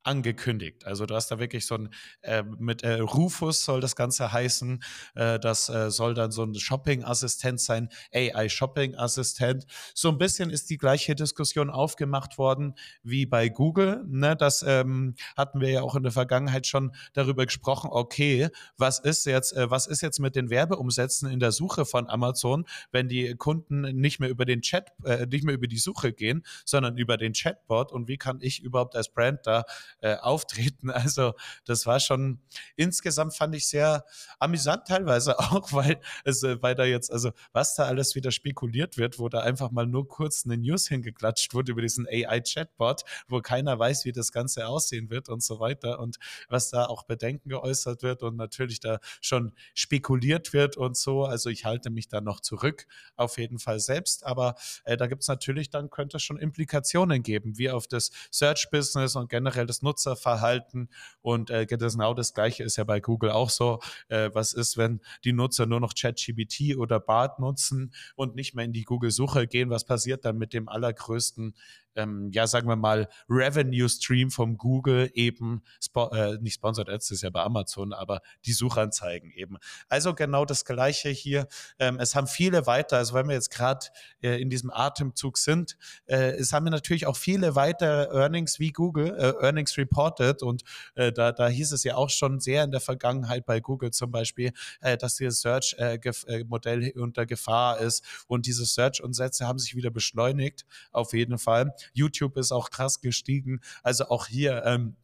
angekündigt. 0.05 0.87
Also 0.87 1.07
du 1.07 1.15
hast 1.15 1.31
da 1.31 1.39
wirklich 1.39 1.67
so 1.67 1.77
ein, 1.77 1.89
äh, 2.21 2.43
mit 2.43 2.83
äh, 2.83 3.01
Rufus 3.01 3.65
soll 3.65 3.81
das 3.81 3.97
Ganze 3.97 4.33
heißen, 4.33 4.83
äh, 5.15 5.39
das 5.41 5.69
äh, 5.69 5.91
soll 5.91 6.15
dann 6.15 6.31
so 6.31 6.45
ein 6.45 6.55
Shopping-Assistent 6.55 7.61
sein, 7.61 7.89
AI-Shopping-Assistent. 8.13 9.67
So 9.95 10.11
ein 10.11 10.19
bisschen 10.19 10.51
ist 10.51 10.71
die 10.71 10.77
gleiche 10.77 11.15
Diskussion 11.15 11.71
aufgemacht 11.71 12.39
worden 12.39 12.75
wie 13.03 13.27
bei 13.27 13.49
Google. 13.49 14.05
Ne? 14.07 14.37
Das 14.37 14.63
ähm, 14.63 15.15
hatten 15.37 15.61
wir 15.61 15.71
ja 15.71 15.83
auch 15.83 15.97
in 15.97 16.03
der 16.03 16.13
Vergangenheit 16.13 16.67
schon 16.67 16.95
darüber 17.15 17.47
gesprochen, 17.47 17.89
okay, 17.91 18.49
was 18.77 18.99
ist 18.99 19.25
jetzt, 19.25 19.57
äh, 19.57 19.71
was 19.71 19.87
ist 19.87 20.03
jetzt 20.03 20.21
mit 20.21 20.37
den 20.37 20.51
Werbeumsätzen 20.51 21.31
in 21.31 21.41
der 21.41 21.53
Suche 21.53 21.87
von 21.87 22.09
Amazon, 22.09 22.67
wenn 22.93 23.09
die 23.09 23.35
Kunden 23.37 23.81
nicht 23.81 24.21
mehr 24.21 24.29
über 24.29 24.45
den 24.45 24.61
Chat, 24.61 24.93
äh, 25.05 25.27
nicht 25.27 25.45
mehr 25.45 25.55
über 25.55 25.67
die 25.67 25.79
Suche 25.79 26.13
gehen, 26.13 26.45
sondern 26.65 26.99
über 26.99 27.17
den 27.17 27.33
Chatbot 27.33 27.91
und 27.91 28.07
wie 28.09 28.19
kann 28.19 28.39
ich 28.41 28.63
überhaupt 28.63 28.97
als 28.97 29.09
Brand 29.09 29.41
da 29.47 29.65
äh, 30.05 30.17
auftreten. 30.21 30.91
Also 31.05 31.35
das 31.65 31.87
war 31.87 32.01
schon 32.01 32.41
insgesamt 32.77 33.35
fand 33.35 33.55
ich 33.55 33.67
sehr 33.67 34.05
amüsant 34.39 34.87
teilweise 34.87 35.39
auch, 35.39 35.73
weil 35.73 36.01
es, 36.25 36.43
äh, 36.43 36.63
weil 36.63 36.75
da 36.75 36.85
jetzt, 36.85 37.11
also 37.11 37.33
was 37.53 37.75
da 37.75 37.85
alles 37.85 38.15
wieder 38.15 38.31
spekuliert 38.31 38.97
wird, 38.97 39.19
wo 39.19 39.29
da 39.29 39.41
einfach 39.41 39.71
mal 39.71 39.87
nur 39.87 40.07
kurz 40.09 40.45
eine 40.45 40.57
News 40.57 40.89
hingeklatscht 40.89 41.53
wurde 41.55 41.73
über 41.73 41.83
diesen 41.83 42.07
AI-Chatbot, 42.07 43.03
wo 43.29 43.41
keiner 43.41 43.79
weiß, 43.79 44.05
wie 44.05 44.13
das 44.13 44.33
Ganze 44.33 44.67
aussehen 44.67 45.11
wird 45.11 45.29
und 45.29 45.43
so 45.43 45.61
weiter 45.61 45.99
und 45.99 46.17
was 46.49 46.71
da 46.71 46.87
auch 46.87 47.05
Bedenken 47.05 47.49
geäußert 47.49 48.03
wird 48.03 48.23
und 48.23 48.37
natürlich 48.37 48.81
da 48.81 48.99
schon 49.21 49.53
spekuliert 49.75 50.53
wird 50.53 50.77
und 50.77 50.97
so. 50.97 51.25
Also 51.25 51.51
ich 51.51 51.65
halte 51.65 51.91
mich 51.91 52.09
da 52.09 52.21
noch 52.21 52.41
zurück, 52.41 52.87
auf 53.17 53.39
jeden 53.39 53.59
Fall 53.59 53.81
selbst, 53.81 54.25
aber 54.25 54.55
äh, 54.85 54.97
da 54.97 55.07
gibt 55.07 55.23
es 55.23 55.29
natürlich 55.29 55.71
dann, 55.71 55.91
könnte 55.91 56.19
es 56.19 56.23
schon 56.23 56.39
Implikationen 56.39 57.23
geben, 57.23 57.59
wie 57.59 57.71
auf 57.71 57.87
das 57.87 58.11
Search-Business 58.31 59.17
und 59.17 59.31
generell 59.31 59.67
das 59.67 59.83
Nutzen 59.83 59.94
Nutzerverhalten 59.95 60.89
und 61.23 61.51
äh, 61.51 61.67
genau 61.67 62.15
das 62.15 62.35
Gleiche 62.35 62.65
ist 62.65 62.77
ja 62.77 62.85
bei 62.85 63.01
Google 63.01 63.31
auch 63.31 63.51
so. 63.51 63.81
Äh, 64.09 64.31
was 64.35 64.53
ist, 64.53 64.77
wenn 64.77 65.01
die 65.25 65.33
Nutzer 65.33 65.67
nur 65.67 65.81
noch 65.81 65.95
ChatGPT 65.95 66.77
oder 66.77 66.99
BART 66.99 67.39
nutzen 67.39 67.95
und 68.17 68.35
nicht 68.35 68.55
mehr 68.55 68.65
in 68.65 68.73
die 68.73 68.83
Google-Suche 68.83 69.47
gehen? 69.47 69.71
Was 69.71 69.85
passiert 69.85 70.25
dann 70.25 70.37
mit 70.37 70.53
dem 70.53 70.69
allergrößten 70.69 71.55
ähm, 71.97 72.31
ja, 72.33 72.47
sagen 72.47 72.69
wir 72.69 72.77
mal, 72.77 73.09
Revenue 73.29 73.89
Stream 73.89 74.31
vom 74.31 74.57
Google 74.57 75.11
eben, 75.15 75.63
spo 75.83 76.09
äh, 76.11 76.39
nicht 76.41 76.55
Sponsored 76.55 76.89
Ads, 76.89 77.09
das 77.09 77.17
ist 77.17 77.23
ja 77.23 77.31
bei 77.31 77.43
Amazon, 77.43 77.93
aber 77.93 78.21
die 78.45 78.53
Suchanzeigen 78.53 79.31
eben. 79.31 79.57
Also 79.89 80.15
genau 80.15 80.45
das 80.45 80.65
Gleiche 80.65 81.09
hier. 81.11 81.47
Ähm, 81.79 81.99
es 81.99 82.15
haben 82.15 82.27
viele 82.27 82.67
weiter, 82.67 82.99
also 82.99 83.15
wenn 83.15 83.29
wir 83.29 83.35
jetzt 83.35 83.51
gerade 83.51 83.87
äh, 84.23 84.41
in 84.41 84.51
diesem 84.51 84.71
Atemzug 84.71 85.39
sind, 85.39 85.77
äh, 86.07 86.33
es 86.33 86.53
haben 86.53 86.65
natürlich 86.65 87.07
auch 87.07 87.17
viele 87.17 87.55
weitere 87.55 88.07
Earnings 88.15 88.59
wie 88.59 88.73
Google, 88.73 89.15
äh, 89.17 89.45
Earnings 89.45 89.77
reported 89.77 90.43
und 90.43 90.63
äh, 90.95 91.13
da, 91.13 91.33
da 91.33 91.49
hieß 91.49 91.73
es 91.73 91.85
ja 91.85 91.97
auch 91.97 92.11
schon 92.11 92.41
sehr 92.41 92.65
in 92.65 92.71
der 92.71 92.81
Vergangenheit 92.81 93.47
bei 93.47 93.61
Google 93.61 93.91
zum 93.91 94.11
Beispiel, 94.11 94.53
äh, 94.81 94.97
dass 94.97 95.17
dieses 95.17 95.41
Search-Modell 95.41 96.85
äh, 96.85 96.93
unter 96.99 97.27
Gefahr 97.27 97.79
ist 97.79 98.05
und 98.27 98.47
diese 98.47 98.65
Search-Umsätze 98.65 99.47
haben 99.47 99.59
sich 99.59 99.75
wieder 99.75 99.91
beschleunigt, 99.91 100.65
auf 100.93 101.13
jeden 101.13 101.39
Fall. 101.39 101.75
YouTube 101.93 102.37
ist 102.37 102.53
auch 102.53 102.71
krass 102.71 103.01
gestiegen. 103.01 103.61
Also 103.83 104.07
auch 104.09 104.27
hier 104.27 104.65
ähm, 104.65 104.97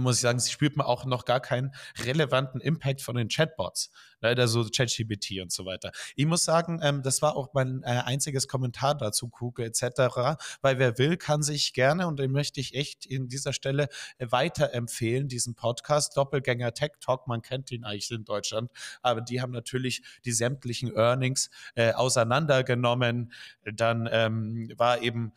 muss 0.00 0.16
ich 0.16 0.22
sagen, 0.22 0.38
sie 0.38 0.50
spürt 0.50 0.76
man 0.76 0.86
auch 0.86 1.04
noch 1.04 1.24
gar 1.24 1.40
keinen 1.40 1.72
relevanten 1.98 2.60
Impact 2.60 3.02
von 3.02 3.16
den 3.16 3.28
Chatbots, 3.28 3.90
ne, 4.20 4.34
also 4.36 4.64
ChatGPT 4.64 5.40
und 5.40 5.52
so 5.52 5.64
weiter. 5.64 5.92
Ich 6.16 6.26
muss 6.26 6.44
sagen, 6.44 6.80
ähm, 6.82 7.02
das 7.02 7.22
war 7.22 7.36
auch 7.36 7.54
mein 7.54 7.82
äh, 7.84 8.02
einziges 8.04 8.48
Kommentar 8.48 8.96
dazu, 8.96 9.28
Kuke 9.28 9.64
etc., 9.64 10.38
weil 10.62 10.78
wer 10.78 10.98
will, 10.98 11.16
kann 11.16 11.42
sich 11.42 11.72
gerne, 11.72 12.06
und 12.06 12.18
den 12.18 12.32
möchte 12.32 12.60
ich 12.60 12.74
echt 12.74 13.06
in 13.06 13.28
dieser 13.28 13.52
Stelle 13.52 13.88
äh, 14.18 14.26
weiterempfehlen, 14.30 15.28
diesen 15.28 15.54
Podcast, 15.54 16.16
Doppelgänger 16.16 16.72
Tech 16.74 16.92
Talk, 17.00 17.26
man 17.28 17.42
kennt 17.42 17.70
ihn 17.70 17.84
eigentlich 17.84 18.10
in 18.10 18.24
Deutschland, 18.24 18.70
aber 19.02 19.20
die 19.20 19.40
haben 19.40 19.52
natürlich 19.52 20.02
die 20.24 20.32
sämtlichen 20.32 20.94
Earnings 20.94 21.50
äh, 21.74 21.92
auseinandergenommen. 21.92 23.32
Dann 23.64 24.08
ähm, 24.10 24.72
war 24.76 25.02
eben 25.02 25.32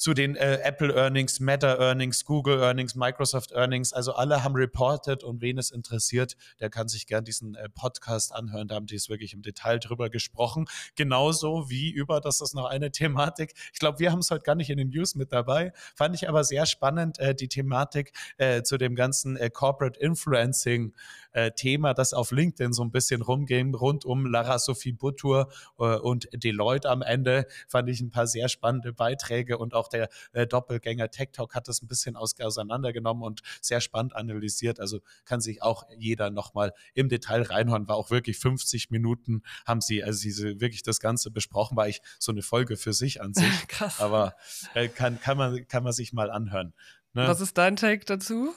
zu 0.00 0.14
den 0.14 0.34
äh, 0.34 0.60
Apple 0.62 0.94
Earnings, 0.94 1.40
Meta 1.40 1.74
Earnings, 1.74 2.24
Google 2.24 2.58
Earnings, 2.62 2.94
Microsoft 2.94 3.52
Earnings. 3.52 3.92
Also 3.92 4.14
alle 4.14 4.42
haben 4.42 4.54
reported 4.54 5.22
und 5.22 5.42
wen 5.42 5.58
es 5.58 5.70
interessiert, 5.70 6.38
der 6.58 6.70
kann 6.70 6.88
sich 6.88 7.06
gern 7.06 7.22
diesen 7.22 7.54
äh, 7.54 7.68
Podcast 7.68 8.34
anhören. 8.34 8.66
Da 8.66 8.76
haben 8.76 8.86
die 8.86 8.94
es 8.94 9.10
wirklich 9.10 9.34
im 9.34 9.42
Detail 9.42 9.78
drüber 9.78 10.08
gesprochen. 10.08 10.64
Genauso 10.96 11.68
wie 11.68 11.90
über, 11.90 12.22
das 12.22 12.40
ist 12.40 12.54
noch 12.54 12.64
eine 12.64 12.90
Thematik. 12.90 13.52
Ich 13.74 13.78
glaube, 13.78 13.98
wir 13.98 14.10
haben 14.10 14.20
es 14.20 14.30
heute 14.30 14.42
gar 14.42 14.54
nicht 14.54 14.70
in 14.70 14.78
den 14.78 14.88
News 14.88 15.16
mit 15.16 15.32
dabei. 15.34 15.74
Fand 15.94 16.14
ich 16.14 16.30
aber 16.30 16.44
sehr 16.44 16.64
spannend, 16.64 17.18
äh, 17.18 17.34
die 17.34 17.48
Thematik 17.48 18.14
äh, 18.38 18.62
zu 18.62 18.78
dem 18.78 18.94
ganzen 18.94 19.36
äh, 19.36 19.50
Corporate 19.50 20.00
Influencing 20.00 20.94
äh, 21.32 21.50
Thema, 21.52 21.94
das 21.94 22.12
auf 22.12 22.30
LinkedIn 22.30 22.72
so 22.72 22.82
ein 22.82 22.90
bisschen 22.90 23.22
rumging, 23.22 23.74
rund 23.74 24.04
um 24.04 24.26
Lara 24.26 24.58
Sophie 24.58 24.92
Butur 24.92 25.50
äh, 25.78 25.96
und 25.96 26.28
Deloitte 26.32 26.88
am 26.88 27.02
Ende. 27.02 27.46
Fand 27.68 27.88
ich 27.88 28.00
ein 28.00 28.10
paar 28.10 28.26
sehr 28.26 28.48
spannende 28.48 28.92
Beiträge 28.92 29.58
und 29.58 29.74
auch 29.74 29.88
der 29.88 30.08
äh, 30.32 30.46
Doppelgänger 30.46 31.10
Tech 31.10 31.30
Talk 31.32 31.54
hat 31.54 31.68
das 31.68 31.82
ein 31.82 31.88
bisschen 31.88 32.16
aus, 32.16 32.38
auseinandergenommen 32.40 33.22
und 33.22 33.42
sehr 33.60 33.80
spannend 33.80 34.14
analysiert. 34.16 34.80
Also 34.80 35.00
kann 35.24 35.40
sich 35.40 35.62
auch 35.62 35.84
jeder 35.96 36.30
nochmal 36.30 36.72
im 36.94 37.08
Detail 37.08 37.42
reinhören. 37.42 37.88
War 37.88 37.96
auch 37.96 38.10
wirklich 38.10 38.38
50 38.38 38.90
Minuten 38.90 39.42
haben 39.66 39.80
sie, 39.80 40.02
also 40.02 40.18
sie 40.18 40.60
wirklich 40.60 40.82
das 40.82 41.00
Ganze 41.00 41.30
besprochen, 41.30 41.76
war 41.76 41.88
ich 41.88 42.00
so 42.18 42.32
eine 42.32 42.42
Folge 42.42 42.76
für 42.76 42.92
sich 42.92 43.20
an 43.20 43.34
sich. 43.34 43.44
Krass. 43.68 44.00
Aber 44.00 44.34
äh, 44.74 44.88
kann, 44.88 45.20
kann, 45.20 45.36
man, 45.36 45.66
kann 45.68 45.82
man 45.82 45.92
sich 45.92 46.12
mal 46.12 46.30
anhören. 46.30 46.72
Ne? 47.12 47.26
Was 47.26 47.40
ist 47.40 47.58
dein 47.58 47.76
Take 47.76 48.04
dazu? 48.04 48.54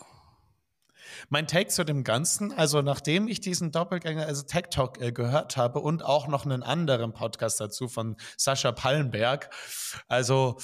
Mein 1.30 1.48
Take 1.48 1.70
zu 1.70 1.84
dem 1.84 2.04
Ganzen, 2.04 2.52
also 2.54 2.82
nachdem 2.82 3.28
ich 3.28 3.42
diesen 3.42 3.72
Doppelgänger, 3.72 4.26
also 4.26 4.44
Tech 4.44 4.66
Talk 4.70 5.02
äh, 5.02 5.12
gehört 5.12 5.58
habe 5.58 5.80
und 5.80 6.04
auch 6.04 6.28
noch 6.28 6.46
einen 6.46 6.64
anderen 6.64 7.14
Podcast 7.14 7.60
dazu 7.60 7.88
von 7.88 8.16
Sascha 8.38 8.72
Pallenberg, 8.72 9.50
also 10.08 10.58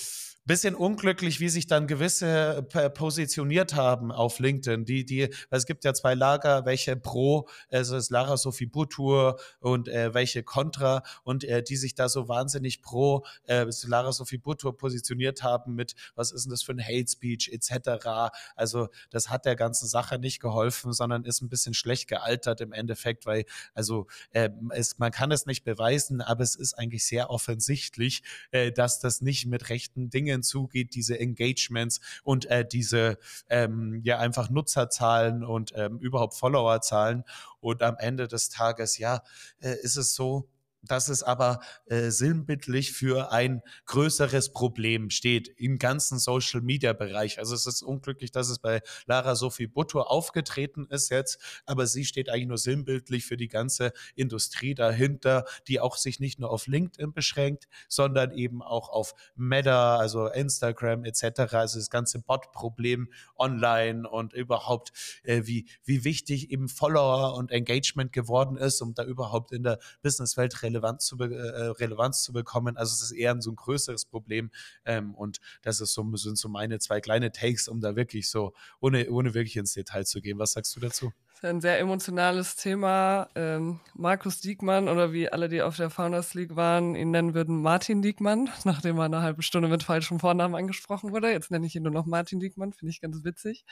bisschen 0.49 0.73
unglücklich, 0.73 1.39
wie 1.39 1.47
sich 1.47 1.67
dann 1.67 1.85
gewisse 1.85 2.65
äh, 2.73 2.89
positioniert 2.89 3.75
haben 3.75 4.11
auf 4.11 4.39
LinkedIn. 4.39 4.83
Die, 4.83 5.05
die, 5.05 5.29
es 5.51 5.67
gibt 5.67 5.83
ja 5.83 5.93
zwei 5.93 6.15
Lager, 6.15 6.65
welche 6.65 6.95
pro, 6.95 7.47
also 7.69 7.95
es 7.95 8.05
ist 8.05 8.09
Lara 8.09 8.35
Sophie 8.35 8.65
Butur 8.65 9.39
und 9.59 9.87
äh, 9.87 10.11
welche 10.15 10.41
contra 10.41 11.03
und 11.23 11.43
äh, 11.43 11.61
die 11.61 11.75
sich 11.75 11.93
da 11.93 12.09
so 12.09 12.27
wahnsinnig 12.27 12.81
pro 12.81 13.23
äh, 13.43 13.67
Lara 13.85 14.11
Sophie 14.11 14.39
Butur 14.39 14.75
positioniert 14.75 15.43
haben 15.43 15.75
mit, 15.75 15.93
was 16.15 16.31
ist 16.31 16.45
denn 16.45 16.49
das 16.49 16.63
für 16.63 16.71
ein 16.71 16.83
Hate 16.83 17.07
Speech 17.07 17.51
etc. 17.53 18.31
Also 18.55 18.87
das 19.11 19.29
hat 19.29 19.45
der 19.45 19.55
ganzen 19.55 19.87
Sache 19.87 20.17
nicht 20.17 20.39
geholfen, 20.39 20.93
sondern 20.93 21.25
ist 21.25 21.41
ein 21.41 21.49
bisschen 21.49 21.75
schlecht 21.75 22.07
gealtert 22.07 22.59
im 22.59 22.73
Endeffekt, 22.73 23.27
weil 23.27 23.45
also 23.75 24.07
äh, 24.31 24.49
es, 24.71 24.97
man 24.97 25.11
kann 25.11 25.31
es 25.31 25.45
nicht 25.45 25.63
beweisen, 25.63 26.21
aber 26.21 26.41
es 26.41 26.55
ist 26.55 26.73
eigentlich 26.73 27.05
sehr 27.05 27.29
offensichtlich, 27.29 28.23
äh, 28.49 28.71
dass 28.71 28.99
das 28.99 29.21
nicht 29.21 29.45
mit 29.45 29.69
rechten 29.69 30.09
Dingen 30.09 30.38
Zugeht, 30.43 30.95
diese 30.95 31.19
Engagements 31.19 31.99
und 32.23 32.45
äh, 32.45 32.65
diese 32.65 33.17
ähm, 33.49 34.01
ja 34.03 34.19
einfach 34.19 34.49
Nutzerzahlen 34.49 35.43
und 35.43 35.73
ähm, 35.75 35.97
überhaupt 35.99 36.35
Followerzahlen. 36.35 37.23
Und 37.59 37.83
am 37.83 37.97
Ende 37.97 38.27
des 38.27 38.49
Tages, 38.49 38.97
ja, 38.97 39.23
äh, 39.59 39.75
ist 39.81 39.97
es 39.97 40.13
so, 40.13 40.47
dass 40.81 41.09
es 41.09 41.23
aber 41.23 41.59
äh, 41.85 42.09
sinnbildlich 42.09 42.91
für 42.91 43.31
ein 43.31 43.61
größeres 43.85 44.53
Problem 44.53 45.09
steht 45.09 45.47
im 45.57 45.77
ganzen 45.77 46.19
Social 46.19 46.61
Media 46.61 46.93
Bereich. 46.93 47.39
Also 47.39 47.55
es 47.55 47.65
ist 47.65 47.81
unglücklich, 47.81 48.31
dass 48.31 48.49
es 48.49 48.59
bei 48.59 48.81
Lara 49.05 49.35
Sophie 49.35 49.67
Buttur 49.67 50.09
aufgetreten 50.09 50.87
ist 50.89 51.09
jetzt, 51.09 51.39
aber 51.65 51.87
sie 51.87 52.05
steht 52.05 52.29
eigentlich 52.29 52.47
nur 52.47 52.57
sinnbildlich 52.57 53.25
für 53.25 53.37
die 53.37 53.47
ganze 53.47 53.91
Industrie 54.15 54.75
dahinter, 54.75 55.45
die 55.67 55.79
auch 55.79 55.97
sich 55.97 56.19
nicht 56.19 56.39
nur 56.39 56.51
auf 56.51 56.67
LinkedIn 56.67 57.13
beschränkt, 57.13 57.67
sondern 57.87 58.31
eben 58.31 58.61
auch 58.61 58.89
auf 58.89 59.13
Meta, 59.35 59.97
also 59.97 60.27
Instagram 60.27 61.03
etc. 61.05 61.53
Also 61.53 61.79
das 61.79 61.89
ganze 61.89 62.19
Bot-Problem 62.19 63.09
online 63.37 64.07
und 64.07 64.33
überhaupt 64.33 64.91
äh, 65.23 65.41
wie 65.45 65.67
wie 65.83 66.03
wichtig 66.03 66.51
eben 66.51 66.69
Follower 66.69 67.35
und 67.35 67.51
Engagement 67.51 68.11
geworden 68.13 68.57
ist, 68.57 68.81
um 68.81 68.93
da 68.93 69.03
überhaupt 69.03 69.51
in 69.51 69.63
der 69.63 69.79
Businesswelt 70.01 70.61
Relevanz 70.69 71.05
zu, 71.05 71.17
äh, 71.19 71.67
Relevanz 71.71 72.23
zu 72.23 72.33
bekommen. 72.33 72.77
Also 72.77 72.93
es 72.93 73.01
ist 73.01 73.11
eher 73.11 73.39
so 73.41 73.51
ein 73.51 73.55
größeres 73.55 74.05
Problem 74.05 74.51
ähm, 74.85 75.15
und 75.15 75.39
das 75.61 75.81
ist 75.81 75.93
so, 75.93 76.15
sind 76.15 76.37
so 76.37 76.49
meine 76.49 76.79
zwei 76.79 77.01
kleine 77.01 77.31
Takes, 77.31 77.67
um 77.67 77.81
da 77.81 77.95
wirklich 77.95 78.29
so, 78.29 78.53
ohne, 78.79 79.09
ohne 79.09 79.33
wirklich 79.33 79.57
ins 79.57 79.73
Detail 79.73 80.05
zu 80.05 80.21
gehen. 80.21 80.39
Was 80.39 80.53
sagst 80.53 80.75
du 80.75 80.79
dazu? 80.79 81.11
Das 81.27 81.37
ist 81.37 81.45
ein 81.45 81.61
sehr 81.61 81.79
emotionales 81.79 82.55
Thema. 82.55 83.29
Ähm, 83.35 83.79
Markus 83.93 84.41
Diekmann 84.41 84.89
oder 84.89 85.13
wie 85.13 85.31
alle, 85.31 85.47
die 85.47 85.61
auf 85.61 85.77
der 85.77 85.89
Founders 85.89 86.33
League 86.33 86.55
waren, 86.55 86.95
ihn 86.95 87.11
nennen 87.11 87.33
würden 87.33 87.61
Martin 87.61 88.01
Diekmann, 88.01 88.49
nachdem 88.65 88.97
er 88.97 89.05
eine 89.05 89.21
halbe 89.21 89.41
Stunde 89.41 89.69
mit 89.69 89.83
falschem 89.83 90.19
Vornamen 90.19 90.55
angesprochen 90.55 91.11
wurde. 91.11 91.31
Jetzt 91.31 91.51
nenne 91.51 91.65
ich 91.65 91.75
ihn 91.75 91.83
nur 91.83 91.93
noch 91.93 92.05
Martin 92.05 92.39
Diekmann, 92.39 92.73
finde 92.73 92.91
ich 92.91 93.01
ganz 93.01 93.23
witzig. 93.23 93.63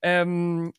Ähm, 0.00 0.72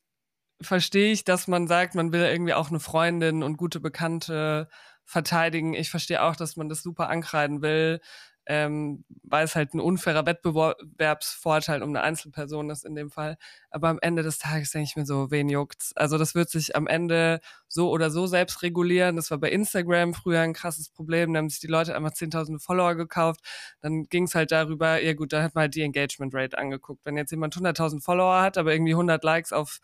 verstehe 0.61 1.11
ich, 1.11 1.23
dass 1.23 1.47
man 1.47 1.67
sagt, 1.67 1.95
man 1.95 2.11
will 2.11 2.21
irgendwie 2.21 2.53
auch 2.53 2.69
eine 2.69 2.79
Freundin 2.79 3.43
und 3.43 3.57
gute 3.57 3.79
Bekannte 3.79 4.69
verteidigen. 5.05 5.73
Ich 5.73 5.89
verstehe 5.89 6.23
auch, 6.23 6.35
dass 6.35 6.55
man 6.55 6.69
das 6.69 6.83
super 6.83 7.09
ankreiden 7.09 7.61
will, 7.61 7.99
ähm, 8.45 9.05
weil 9.23 9.45
es 9.45 9.55
halt 9.55 9.73
ein 9.73 9.79
unfairer 9.79 10.25
Wettbewerbsvorteil 10.25 11.81
um 11.81 11.89
eine 11.89 12.01
Einzelperson 12.01 12.69
ist 12.69 12.85
in 12.85 12.95
dem 12.95 13.09
Fall. 13.09 13.37
Aber 13.69 13.87
am 13.89 13.99
Ende 14.01 14.21
des 14.21 14.37
Tages 14.37 14.71
denke 14.71 14.89
ich 14.89 14.95
mir 14.97 15.05
so, 15.05 15.31
wen 15.31 15.47
juckt's? 15.49 15.95
Also 15.95 16.17
das 16.17 16.35
wird 16.35 16.49
sich 16.49 16.75
am 16.75 16.87
Ende 16.87 17.39
so 17.67 17.89
oder 17.89 18.11
so 18.11 18.27
selbst 18.27 18.61
regulieren. 18.61 19.15
Das 19.15 19.31
war 19.31 19.37
bei 19.37 19.49
Instagram 19.49 20.13
früher 20.13 20.41
ein 20.41 20.53
krasses 20.53 20.89
Problem. 20.89 21.33
Da 21.33 21.39
haben 21.39 21.49
sich 21.49 21.61
die 21.61 21.67
Leute 21.67 21.95
einfach 21.95 22.11
10.000 22.11 22.59
Follower 22.61 22.95
gekauft. 22.95 23.41
Dann 23.81 24.03
ging 24.05 24.25
es 24.25 24.35
halt 24.35 24.51
darüber, 24.51 25.01
ja 25.01 25.13
gut, 25.13 25.31
da 25.31 25.41
hat 25.41 25.55
man 25.55 25.63
halt 25.63 25.75
die 25.75 25.81
Engagement 25.81 26.33
Rate 26.35 26.57
angeguckt. 26.57 27.05
Wenn 27.05 27.17
jetzt 27.17 27.31
jemand 27.31 27.55
100.000 27.55 28.03
Follower 28.03 28.41
hat, 28.41 28.57
aber 28.57 28.73
irgendwie 28.73 28.93
100 28.93 29.23
Likes 29.23 29.53
auf 29.53 29.79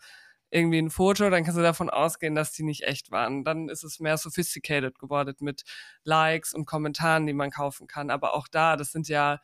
irgendwie 0.50 0.78
ein 0.78 0.90
Foto, 0.90 1.30
dann 1.30 1.44
kannst 1.44 1.58
du 1.58 1.62
davon 1.62 1.90
ausgehen, 1.90 2.34
dass 2.34 2.52
die 2.52 2.62
nicht 2.64 2.82
echt 2.84 3.10
waren. 3.10 3.44
Dann 3.44 3.68
ist 3.68 3.84
es 3.84 4.00
mehr 4.00 4.16
sophisticated 4.16 4.98
geworden 4.98 5.36
mit 5.40 5.62
Likes 6.04 6.52
und 6.54 6.66
Kommentaren, 6.66 7.26
die 7.26 7.32
man 7.32 7.50
kaufen 7.50 7.86
kann. 7.86 8.10
Aber 8.10 8.34
auch 8.34 8.48
da, 8.48 8.76
das 8.76 8.92
sind 8.92 9.08
ja, 9.08 9.38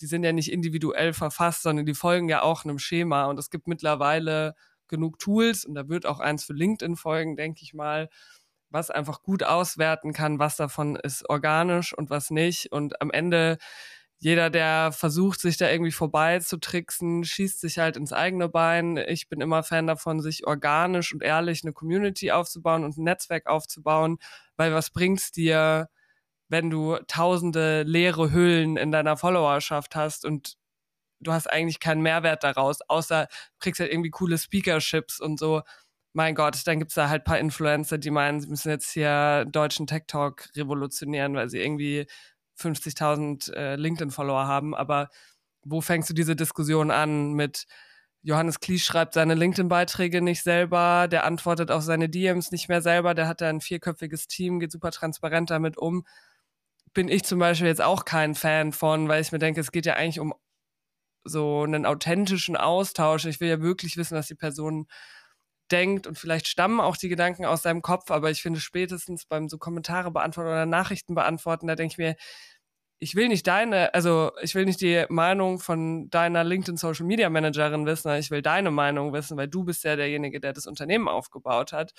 die 0.00 0.06
sind 0.06 0.22
ja 0.22 0.32
nicht 0.32 0.52
individuell 0.52 1.12
verfasst, 1.12 1.62
sondern 1.62 1.86
die 1.86 1.94
folgen 1.94 2.28
ja 2.28 2.42
auch 2.42 2.64
einem 2.64 2.78
Schema. 2.78 3.26
Und 3.26 3.38
es 3.38 3.50
gibt 3.50 3.66
mittlerweile 3.68 4.54
genug 4.88 5.18
Tools 5.18 5.64
und 5.64 5.74
da 5.74 5.88
wird 5.88 6.04
auch 6.04 6.20
eins 6.20 6.44
für 6.44 6.52
LinkedIn 6.52 6.96
folgen, 6.96 7.36
denke 7.36 7.62
ich 7.62 7.74
mal, 7.74 8.10
was 8.70 8.90
einfach 8.90 9.22
gut 9.22 9.42
auswerten 9.42 10.12
kann, 10.12 10.38
was 10.38 10.56
davon 10.56 10.96
ist 10.96 11.28
organisch 11.28 11.96
und 11.96 12.10
was 12.10 12.30
nicht. 12.30 12.72
Und 12.72 13.00
am 13.00 13.10
Ende 13.10 13.58
jeder, 14.22 14.50
der 14.50 14.92
versucht, 14.92 15.40
sich 15.40 15.56
da 15.56 15.70
irgendwie 15.70 15.92
vorbei 15.92 16.38
zu 16.40 16.58
tricksen, 16.58 17.24
schießt 17.24 17.60
sich 17.60 17.78
halt 17.78 17.96
ins 17.96 18.12
eigene 18.12 18.50
Bein. 18.50 18.98
Ich 18.98 19.28
bin 19.30 19.40
immer 19.40 19.62
Fan 19.62 19.86
davon, 19.86 20.20
sich 20.20 20.46
organisch 20.46 21.14
und 21.14 21.22
ehrlich 21.22 21.64
eine 21.64 21.72
Community 21.72 22.30
aufzubauen 22.30 22.84
und 22.84 22.98
ein 22.98 23.04
Netzwerk 23.04 23.46
aufzubauen, 23.46 24.18
weil 24.56 24.74
was 24.74 24.90
bringt's 24.90 25.32
dir, 25.32 25.88
wenn 26.48 26.70
du 26.70 26.98
tausende 27.08 27.82
leere 27.84 28.32
Hüllen 28.32 28.76
in 28.76 28.92
deiner 28.92 29.16
Followerschaft 29.16 29.96
hast 29.96 30.26
und 30.26 30.56
du 31.20 31.32
hast 31.32 31.48
eigentlich 31.50 31.80
keinen 31.80 32.02
Mehrwert 32.02 32.44
daraus, 32.44 32.80
außer 32.88 33.28
kriegst 33.60 33.80
halt 33.80 33.92
irgendwie 33.92 34.10
coole 34.10 34.38
Speakerships 34.38 35.20
und 35.20 35.38
so. 35.38 35.62
Mein 36.12 36.34
Gott, 36.34 36.66
dann 36.66 36.80
gibt's 36.80 36.94
da 36.94 37.08
halt 37.08 37.24
paar 37.24 37.38
Influencer, 37.38 37.98
die 37.98 38.10
meinen, 38.10 38.40
sie 38.40 38.48
müssen 38.48 38.70
jetzt 38.70 38.90
hier 38.90 39.46
deutschen 39.46 39.86
Tech 39.86 40.04
Talk 40.08 40.48
revolutionieren, 40.56 41.34
weil 41.36 41.48
sie 41.48 41.60
irgendwie 41.60 42.06
50.000 42.60 43.52
äh, 43.52 43.76
LinkedIn-Follower 43.76 44.46
haben. 44.46 44.74
Aber 44.74 45.08
wo 45.62 45.80
fängst 45.80 46.10
du 46.10 46.14
diese 46.14 46.36
Diskussion 46.36 46.90
an 46.90 47.32
mit 47.32 47.66
Johannes 48.22 48.60
Klies 48.60 48.84
schreibt 48.84 49.14
seine 49.14 49.34
LinkedIn-Beiträge 49.34 50.20
nicht 50.20 50.42
selber, 50.42 51.08
der 51.08 51.24
antwortet 51.24 51.70
auf 51.70 51.82
seine 51.82 52.08
DMs 52.08 52.50
nicht 52.50 52.68
mehr 52.68 52.82
selber, 52.82 53.14
der 53.14 53.26
hat 53.26 53.40
da 53.40 53.48
ein 53.48 53.62
vierköpfiges 53.62 54.28
Team, 54.28 54.60
geht 54.60 54.72
super 54.72 54.90
transparent 54.90 55.50
damit 55.50 55.78
um. 55.78 56.04
Bin 56.92 57.08
ich 57.08 57.24
zum 57.24 57.38
Beispiel 57.38 57.68
jetzt 57.68 57.80
auch 57.80 58.04
kein 58.04 58.34
Fan 58.34 58.72
von, 58.72 59.08
weil 59.08 59.22
ich 59.22 59.32
mir 59.32 59.38
denke, 59.38 59.60
es 59.60 59.72
geht 59.72 59.86
ja 59.86 59.94
eigentlich 59.94 60.20
um 60.20 60.34
so 61.24 61.62
einen 61.62 61.86
authentischen 61.86 62.56
Austausch. 62.56 63.24
Ich 63.26 63.40
will 63.40 63.48
ja 63.48 63.60
wirklich 63.60 63.96
wissen, 63.96 64.16
was 64.16 64.26
die 64.26 64.34
Person 64.34 64.86
denkt 65.72 66.06
und 66.06 66.18
vielleicht 66.18 66.48
stammen 66.48 66.80
auch 66.80 66.96
die 66.96 67.08
Gedanken 67.08 67.44
aus 67.44 67.62
seinem 67.62 67.82
Kopf, 67.82 68.10
aber 68.10 68.30
ich 68.30 68.42
finde 68.42 68.60
spätestens 68.60 69.26
beim 69.26 69.48
so 69.48 69.58
Kommentare 69.58 70.10
beantworten 70.10 70.50
oder 70.50 70.66
Nachrichten 70.66 71.14
beantworten, 71.14 71.66
da 71.66 71.76
denke 71.76 71.92
ich 71.92 71.98
mir, 71.98 72.16
ich 73.02 73.14
will 73.14 73.28
nicht 73.28 73.46
deine, 73.46 73.94
also 73.94 74.32
ich 74.42 74.54
will 74.54 74.66
nicht 74.66 74.80
die 74.82 75.06
Meinung 75.08 75.58
von 75.58 76.10
deiner 76.10 76.44
LinkedIn 76.44 76.76
Social 76.76 77.06
Media 77.06 77.30
Managerin 77.30 77.86
wissen, 77.86 78.12
ich 78.16 78.30
will 78.30 78.42
deine 78.42 78.70
Meinung 78.70 79.12
wissen, 79.12 79.36
weil 79.38 79.48
du 79.48 79.64
bist 79.64 79.84
ja 79.84 79.96
derjenige, 79.96 80.38
der 80.40 80.52
das 80.52 80.66
Unternehmen 80.66 81.08
aufgebaut 81.08 81.72
hat. 81.72 81.92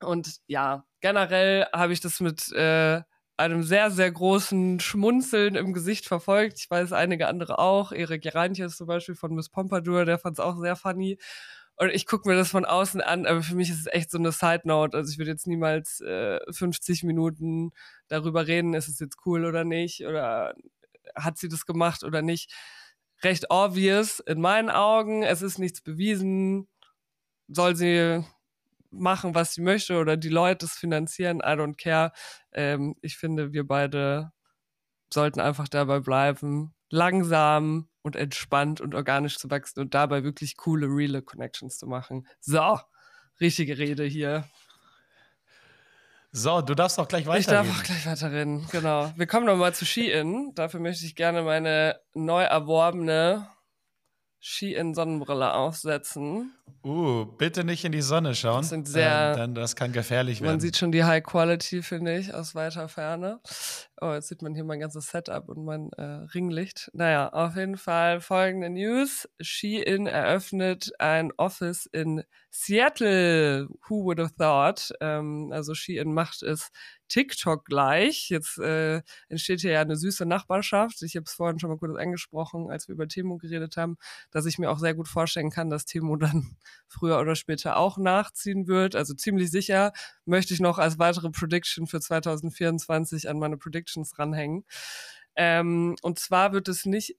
Und 0.00 0.38
ja, 0.46 0.84
generell 1.00 1.66
habe 1.72 1.92
ich 1.92 2.00
das 2.00 2.20
mit 2.20 2.50
äh, 2.52 3.02
einem 3.36 3.62
sehr, 3.62 3.90
sehr 3.90 4.10
großen 4.10 4.80
Schmunzeln 4.80 5.56
im 5.56 5.72
Gesicht 5.72 6.06
verfolgt. 6.06 6.58
Ich 6.58 6.70
weiß 6.70 6.92
einige 6.92 7.28
andere 7.28 7.58
auch. 7.58 7.92
Erik 7.92 8.22
Gerantjes 8.22 8.76
zum 8.76 8.86
Beispiel 8.86 9.14
von 9.14 9.34
Miss 9.34 9.48
Pompadour, 9.48 10.04
der 10.04 10.18
fand 10.18 10.38
es 10.38 10.44
auch 10.44 10.58
sehr 10.58 10.76
funny. 10.76 11.18
Und 11.82 11.90
ich 11.90 12.06
gucke 12.06 12.28
mir 12.28 12.36
das 12.36 12.52
von 12.52 12.64
außen 12.64 13.00
an, 13.00 13.26
aber 13.26 13.42
für 13.42 13.56
mich 13.56 13.68
ist 13.68 13.80
es 13.80 13.86
echt 13.92 14.12
so 14.12 14.16
eine 14.16 14.30
Side 14.30 14.60
Note. 14.66 14.96
Also 14.96 15.10
ich 15.10 15.18
würde 15.18 15.32
jetzt 15.32 15.48
niemals 15.48 16.00
äh, 16.00 16.38
50 16.48 17.02
Minuten 17.02 17.72
darüber 18.06 18.46
reden, 18.46 18.74
ist 18.74 18.86
es 18.86 19.00
jetzt 19.00 19.16
cool 19.26 19.44
oder 19.44 19.64
nicht 19.64 20.06
oder 20.06 20.54
hat 21.16 21.38
sie 21.38 21.48
das 21.48 21.66
gemacht 21.66 22.04
oder 22.04 22.22
nicht. 22.22 22.54
Recht 23.24 23.50
obvious 23.50 24.20
in 24.20 24.40
meinen 24.40 24.70
Augen. 24.70 25.24
Es 25.24 25.42
ist 25.42 25.58
nichts 25.58 25.80
bewiesen. 25.80 26.68
Soll 27.48 27.74
sie 27.74 28.24
machen, 28.92 29.34
was 29.34 29.54
sie 29.54 29.62
möchte 29.62 29.98
oder 29.98 30.16
die 30.16 30.28
Leute 30.28 30.66
es 30.66 30.74
finanzieren, 30.74 31.38
I 31.38 31.56
don't 31.56 31.76
care. 31.76 32.12
Ähm, 32.52 32.94
ich 33.02 33.16
finde, 33.16 33.52
wir 33.52 33.66
beide 33.66 34.30
sollten 35.12 35.40
einfach 35.40 35.66
dabei 35.66 35.98
bleiben, 35.98 36.76
langsam 36.90 37.88
und 38.02 38.16
entspannt 38.16 38.80
und 38.80 38.94
organisch 38.94 39.38
zu 39.38 39.50
wachsen 39.50 39.80
und 39.80 39.94
dabei 39.94 40.24
wirklich 40.24 40.56
coole, 40.56 40.86
reale 40.86 41.22
Connections 41.22 41.78
zu 41.78 41.86
machen. 41.86 42.26
So, 42.40 42.78
richtige 43.40 43.78
Rede 43.78 44.04
hier. 44.04 44.44
So, 46.34 46.62
du 46.62 46.74
darfst 46.74 46.98
auch 46.98 47.08
gleich 47.08 47.26
weiterreden. 47.26 47.70
Ich 47.70 47.70
darf 47.70 47.78
auch 47.78 47.84
gleich 47.84 48.06
weiterreden, 48.06 48.66
genau. 48.70 49.12
Wir 49.16 49.26
kommen 49.26 49.44
nochmal 49.46 49.74
zu 49.74 49.84
Shein. 49.84 50.52
Dafür 50.54 50.80
möchte 50.80 51.04
ich 51.04 51.14
gerne 51.14 51.42
meine 51.42 52.00
neu 52.14 52.42
erworbene 52.42 53.48
Ski-In-Sonnenbrille 54.40 55.54
aufsetzen. 55.54 56.52
Uh, 56.84 57.26
bitte 57.26 57.64
nicht 57.64 57.84
in 57.84 57.92
die 57.92 58.02
Sonne 58.02 58.34
schauen. 58.34 58.62
Das 58.62 58.70
sind 58.70 58.88
sehr. 58.88 59.32
Ähm, 59.32 59.36
dann 59.36 59.54
das 59.54 59.76
kann 59.76 59.92
gefährlich 59.92 60.40
man 60.40 60.46
werden. 60.46 60.54
Man 60.54 60.60
sieht 60.60 60.76
schon 60.78 60.90
die 60.90 61.04
High 61.04 61.22
Quality, 61.22 61.82
finde 61.82 62.16
ich, 62.18 62.34
aus 62.34 62.54
weiter 62.54 62.88
Ferne. 62.88 63.40
Oh, 64.04 64.14
jetzt 64.14 64.26
sieht 64.26 64.42
man 64.42 64.56
hier 64.56 64.64
mein 64.64 64.80
ganzes 64.80 65.10
Setup 65.10 65.48
und 65.48 65.64
mein 65.64 65.92
äh, 65.92 66.02
Ringlicht. 66.02 66.90
Naja, 66.92 67.28
auf 67.28 67.54
jeden 67.54 67.76
Fall 67.76 68.20
folgende 68.20 68.68
News. 68.68 69.28
Shein 69.40 70.08
eröffnet 70.08 70.90
ein 70.98 71.30
Office 71.36 71.86
in 71.86 72.24
Seattle. 72.50 73.68
Who 73.88 74.02
would 74.02 74.18
have 74.18 74.34
thought? 74.36 74.92
Ähm, 75.00 75.52
also 75.52 75.74
Shein 75.74 76.12
macht 76.12 76.42
es 76.42 76.72
TikTok 77.12 77.66
gleich. 77.66 78.30
Jetzt 78.30 78.58
äh, 78.58 79.02
entsteht 79.28 79.60
hier 79.60 79.72
ja 79.72 79.82
eine 79.82 79.96
süße 79.96 80.24
Nachbarschaft. 80.24 81.02
Ich 81.02 81.14
habe 81.14 81.24
es 81.24 81.34
vorhin 81.34 81.58
schon 81.58 81.68
mal 81.68 81.76
kurz 81.76 81.94
angesprochen, 81.96 82.70
als 82.70 82.88
wir 82.88 82.94
über 82.94 83.06
Timo 83.06 83.36
geredet 83.36 83.76
haben, 83.76 83.98
dass 84.30 84.46
ich 84.46 84.58
mir 84.58 84.70
auch 84.70 84.78
sehr 84.78 84.94
gut 84.94 85.08
vorstellen 85.08 85.50
kann, 85.50 85.68
dass 85.68 85.84
Timo 85.84 86.16
dann 86.16 86.56
früher 86.88 87.20
oder 87.20 87.36
später 87.36 87.76
auch 87.76 87.98
nachziehen 87.98 88.66
wird. 88.66 88.96
Also 88.96 89.12
ziemlich 89.12 89.50
sicher 89.50 89.92
möchte 90.24 90.54
ich 90.54 90.60
noch 90.60 90.78
als 90.78 90.98
weitere 90.98 91.30
Prediction 91.30 91.86
für 91.86 92.00
2024 92.00 93.28
an 93.28 93.38
meine 93.38 93.58
Predictions 93.92 94.18
ranhängen. 94.18 94.64
Ähm, 95.36 95.96
und 96.02 96.18
zwar 96.18 96.52
wird 96.52 96.68
es 96.68 96.84
nicht 96.84 97.16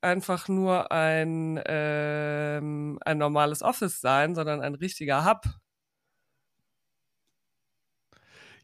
einfach 0.00 0.48
nur 0.48 0.90
ein, 0.90 1.62
ähm, 1.66 2.98
ein 3.04 3.18
normales 3.18 3.62
Office 3.62 4.00
sein, 4.00 4.34
sondern 4.34 4.60
ein 4.60 4.74
richtiger 4.74 5.24
Hub. 5.24 5.44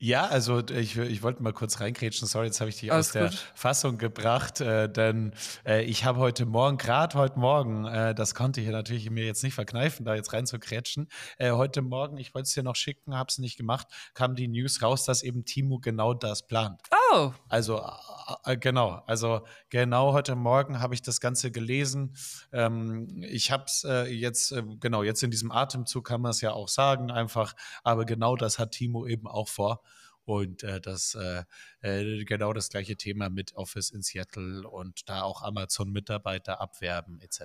Ja, 0.01 0.27
also 0.27 0.61
ich, 0.69 0.97
ich 0.97 1.23
wollte 1.23 1.43
mal 1.43 1.53
kurz 1.53 1.81
reingrätschen. 1.81 2.29
Sorry, 2.29 2.47
jetzt 2.47 2.61
habe 2.61 2.71
ich 2.71 2.79
dich 2.79 2.93
Alles 2.93 3.09
aus 3.09 3.13
gut. 3.13 3.23
der 3.23 3.39
Fassung 3.55 3.99
gebracht, 3.99 4.61
äh, 4.61 4.89
denn 4.89 5.33
äh, 5.67 5.83
ich 5.83 6.05
habe 6.05 6.19
heute 6.19 6.47
Morgen, 6.47 6.79
gerade 6.79 7.19
heute 7.19 7.39
Morgen, 7.39 7.85
äh, 7.85 8.15
das 8.15 8.35
konnte 8.35 8.61
ich 8.61 8.69
natürlich 8.69 9.11
mir 9.11 9.25
jetzt 9.25 9.43
nicht 9.43 9.55
verkneifen, 9.55 10.05
da 10.05 10.15
jetzt 10.15 10.33
reinzukrätschen. 10.33 11.09
Äh, 11.39 11.53
heute 11.53 11.83
Morgen, 11.83 12.17
ich 12.17 12.35
wollte 12.35 12.47
es 12.47 12.55
dir 12.55 12.63
noch 12.63 12.77
schicken, 12.77 13.17
habe 13.17 13.29
es 13.29 13.39
nicht 13.39 13.57
gemacht, 13.57 13.89
kam 14.15 14.37
die 14.37 14.47
News 14.47 14.83
raus, 14.83 15.05
dass 15.05 15.23
eben 15.23 15.45
Timo 15.45 15.79
genau 15.79 16.15
das 16.15 16.47
plant. 16.47 16.81
Oh. 17.11 17.33
Also 17.49 17.79
äh, 17.79 18.53
äh, 18.53 18.57
genau, 18.57 19.03
also 19.07 19.47
genau 19.71 20.13
heute 20.13 20.35
Morgen 20.35 20.81
habe 20.81 20.95
ich 20.95 21.03
das 21.03 21.21
Ganze 21.21 21.51
gelesen. 21.51 22.15
Ähm, 22.53 23.23
ich 23.23 23.51
habe 23.51 23.65
es 23.67 23.87
jetzt, 24.11 24.55
genau, 24.81 25.03
jetzt 25.03 25.23
in 25.23 25.31
diesem 25.31 25.51
Atemzug 25.51 26.07
kann 26.07 26.21
man 26.21 26.31
es 26.31 26.41
ja 26.41 26.53
auch 26.53 26.69
sagen, 26.69 27.11
einfach, 27.11 27.55
aber 27.83 28.05
genau 28.05 28.37
das 28.37 28.59
hat 28.59 28.73
Timo 28.73 29.07
eben 29.07 29.27
auch 29.27 29.49
vor. 29.49 29.83
Und 30.25 30.63
äh, 30.63 30.79
das 30.79 31.15
äh, 31.15 31.45
äh, 31.81 32.25
genau 32.25 32.53
das 32.53 32.69
gleiche 32.69 32.97
Thema 32.97 33.31
mit 33.31 33.55
Office 33.55 33.91
in 33.91 34.03
Seattle 34.03 34.69
und 34.69 35.09
da 35.09 35.23
auch 35.23 35.41
Amazon-Mitarbeiter 35.41 36.61
abwerben 36.61 37.19
etc. 37.23 37.41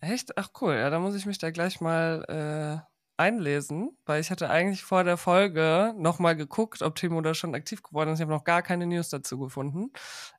Echt? 0.00 0.38
Ach 0.38 0.50
cool, 0.60 0.74
ja, 0.74 0.88
da 0.88 1.00
muss 1.00 1.16
ich 1.16 1.26
mich 1.26 1.38
da 1.38 1.50
gleich 1.50 1.80
mal 1.80 2.24
äh, 2.28 2.97
einlesen, 3.18 3.96
weil 4.06 4.20
ich 4.20 4.30
hatte 4.30 4.50
eigentlich 4.50 4.82
vor 4.82 5.04
der 5.04 5.16
Folge 5.16 5.94
nochmal 5.96 6.36
geguckt, 6.36 6.82
ob 6.82 6.94
Timo 6.94 7.20
da 7.20 7.34
schon 7.34 7.54
aktiv 7.54 7.82
geworden 7.82 8.10
ist. 8.10 8.18
Ich 8.18 8.22
habe 8.22 8.32
noch 8.32 8.44
gar 8.44 8.62
keine 8.62 8.86
News 8.86 9.08
dazu 9.10 9.38
gefunden. 9.38 9.92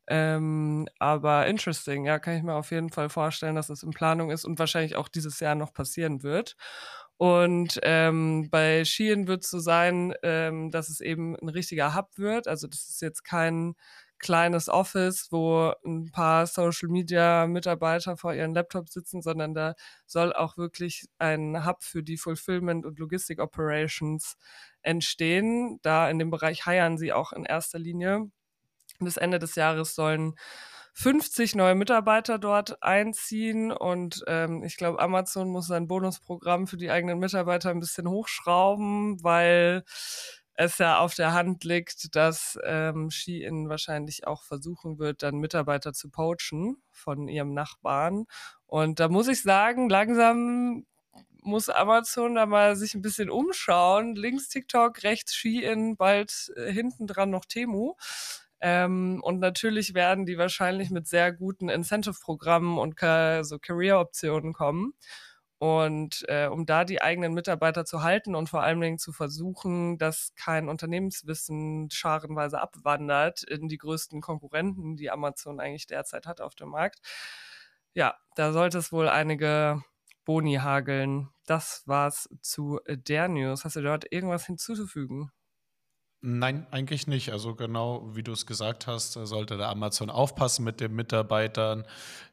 Ähm, 0.08 0.88
aber 1.00 1.48
interesting, 1.48 2.06
ja, 2.06 2.20
kann 2.20 2.36
ich 2.38 2.44
mir 2.44 2.56
auf 2.56 2.72
jeden 2.72 2.90
Fall 2.90 3.10
vorstellen, 3.10 3.56
dass 3.56 3.70
es 3.70 3.84
in 3.84 3.92
Planung 3.92 4.32
ist 4.32 4.46
und 4.46 4.60
wahrscheinlich 4.60 4.96
auch 4.96 5.08
dieses 5.10 5.40
Jahr 5.40 5.56
noch 5.56 5.74
passieren 5.74 6.24
wird. 6.24 6.56
Und 7.18 7.80
ähm, 7.84 8.48
bei 8.50 8.86
Shein 8.86 9.28
wird 9.28 9.44
es 9.44 9.50
so 9.50 9.60
sein, 9.60 10.14
ähm, 10.24 10.72
dass 10.72 10.88
es 10.90 11.02
eben 11.02 11.36
ein 11.36 11.50
richtiger 11.50 11.94
Hub 11.96 12.18
wird. 12.18 12.48
Also 12.48 12.68
das 12.68 12.88
ist 12.90 13.02
jetzt 13.02 13.24
kein 13.26 13.76
kleines 14.20 14.70
Office, 14.70 15.28
wo 15.32 15.74
ein 15.86 16.12
paar 16.12 16.46
Social 16.46 16.90
Media 16.90 17.48
Mitarbeiter 17.48 18.18
vor 18.18 18.34
ihren 18.34 18.54
Laptops 18.54 18.94
sitzen, 18.94 19.22
sondern 19.22 19.54
da 19.54 19.76
soll 20.06 20.34
auch 20.34 20.58
wirklich 20.58 21.08
ein 21.18 21.66
Hub 21.66 21.84
für 21.84 22.04
die 22.04 22.18
Fulfillment 22.18 22.86
und 22.86 23.00
Logistik 23.00 23.40
Operations 23.40 24.38
entstehen. 24.82 25.80
Da 25.82 26.10
in 26.10 26.20
dem 26.20 26.30
Bereich 26.30 26.66
heiern 26.66 26.98
sie 26.98 27.14
auch 27.14 27.34
in 27.34 27.46
erster 27.46 27.80
Linie. 27.80 28.30
Bis 29.00 29.18
Ende 29.18 29.40
des 29.40 29.56
Jahres 29.56 29.96
sollen 29.96 30.36
50 30.94 31.56
neue 31.56 31.76
Mitarbeiter 31.76 32.38
dort 32.40 32.84
einziehen 32.84 33.72
und 33.72 34.24
ähm, 34.28 34.64
ich 34.64 34.76
glaube, 34.76 35.00
Amazon 35.00 35.50
muss 35.50 35.68
sein 35.68 35.88
Bonusprogramm 35.88 36.68
für 36.68 36.76
die 36.76 36.92
eigenen 36.92 37.20
Mitarbeiter 37.20 37.70
ein 37.70 37.80
bisschen 37.80 38.10
hochschrauben, 38.10 39.24
weil 39.24 39.84
es 40.60 40.78
ja 40.78 41.00
auf 41.00 41.16
der 41.16 41.32
Hand 41.32 41.64
liegt, 41.64 42.16
dass 42.18 42.60
ähm, 42.66 43.10
Shein 43.12 43.70
wahrscheinlich 43.70 44.28
auch 44.28 44.44
versuchen 44.44 45.00
wird, 45.00 45.24
dann 45.24 45.38
Mitarbeiter 45.38 45.94
zu 45.94 46.10
poachen 46.10 46.84
von 46.92 47.30
ihrem 47.30 47.54
Nachbarn. 47.54 48.26
Und 48.66 49.00
da 49.00 49.08
muss 49.08 49.30
ich 49.30 49.42
sagen, 49.42 49.90
langsam 49.90 50.86
muss 51.42 51.70
Amazon 51.70 52.36
da 52.36 52.46
mal 52.46 52.76
sich 52.76 52.94
ein 52.94 53.02
bisschen 53.02 53.30
umschauen. 53.30 54.16
Links 54.16 54.50
TikTok, 54.50 55.04
rechts 55.04 55.34
Shein, 55.34 55.96
bald 55.96 56.52
äh, 56.58 56.74
hinten 56.74 57.08
dran 57.08 57.30
noch 57.30 57.46
Temu. 57.46 57.96
Ähm, 58.60 59.22
und 59.24 59.40
natürlich 59.40 59.94
werden 59.94 60.26
die 60.26 60.38
wahrscheinlich 60.38 60.90
mit 60.90 61.08
sehr 61.08 61.32
guten 61.32 61.70
Incentive-Programmen 61.70 62.78
und 62.78 63.00
so 63.00 63.60
Career-Optionen 63.60 64.52
kommen. 64.52 64.94
Und 65.60 66.24
äh, 66.30 66.48
um 66.48 66.66
da 66.66 66.86
die 66.86 67.02
eigenen 67.02 67.34
Mitarbeiter 67.34 67.84
zu 67.84 68.02
halten 68.02 68.34
und 68.34 68.50
vor 68.50 68.64
allen 68.64 68.80
Dingen 68.80 68.98
zu 68.98 69.12
versuchen, 69.12 69.98
dass 69.98 70.34
kein 70.36 70.70
Unternehmenswissen 70.70 71.90
scharenweise 71.92 72.62
abwandert 72.62 73.44
in 73.44 73.68
die 73.68 73.78
größten 73.78 74.22
Konkurrenten, 74.22 74.96
die 74.96 75.12
Amazon 75.12 75.60
eigentlich 75.60 75.86
derzeit 75.86 76.28
hat 76.28 76.40
auf 76.40 76.56
dem 76.56 76.70
Markt. 76.70 77.02
Ja, 77.94 78.16
da 78.36 78.54
sollte 78.54 78.78
es 78.78 78.94
wohl 78.94 79.10
einige 79.10 79.84
Boni 80.24 80.56
hageln. 80.56 81.30
Das 81.46 81.84
war's 81.88 82.30
zu 82.42 82.80
der 82.88 83.28
News. 83.28 83.66
Hast 83.66 83.76
du 83.76 83.82
dort 83.82 84.10
irgendwas 84.12 84.46
hinzuzufügen? 84.46 85.32
Nein, 86.22 86.68
eigentlich 86.72 87.08
nicht. 87.08 87.32
Also 87.32 87.56
genau 87.56 88.14
wie 88.14 88.24
du 88.24 88.34
es 88.34 88.46
gesagt 88.46 88.88
hast, 88.88 89.14
sollte 89.14 89.56
der 89.56 89.70
Amazon 89.70 90.10
aufpassen 90.10 90.66
mit 90.66 90.82
den 90.82 90.94
Mitarbeitern. 90.94 91.86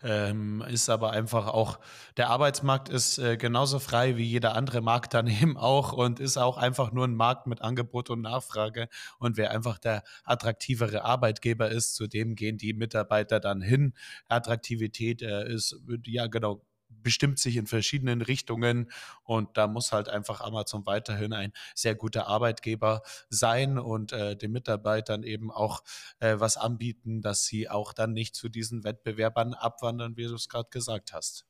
Ähm, 0.02 0.60
ist 0.68 0.90
aber 0.90 1.12
einfach 1.12 1.46
auch, 1.46 1.78
der 2.16 2.30
Arbeitsmarkt 2.30 2.88
ist 2.88 3.18
äh, 3.18 3.36
genauso 3.36 3.78
frei 3.78 4.16
wie 4.16 4.24
jeder 4.24 4.56
andere 4.56 4.80
Markt 4.80 5.14
daneben 5.14 5.56
auch 5.56 5.92
und 5.92 6.18
ist 6.18 6.36
auch 6.36 6.56
einfach 6.56 6.90
nur 6.90 7.06
ein 7.06 7.14
Markt 7.14 7.46
mit 7.46 7.62
Angebot 7.62 8.10
und 8.10 8.22
Nachfrage. 8.22 8.88
Und 9.20 9.36
wer 9.36 9.52
einfach 9.52 9.78
der 9.78 10.02
attraktivere 10.24 11.04
Arbeitgeber 11.04 11.70
ist, 11.70 11.94
zu 11.94 12.08
dem 12.08 12.34
gehen 12.34 12.58
die 12.58 12.72
Mitarbeiter 12.72 13.38
dann 13.38 13.62
hin. 13.62 13.94
Attraktivität 14.28 15.22
äh, 15.22 15.48
ist, 15.48 15.76
ja 16.06 16.26
genau, 16.26 16.60
bestimmt 16.88 17.38
sich 17.38 17.56
in 17.56 17.66
verschiedenen 17.66 18.22
Richtungen 18.22 18.90
und 19.22 19.56
da 19.56 19.66
muss 19.66 19.92
halt 19.92 20.08
einfach 20.08 20.40
Amazon 20.40 20.86
weiterhin 20.86 21.32
ein 21.32 21.52
sehr 21.74 21.94
guter 21.94 22.26
Arbeitgeber 22.26 23.02
sein 23.28 23.78
und 23.78 24.12
äh, 24.12 24.36
den 24.36 24.52
Mitarbeitern 24.52 25.22
eben 25.22 25.50
auch 25.50 25.82
äh, 26.18 26.36
was 26.38 26.56
anbieten, 26.56 27.22
dass 27.22 27.44
sie 27.44 27.68
auch 27.68 27.92
dann 27.92 28.12
nicht 28.12 28.34
zu 28.34 28.48
diesen 28.48 28.84
Wettbewerbern 28.84 29.54
abwandern, 29.54 30.16
wie 30.16 30.24
du 30.24 30.34
es 30.34 30.48
gerade 30.48 30.68
gesagt 30.70 31.12
hast. 31.12 31.46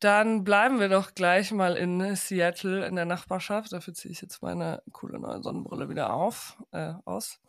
Dann 0.00 0.44
bleiben 0.44 0.80
wir 0.80 0.88
doch 0.88 1.14
gleich 1.14 1.50
mal 1.50 1.76
in 1.76 2.14
Seattle 2.16 2.86
in 2.86 2.96
der 2.96 3.06
Nachbarschaft. 3.06 3.72
Dafür 3.72 3.94
ziehe 3.94 4.12
ich 4.12 4.20
jetzt 4.20 4.42
meine 4.42 4.82
coole 4.92 5.18
neue 5.18 5.42
Sonnenbrille 5.42 5.88
wieder 5.88 6.12
auf, 6.12 6.58
äh, 6.72 6.92
aus. 7.04 7.40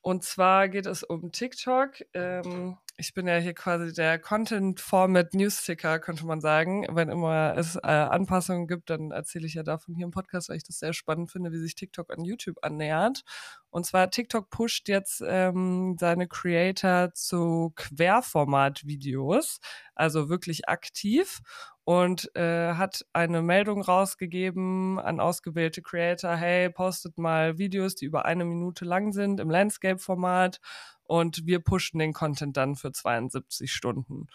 Und 0.00 0.24
zwar 0.24 0.68
geht 0.68 0.86
es 0.86 1.02
um 1.02 1.32
TikTok. 1.32 1.96
Ähm, 2.14 2.78
ich 2.98 3.12
bin 3.12 3.26
ja 3.28 3.36
hier 3.36 3.52
quasi 3.52 3.92
der 3.92 4.18
Content 4.18 4.80
Format 4.80 5.34
Newsticker, 5.34 5.98
könnte 5.98 6.24
man 6.24 6.40
sagen. 6.40 6.86
Wenn 6.90 7.10
immer 7.10 7.54
es 7.56 7.76
äh, 7.76 7.80
Anpassungen 7.80 8.66
gibt, 8.66 8.88
dann 8.88 9.10
erzähle 9.10 9.46
ich 9.46 9.54
ja 9.54 9.62
davon 9.62 9.94
hier 9.94 10.06
im 10.06 10.10
Podcast, 10.10 10.48
weil 10.48 10.56
ich 10.56 10.64
das 10.64 10.78
sehr 10.78 10.94
spannend 10.94 11.30
finde, 11.30 11.52
wie 11.52 11.58
sich 11.58 11.74
TikTok 11.74 12.10
an 12.10 12.24
YouTube 12.24 12.56
annähert. 12.62 13.22
Und 13.68 13.84
zwar 13.84 14.10
TikTok 14.10 14.48
pusht 14.48 14.88
jetzt 14.88 15.22
ähm, 15.26 15.96
seine 16.00 16.26
Creator 16.26 17.12
zu 17.12 17.72
Querformat-Videos, 17.76 19.60
also 19.94 20.30
wirklich 20.30 20.68
aktiv 20.68 21.42
und 21.84 22.34
äh, 22.34 22.72
hat 22.74 23.06
eine 23.12 23.42
Meldung 23.42 23.80
rausgegeben 23.80 24.98
an 24.98 25.20
ausgewählte 25.20 25.82
Creator, 25.82 26.34
hey, 26.34 26.68
postet 26.70 27.16
mal 27.16 27.58
Videos, 27.58 27.94
die 27.94 28.06
über 28.06 28.24
eine 28.24 28.44
Minute 28.44 28.84
lang 28.84 29.12
sind 29.12 29.38
im 29.38 29.50
Landscape-Format 29.50 30.60
und 31.06 31.46
wir 31.46 31.60
pushen 31.60 31.98
den 31.98 32.12
Content 32.12 32.56
dann 32.56 32.76
für 32.76 32.92
72 32.92 33.72
Stunden. 33.72 34.28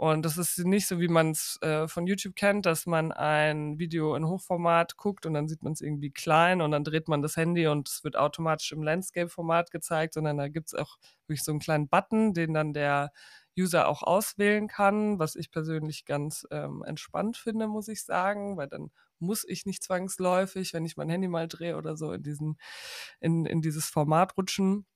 Und 0.00 0.24
das 0.24 0.38
ist 0.38 0.56
nicht 0.60 0.86
so, 0.86 0.98
wie 0.98 1.08
man 1.08 1.32
es 1.32 1.58
äh, 1.60 1.86
von 1.86 2.06
YouTube 2.06 2.34
kennt, 2.34 2.64
dass 2.64 2.86
man 2.86 3.12
ein 3.12 3.78
Video 3.78 4.14
in 4.14 4.26
Hochformat 4.26 4.96
guckt 4.96 5.26
und 5.26 5.34
dann 5.34 5.46
sieht 5.46 5.62
man 5.62 5.74
es 5.74 5.82
irgendwie 5.82 6.10
klein 6.10 6.62
und 6.62 6.70
dann 6.70 6.84
dreht 6.84 7.06
man 7.06 7.20
das 7.20 7.36
Handy 7.36 7.66
und 7.66 7.86
es 7.86 8.02
wird 8.02 8.16
automatisch 8.16 8.72
im 8.72 8.82
Landscape-Format 8.82 9.70
gezeigt, 9.70 10.14
sondern 10.14 10.38
da 10.38 10.48
gibt 10.48 10.68
es 10.68 10.74
auch 10.74 10.96
wirklich 11.26 11.44
so 11.44 11.52
einen 11.52 11.60
kleinen 11.60 11.88
Button, 11.88 12.32
den 12.32 12.54
dann 12.54 12.72
der 12.72 13.12
User 13.58 13.88
auch 13.88 14.02
auswählen 14.02 14.68
kann, 14.68 15.18
was 15.18 15.36
ich 15.36 15.50
persönlich 15.50 16.06
ganz 16.06 16.46
ähm, 16.50 16.82
entspannt 16.86 17.36
finde, 17.36 17.66
muss 17.68 17.88
ich 17.88 18.02
sagen, 18.02 18.56
weil 18.56 18.68
dann 18.68 18.90
muss 19.18 19.44
ich 19.46 19.66
nicht 19.66 19.82
zwangsläufig, 19.82 20.72
wenn 20.72 20.86
ich 20.86 20.96
mein 20.96 21.10
Handy 21.10 21.28
mal 21.28 21.46
drehe 21.46 21.76
oder 21.76 21.98
so, 21.98 22.12
in 22.12 22.22
diesen, 22.22 22.56
in, 23.20 23.44
in 23.44 23.60
dieses 23.60 23.90
Format 23.90 24.34
rutschen. 24.38 24.86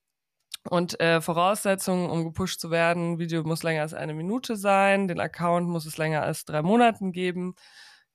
Und 0.69 0.99
äh, 0.99 1.21
Voraussetzungen, 1.21 2.09
um 2.09 2.23
gepusht 2.23 2.59
zu 2.59 2.71
werden, 2.71 3.19
Video 3.19 3.43
muss 3.43 3.61
länger 3.63 3.83
als 3.83 3.93
eine 3.93 4.13
Minute 4.15 4.55
sein, 4.55 5.07
den 5.07 5.19
Account 5.19 5.67
muss 5.69 5.85
es 5.85 5.97
länger 5.97 6.23
als 6.23 6.45
drei 6.45 6.63
Monaten 6.63 7.11
geben, 7.11 7.55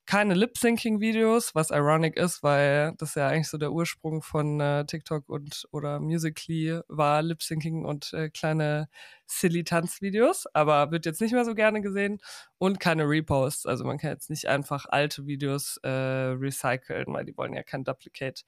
keine 0.06 0.34
Lip-Syncing-Videos, 0.34 1.54
was 1.54 1.70
ironic 1.70 2.16
ist, 2.16 2.42
weil 2.42 2.94
das 2.98 3.14
ja 3.14 3.28
eigentlich 3.28 3.48
so 3.48 3.58
der 3.58 3.70
Ursprung 3.70 4.22
von 4.22 4.60
äh, 4.60 4.84
TikTok 4.84 5.28
und 5.28 5.68
oder 5.70 6.00
Musically 6.00 6.80
war 6.88 7.22
Lip-Syncing 7.22 7.84
und 7.84 8.12
äh, 8.14 8.30
kleine 8.30 8.88
silly 9.26 9.62
Tanzvideos, 9.62 10.46
aber 10.52 10.90
wird 10.90 11.06
jetzt 11.06 11.20
nicht 11.20 11.32
mehr 11.32 11.44
so 11.44 11.54
gerne 11.54 11.80
gesehen 11.80 12.18
und 12.58 12.80
keine 12.80 13.04
Reposts, 13.04 13.66
also 13.66 13.84
man 13.84 13.98
kann 13.98 14.10
jetzt 14.10 14.30
nicht 14.30 14.46
einfach 14.46 14.86
alte 14.88 15.26
Videos 15.26 15.76
äh, 15.84 15.88
recyceln, 15.88 17.06
weil 17.14 17.24
die 17.24 17.36
wollen 17.36 17.52
ja 17.54 17.62
kein 17.62 17.84
Duplicate 17.84 18.42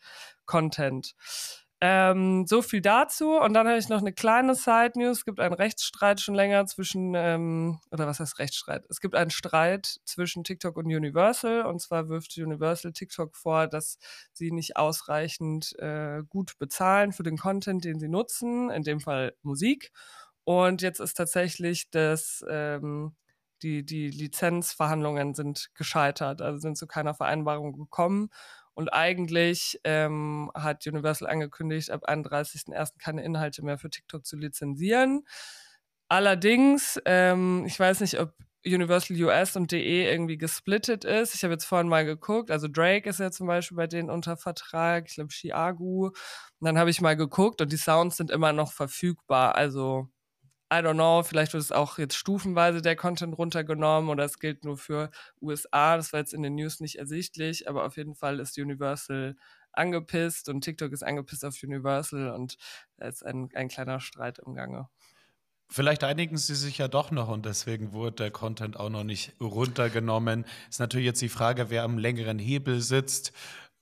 Content. 0.46 1.14
Ähm, 1.84 2.46
so 2.46 2.62
viel 2.62 2.80
dazu. 2.80 3.32
Und 3.38 3.54
dann 3.54 3.66
habe 3.66 3.76
ich 3.76 3.88
noch 3.88 3.98
eine 3.98 4.12
kleine 4.12 4.54
Side 4.54 4.92
News. 4.94 5.18
Es 5.18 5.24
gibt 5.24 5.40
einen 5.40 5.54
Rechtsstreit 5.54 6.20
schon 6.20 6.36
länger 6.36 6.64
zwischen, 6.66 7.14
ähm, 7.16 7.80
oder 7.90 8.06
was 8.06 8.20
heißt 8.20 8.38
Rechtsstreit? 8.38 8.84
Es 8.88 9.00
gibt 9.00 9.16
einen 9.16 9.30
Streit 9.30 9.96
zwischen 10.04 10.44
TikTok 10.44 10.76
und 10.76 10.86
Universal. 10.86 11.66
Und 11.66 11.80
zwar 11.80 12.08
wirft 12.08 12.38
Universal 12.38 12.92
TikTok 12.92 13.34
vor, 13.36 13.66
dass 13.66 13.98
sie 14.32 14.52
nicht 14.52 14.76
ausreichend 14.76 15.76
äh, 15.80 16.22
gut 16.28 16.56
bezahlen 16.60 17.12
für 17.12 17.24
den 17.24 17.36
Content, 17.36 17.84
den 17.84 17.98
sie 17.98 18.08
nutzen, 18.08 18.70
in 18.70 18.84
dem 18.84 19.00
Fall 19.00 19.34
Musik. 19.42 19.90
Und 20.44 20.82
jetzt 20.82 21.00
ist 21.00 21.14
tatsächlich 21.16 21.90
das, 21.90 22.44
ähm, 22.48 23.16
die, 23.62 23.84
die 23.84 24.08
Lizenzverhandlungen 24.10 25.34
sind 25.34 25.70
gescheitert, 25.74 26.42
also 26.42 26.58
sind 26.58 26.76
zu 26.76 26.86
keiner 26.86 27.14
Vereinbarung 27.14 27.72
gekommen. 27.72 28.30
Und 28.74 28.92
eigentlich 28.92 29.80
ähm, 29.84 30.50
hat 30.54 30.86
Universal 30.86 31.28
angekündigt, 31.28 31.90
ab 31.90 32.08
31.01. 32.08 32.98
keine 32.98 33.22
Inhalte 33.22 33.62
mehr 33.62 33.78
für 33.78 33.90
TikTok 33.90 34.24
zu 34.24 34.36
lizenzieren. 34.36 35.26
Allerdings, 36.08 37.00
ähm, 37.06 37.64
ich 37.66 37.78
weiß 37.78 38.00
nicht, 38.00 38.18
ob 38.20 38.34
Universal 38.64 39.20
US 39.24 39.56
und 39.56 39.72
DE 39.72 40.08
irgendwie 40.08 40.38
gesplittet 40.38 41.04
ist. 41.04 41.34
Ich 41.34 41.42
habe 41.42 41.54
jetzt 41.54 41.64
vorhin 41.64 41.88
mal 41.88 42.04
geguckt. 42.04 42.50
Also 42.50 42.68
Drake 42.68 43.08
ist 43.08 43.18
ja 43.18 43.30
zum 43.30 43.46
Beispiel 43.46 43.76
bei 43.76 43.86
denen 43.86 44.10
unter 44.10 44.36
Vertrag. 44.36 45.06
Ich 45.08 45.14
glaube 45.14 45.32
Chiagu. 45.32 46.06
Und 46.06 46.14
dann 46.60 46.78
habe 46.78 46.90
ich 46.90 47.00
mal 47.00 47.16
geguckt 47.16 47.60
und 47.60 47.72
die 47.72 47.76
Sounds 47.76 48.16
sind 48.16 48.30
immer 48.30 48.52
noch 48.52 48.72
verfügbar. 48.72 49.56
Also 49.56 50.08
I 50.72 50.76
don't 50.76 50.94
know, 50.94 51.22
vielleicht 51.22 51.52
wird 51.52 51.62
es 51.62 51.70
auch 51.70 51.98
jetzt 51.98 52.16
stufenweise 52.16 52.80
der 52.80 52.96
Content 52.96 53.36
runtergenommen 53.36 54.08
oder 54.08 54.24
es 54.24 54.38
gilt 54.38 54.64
nur 54.64 54.78
für 54.78 55.10
USA. 55.42 55.96
Das 55.98 56.14
war 56.14 56.20
jetzt 56.20 56.32
in 56.32 56.42
den 56.42 56.54
News 56.54 56.80
nicht 56.80 56.96
ersichtlich, 56.96 57.68
aber 57.68 57.84
auf 57.84 57.98
jeden 57.98 58.14
Fall 58.14 58.40
ist 58.40 58.56
Universal 58.56 59.36
angepisst 59.72 60.48
und 60.48 60.62
TikTok 60.62 60.92
ist 60.92 61.02
angepisst 61.02 61.44
auf 61.44 61.62
Universal 61.62 62.30
und 62.30 62.56
da 62.96 63.06
ist 63.06 63.22
ein, 63.22 63.50
ein 63.54 63.68
kleiner 63.68 64.00
Streit 64.00 64.38
im 64.38 64.54
Gange. 64.54 64.88
Vielleicht 65.68 66.04
einigen 66.04 66.36
sie 66.36 66.54
sich 66.54 66.78
ja 66.78 66.88
doch 66.88 67.10
noch 67.10 67.28
und 67.28 67.46
deswegen 67.46 67.92
wurde 67.92 68.16
der 68.16 68.30
Content 68.30 68.78
auch 68.78 68.90
noch 68.90 69.04
nicht 69.04 69.34
runtergenommen. 69.40 70.44
Ist 70.68 70.80
natürlich 70.80 71.06
jetzt 71.06 71.22
die 71.22 71.30
Frage, 71.30 71.70
wer 71.70 71.82
am 71.84 71.96
längeren 71.98 72.38
Hebel 72.38 72.80
sitzt. 72.80 73.32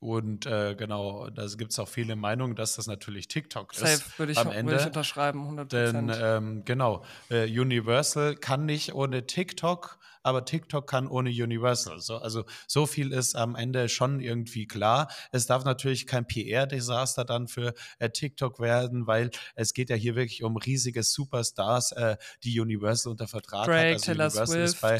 Und 0.01 0.47
äh, 0.47 0.75
genau, 0.77 1.29
da 1.29 1.47
gibt 1.59 1.73
es 1.73 1.79
auch 1.79 1.89
viele 1.89 2.17
Meinungen, 2.17 2.57
dass 2.57 2.77
das 2.77 2.87
natürlich 2.87 3.29
TikTok 3.29 3.75
Safe, 3.75 3.93
ist. 3.93 4.19
würde 4.19 4.33
ich, 4.33 4.39
am 4.39 4.51
Ende. 4.51 4.73
Würde 4.73 4.81
ich 4.81 4.87
unterschreiben, 4.87 5.59
100%. 5.59 5.65
Denn 5.67 6.11
ähm, 6.19 6.65
genau, 6.65 7.05
äh, 7.29 7.45
Universal 7.45 8.35
kann 8.35 8.65
nicht 8.65 8.95
ohne 8.95 9.27
TikTok, 9.27 9.99
aber 10.23 10.47
TikTok 10.47 10.87
kann 10.89 11.07
ohne 11.07 11.29
Universal. 11.29 12.01
So, 12.01 12.17
also 12.17 12.45
so 12.67 12.87
viel 12.87 13.13
ist 13.13 13.37
am 13.37 13.55
Ende 13.55 13.91
schon 13.91 14.21
irgendwie 14.21 14.67
klar. 14.67 15.11
Es 15.33 15.45
darf 15.47 15.65
natürlich 15.65 16.07
kein 16.07 16.27
PR-Desaster 16.27 17.27
dann 17.27 17.47
für 17.47 17.75
äh, 17.99 18.09
TikTok 18.09 18.59
werden, 18.59 19.07
weil 19.07 19.31
es 19.55 19.75
geht 19.75 19.91
ja 19.91 19.97
hier 19.97 20.17
wirklich 20.17 20.43
um 20.43 20.57
riesige 20.57 21.03
Superstars, 21.03 21.93
äh, 21.93 22.17
die 22.43 22.59
Universal 22.59 23.11
unter 23.11 23.29
Vertrag 23.29 23.67
Drake, 23.67 23.79
hat. 23.79 23.93
Also 23.93 24.07
Taylor 24.07 24.25
Universal 24.27 24.47
Swift. 24.47 24.75
ist 24.75 24.81
bei 24.81 24.99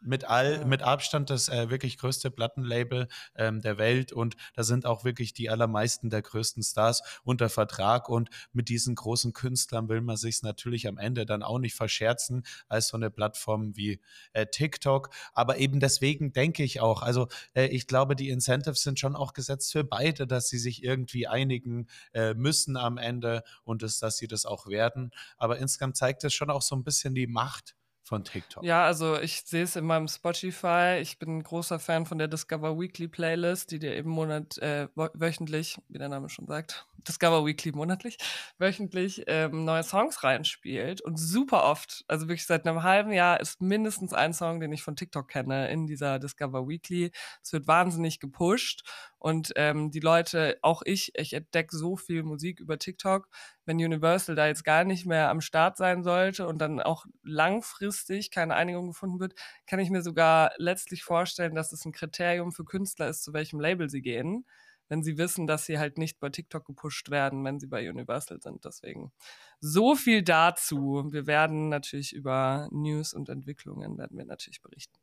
mit 0.00 0.24
all, 0.24 0.64
mit 0.64 0.82
Abstand 0.82 1.30
das 1.30 1.48
äh, 1.48 1.70
wirklich 1.70 1.98
größte 1.98 2.30
Plattenlabel 2.30 3.08
ähm, 3.36 3.60
der 3.60 3.78
Welt. 3.78 4.12
Und 4.12 4.36
da 4.54 4.62
sind 4.62 4.86
auch 4.86 5.04
wirklich 5.04 5.32
die 5.32 5.50
allermeisten 5.50 6.10
der 6.10 6.22
größten 6.22 6.62
Stars 6.62 7.02
unter 7.24 7.48
Vertrag. 7.48 8.08
Und 8.08 8.30
mit 8.52 8.68
diesen 8.68 8.94
großen 8.94 9.32
Künstlern 9.32 9.88
will 9.88 10.00
man 10.00 10.16
sich 10.16 10.42
natürlich 10.42 10.86
am 10.88 10.98
Ende 10.98 11.26
dann 11.26 11.42
auch 11.42 11.58
nicht 11.58 11.74
verscherzen 11.74 12.44
als 12.68 12.88
so 12.88 12.96
eine 12.96 13.10
Plattform 13.10 13.76
wie 13.76 14.00
äh, 14.32 14.46
TikTok, 14.46 15.10
aber 15.32 15.58
eben 15.58 15.80
deswegen 15.80 16.32
denke 16.32 16.62
ich 16.62 16.80
auch, 16.80 17.02
also 17.02 17.28
äh, 17.54 17.66
ich 17.66 17.86
glaube, 17.86 18.16
die 18.16 18.30
Incentives 18.30 18.82
sind 18.82 18.98
schon 18.98 19.16
auch 19.16 19.32
gesetzt 19.32 19.72
für 19.72 19.84
beide, 19.84 20.26
dass 20.26 20.48
sie 20.48 20.58
sich 20.58 20.82
irgendwie 20.82 21.26
einigen 21.26 21.88
äh, 22.12 22.34
müssen 22.34 22.76
am 22.76 22.98
Ende 22.98 23.42
und 23.64 23.82
es, 23.82 23.98
dass 23.98 24.16
sie 24.16 24.28
das 24.28 24.46
auch 24.46 24.66
werden, 24.66 25.10
aber 25.36 25.58
insgesamt 25.58 25.96
zeigt 25.96 26.24
es 26.24 26.34
schon 26.34 26.50
auch 26.50 26.62
so 26.62 26.76
ein 26.76 26.84
bisschen 26.84 27.14
die 27.14 27.26
Macht 27.26 27.74
von 28.08 28.24
TikTok. 28.24 28.64
Ja, 28.64 28.84
also 28.84 29.20
ich 29.20 29.42
sehe 29.42 29.62
es 29.62 29.76
in 29.76 29.84
meinem 29.84 30.08
Spotify. 30.08 30.98
Ich 31.00 31.18
bin 31.18 31.38
ein 31.38 31.42
großer 31.42 31.78
Fan 31.78 32.06
von 32.06 32.18
der 32.18 32.26
Discover 32.26 32.78
Weekly 32.78 33.06
Playlist, 33.06 33.70
die 33.70 33.78
dir 33.78 33.94
eben 33.94 34.10
monat, 34.10 34.56
äh, 34.58 34.88
wöchentlich, 34.94 35.76
wie 35.88 35.98
der 35.98 36.08
Name 36.08 36.28
schon 36.30 36.46
sagt, 36.46 36.86
Discover 37.06 37.44
Weekly 37.44 37.72
monatlich, 37.72 38.16
wöchentlich 38.58 39.24
ähm, 39.26 39.64
neue 39.64 39.82
Songs 39.82 40.24
reinspielt. 40.24 41.02
Und 41.02 41.18
super 41.18 41.64
oft, 41.64 42.04
also 42.08 42.28
wirklich 42.28 42.46
seit 42.46 42.66
einem 42.66 42.82
halben 42.82 43.12
Jahr, 43.12 43.40
ist 43.40 43.60
mindestens 43.60 44.12
ein 44.14 44.32
Song, 44.32 44.60
den 44.60 44.72
ich 44.72 44.82
von 44.82 44.96
TikTok 44.96 45.28
kenne, 45.28 45.70
in 45.70 45.86
dieser 45.86 46.18
Discover 46.18 46.66
Weekly. 46.66 47.12
Es 47.42 47.52
wird 47.52 47.66
wahnsinnig 47.66 48.20
gepusht. 48.20 48.84
Und 49.18 49.52
ähm, 49.56 49.90
die 49.90 50.00
Leute, 50.00 50.58
auch 50.62 50.82
ich, 50.84 51.12
ich 51.16 51.32
entdecke 51.32 51.76
so 51.76 51.96
viel 51.96 52.22
Musik 52.22 52.60
über 52.60 52.78
TikTok. 52.78 53.28
Wenn 53.64 53.76
Universal 53.76 54.36
da 54.36 54.46
jetzt 54.46 54.64
gar 54.64 54.84
nicht 54.84 55.06
mehr 55.06 55.28
am 55.28 55.40
Start 55.40 55.76
sein 55.76 56.04
sollte 56.04 56.46
und 56.46 56.58
dann 56.58 56.80
auch 56.80 57.04
langfristig 57.22 57.97
keine 58.30 58.54
Einigung 58.54 58.88
gefunden 58.88 59.20
wird, 59.20 59.34
kann 59.66 59.78
ich 59.78 59.90
mir 59.90 60.02
sogar 60.02 60.52
letztlich 60.56 61.04
vorstellen, 61.04 61.54
dass 61.54 61.72
es 61.72 61.84
ein 61.84 61.92
Kriterium 61.92 62.52
für 62.52 62.64
Künstler 62.64 63.08
ist, 63.08 63.22
zu 63.22 63.32
welchem 63.32 63.60
Label 63.60 63.88
sie 63.88 64.02
gehen 64.02 64.44
wenn 64.88 65.02
sie 65.02 65.18
wissen, 65.18 65.46
dass 65.46 65.66
sie 65.66 65.78
halt 65.78 65.98
nicht 65.98 66.18
bei 66.18 66.30
TikTok 66.30 66.64
gepusht 66.64 67.10
werden, 67.10 67.44
wenn 67.44 67.60
sie 67.60 67.66
bei 67.66 67.88
Universal 67.88 68.40
sind. 68.40 68.64
Deswegen 68.64 69.12
so 69.60 69.94
viel 69.94 70.22
dazu. 70.22 71.06
Wir 71.10 71.26
werden 71.26 71.68
natürlich 71.68 72.12
über 72.12 72.68
News 72.72 73.14
und 73.14 73.28
Entwicklungen 73.28 73.98
werden 73.98 74.16
wir 74.16 74.24
natürlich 74.24 74.62
berichten. 74.62 74.98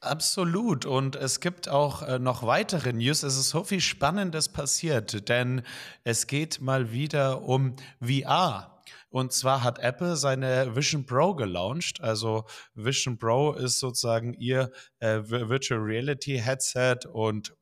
Absolut. 0.00 0.86
Und 0.86 1.16
es 1.16 1.40
gibt 1.40 1.68
auch 1.68 2.02
äh, 2.02 2.20
noch 2.20 2.44
weitere 2.44 2.92
News. 2.92 3.24
Es 3.24 3.36
ist 3.36 3.48
so 3.48 3.64
viel 3.64 3.80
Spannendes 3.80 4.48
passiert, 4.48 5.28
denn 5.28 5.62
es 6.04 6.28
geht 6.28 6.60
mal 6.60 6.92
wieder 6.92 7.42
um 7.42 7.74
VR. 8.00 8.77
Und 9.10 9.32
zwar 9.32 9.62
hat 9.62 9.78
Apple 9.78 10.16
seine 10.16 10.76
Vision 10.76 11.06
Pro 11.06 11.34
gelauncht. 11.34 12.00
Also 12.00 12.44
Vision 12.74 13.18
Pro 13.18 13.52
ist 13.52 13.78
sozusagen 13.78 14.34
ihr 14.34 14.70
äh, 15.00 15.20
Virtual 15.24 15.80
Reality 15.80 16.38
Headset 16.38 17.06
und 17.10 17.54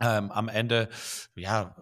ähm, 0.00 0.30
am 0.32 0.48
Ende, 0.48 0.88
ja, 1.34 1.76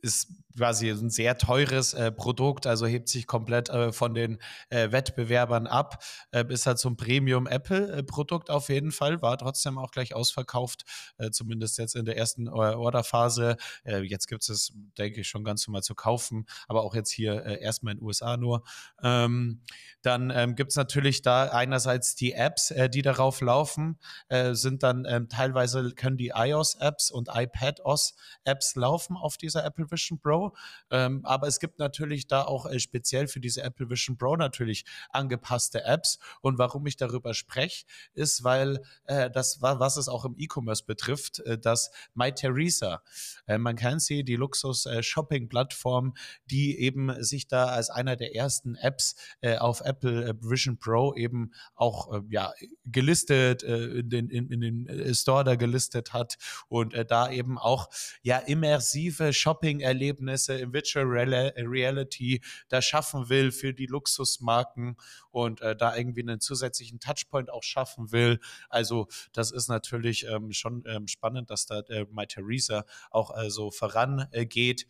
ist 0.00 0.28
quasi 0.58 0.90
ein 0.90 1.10
sehr 1.10 1.38
teures 1.38 1.94
äh, 1.94 2.10
Produkt, 2.10 2.66
also 2.66 2.86
hebt 2.86 3.08
sich 3.08 3.26
komplett 3.26 3.68
äh, 3.68 3.92
von 3.92 4.12
den 4.12 4.38
äh, 4.70 4.90
Wettbewerbern 4.90 5.66
ab. 5.66 6.02
Äh, 6.32 6.44
ist 6.48 6.66
halt 6.66 6.78
so 6.78 6.88
ein 6.88 6.96
Premium-Apple-Produkt 6.96 8.50
auf 8.50 8.68
jeden 8.68 8.90
Fall, 8.90 9.22
war 9.22 9.38
trotzdem 9.38 9.78
auch 9.78 9.92
gleich 9.92 10.14
ausverkauft, 10.14 10.84
äh, 11.18 11.30
zumindest 11.30 11.78
jetzt 11.78 11.94
in 11.94 12.04
der 12.04 12.16
ersten 12.16 12.48
äh, 12.48 12.50
Orderphase. 12.50 13.56
Äh, 13.84 14.00
jetzt 14.00 14.26
gibt 14.26 14.48
es, 14.48 14.72
denke 14.98 15.20
ich, 15.20 15.28
schon 15.28 15.44
ganz 15.44 15.66
normal 15.66 15.82
zu 15.82 15.94
kaufen, 15.94 16.46
aber 16.66 16.82
auch 16.82 16.94
jetzt 16.94 17.10
hier 17.10 17.44
äh, 17.46 17.62
erstmal 17.62 17.92
in 17.92 17.98
den 17.98 18.06
USA 18.06 18.36
nur. 18.36 18.64
Ähm, 19.02 19.60
dann 20.02 20.30
ähm, 20.30 20.54
gibt 20.56 20.70
es 20.70 20.76
natürlich 20.76 21.22
da 21.22 21.48
einerseits 21.48 22.14
die 22.14 22.32
Apps, 22.32 22.70
äh, 22.70 22.90
die 22.90 23.02
darauf 23.02 23.40
laufen, 23.40 23.98
äh, 24.28 24.54
sind 24.54 24.82
dann 24.82 25.04
ähm, 25.08 25.28
teilweise 25.28 25.92
können 25.92 26.16
die 26.16 26.32
iOS-Apps 26.34 27.10
und 27.10 27.28
iPadOS-Apps 27.32 28.74
laufen 28.74 29.16
auf 29.16 29.36
dieser 29.36 29.64
Apple 29.64 29.87
Vision 29.90 30.20
Pro. 30.20 30.54
Ähm, 30.90 31.20
aber 31.24 31.46
es 31.46 31.60
gibt 31.60 31.78
natürlich 31.78 32.26
da 32.26 32.42
auch 32.42 32.66
äh, 32.66 32.78
speziell 32.78 33.28
für 33.28 33.40
diese 33.40 33.62
Apple 33.62 33.90
Vision 33.90 34.16
Pro 34.16 34.36
natürlich 34.36 34.84
angepasste 35.10 35.84
Apps. 35.84 36.18
Und 36.40 36.58
warum 36.58 36.86
ich 36.86 36.96
darüber 36.96 37.34
spreche, 37.34 37.84
ist, 38.14 38.44
weil 38.44 38.82
äh, 39.04 39.30
das 39.30 39.58
was 39.60 39.96
es 39.96 40.08
auch 40.08 40.24
im 40.24 40.34
E-Commerce 40.38 40.84
betrifft, 40.84 41.40
äh, 41.40 41.58
dass 41.58 41.90
MyTheresa, 42.14 43.02
äh, 43.46 43.58
man 43.58 43.76
kennt 43.76 44.02
sie, 44.02 44.24
die 44.24 44.36
Luxus-Shopping-Plattform, 44.36 46.14
äh, 46.14 46.20
die 46.50 46.78
eben 46.80 47.22
sich 47.22 47.48
da 47.48 47.66
als 47.66 47.90
einer 47.90 48.16
der 48.16 48.34
ersten 48.34 48.74
Apps 48.76 49.16
äh, 49.40 49.56
auf 49.56 49.80
Apple 49.80 50.28
äh, 50.28 50.34
Vision 50.40 50.78
Pro 50.78 51.14
eben 51.14 51.52
auch 51.74 52.22
ja, 52.30 52.52
gelistet, 52.86 53.62
in 53.62 54.08
den, 54.08 54.30
in, 54.30 54.50
in 54.50 54.60
den 54.60 55.14
Store 55.14 55.44
da 55.44 55.56
gelistet 55.56 56.12
hat 56.12 56.36
und 56.68 56.94
da 57.08 57.30
eben 57.30 57.58
auch 57.58 57.88
ja 58.22 58.38
immersive 58.38 59.32
Shopping-Erlebnisse 59.78 60.18
Erlebnisse 60.18 60.54
im 60.54 60.72
Virtual 60.72 61.06
Reality 61.06 62.40
da 62.68 62.82
schaffen 62.82 63.28
will 63.28 63.52
für 63.52 63.72
die 63.72 63.86
Luxusmarken 63.86 64.96
und 65.30 65.60
äh, 65.60 65.76
da 65.76 65.96
irgendwie 65.96 66.22
einen 66.22 66.40
zusätzlichen 66.40 67.00
Touchpoint 67.00 67.50
auch 67.50 67.62
schaffen 67.62 68.12
will. 68.12 68.40
Also 68.68 69.08
das 69.32 69.50
ist 69.50 69.68
natürlich 69.68 70.26
ähm, 70.26 70.52
schon 70.52 70.84
ähm, 70.86 71.08
spannend, 71.08 71.50
dass 71.50 71.66
da 71.66 71.80
äh, 71.80 72.06
My 72.10 72.26
Theresa 72.26 72.84
auch 73.10 73.36
äh, 73.36 73.50
so 73.50 73.70
vorangeht. 73.70 74.86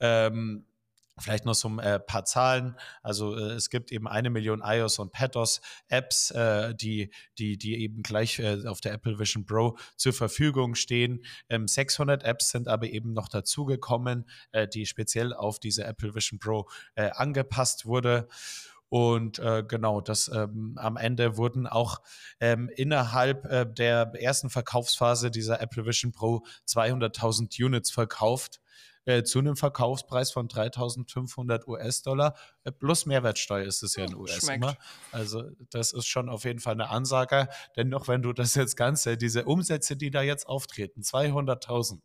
Ähm, 0.00 0.66
Vielleicht 1.18 1.46
noch 1.46 1.54
so 1.54 1.68
ein 1.68 1.78
äh, 1.78 1.98
paar 1.98 2.26
Zahlen. 2.26 2.76
Also 3.02 3.34
äh, 3.34 3.52
es 3.52 3.70
gibt 3.70 3.90
eben 3.90 4.06
eine 4.06 4.28
Million 4.28 4.62
iOS 4.62 4.98
und 4.98 5.12
PatOS 5.12 5.62
Apps, 5.88 6.30
äh, 6.30 6.74
die, 6.74 7.10
die, 7.38 7.56
die 7.56 7.80
eben 7.82 8.02
gleich 8.02 8.38
äh, 8.38 8.66
auf 8.66 8.82
der 8.82 8.92
Apple 8.92 9.18
Vision 9.18 9.46
Pro 9.46 9.78
zur 9.96 10.12
Verfügung 10.12 10.74
stehen. 10.74 11.24
Ähm, 11.48 11.68
600 11.68 12.22
Apps 12.22 12.50
sind 12.50 12.68
aber 12.68 12.86
eben 12.88 13.14
noch 13.14 13.28
dazugekommen, 13.28 14.28
die 14.74 14.86
speziell 14.86 15.32
auf 15.32 15.58
diese 15.58 15.84
Apple 15.84 16.14
Vision 16.14 16.38
Pro 16.38 16.68
angepasst 16.94 17.86
wurde. 17.86 18.28
Und 18.88 19.38
äh, 19.38 19.64
genau, 19.66 20.00
das 20.00 20.30
ähm, 20.32 20.74
am 20.76 20.96
Ende 20.96 21.36
wurden 21.36 21.66
auch 21.66 22.00
ähm, 22.40 22.70
innerhalb 22.74 23.44
äh, 23.46 23.66
der 23.66 24.12
ersten 24.14 24.48
Verkaufsphase 24.48 25.30
dieser 25.30 25.60
Apple 25.60 25.86
Vision 25.86 26.12
Pro 26.12 26.44
200.000 26.68 27.64
Units 27.64 27.90
verkauft 27.90 28.60
äh, 29.06 29.22
zu 29.22 29.38
einem 29.38 29.56
Verkaufspreis 29.56 30.30
von 30.30 30.48
3.500 30.48 31.66
US-Dollar 31.66 32.34
äh, 32.64 32.72
plus 32.72 33.06
Mehrwertsteuer 33.06 33.64
ist 33.64 33.82
es 33.82 33.96
ja 33.96 34.04
in 34.04 34.14
US 34.14 34.32
Schmeckt. 34.32 34.56
immer. 34.56 34.76
Also 35.12 35.44
das 35.70 35.92
ist 35.92 36.06
schon 36.06 36.28
auf 36.28 36.44
jeden 36.44 36.60
Fall 36.60 36.74
eine 36.74 36.90
Ansage. 36.90 37.48
Denn 37.76 37.88
noch 37.88 38.08
wenn 38.08 38.22
du 38.22 38.32
das 38.32 38.54
jetzt 38.54 38.76
Ganze, 38.76 39.16
diese 39.16 39.44
Umsätze, 39.44 39.96
die 39.96 40.10
da 40.10 40.22
jetzt 40.22 40.46
auftreten, 40.46 41.02
200.000, 41.02 42.00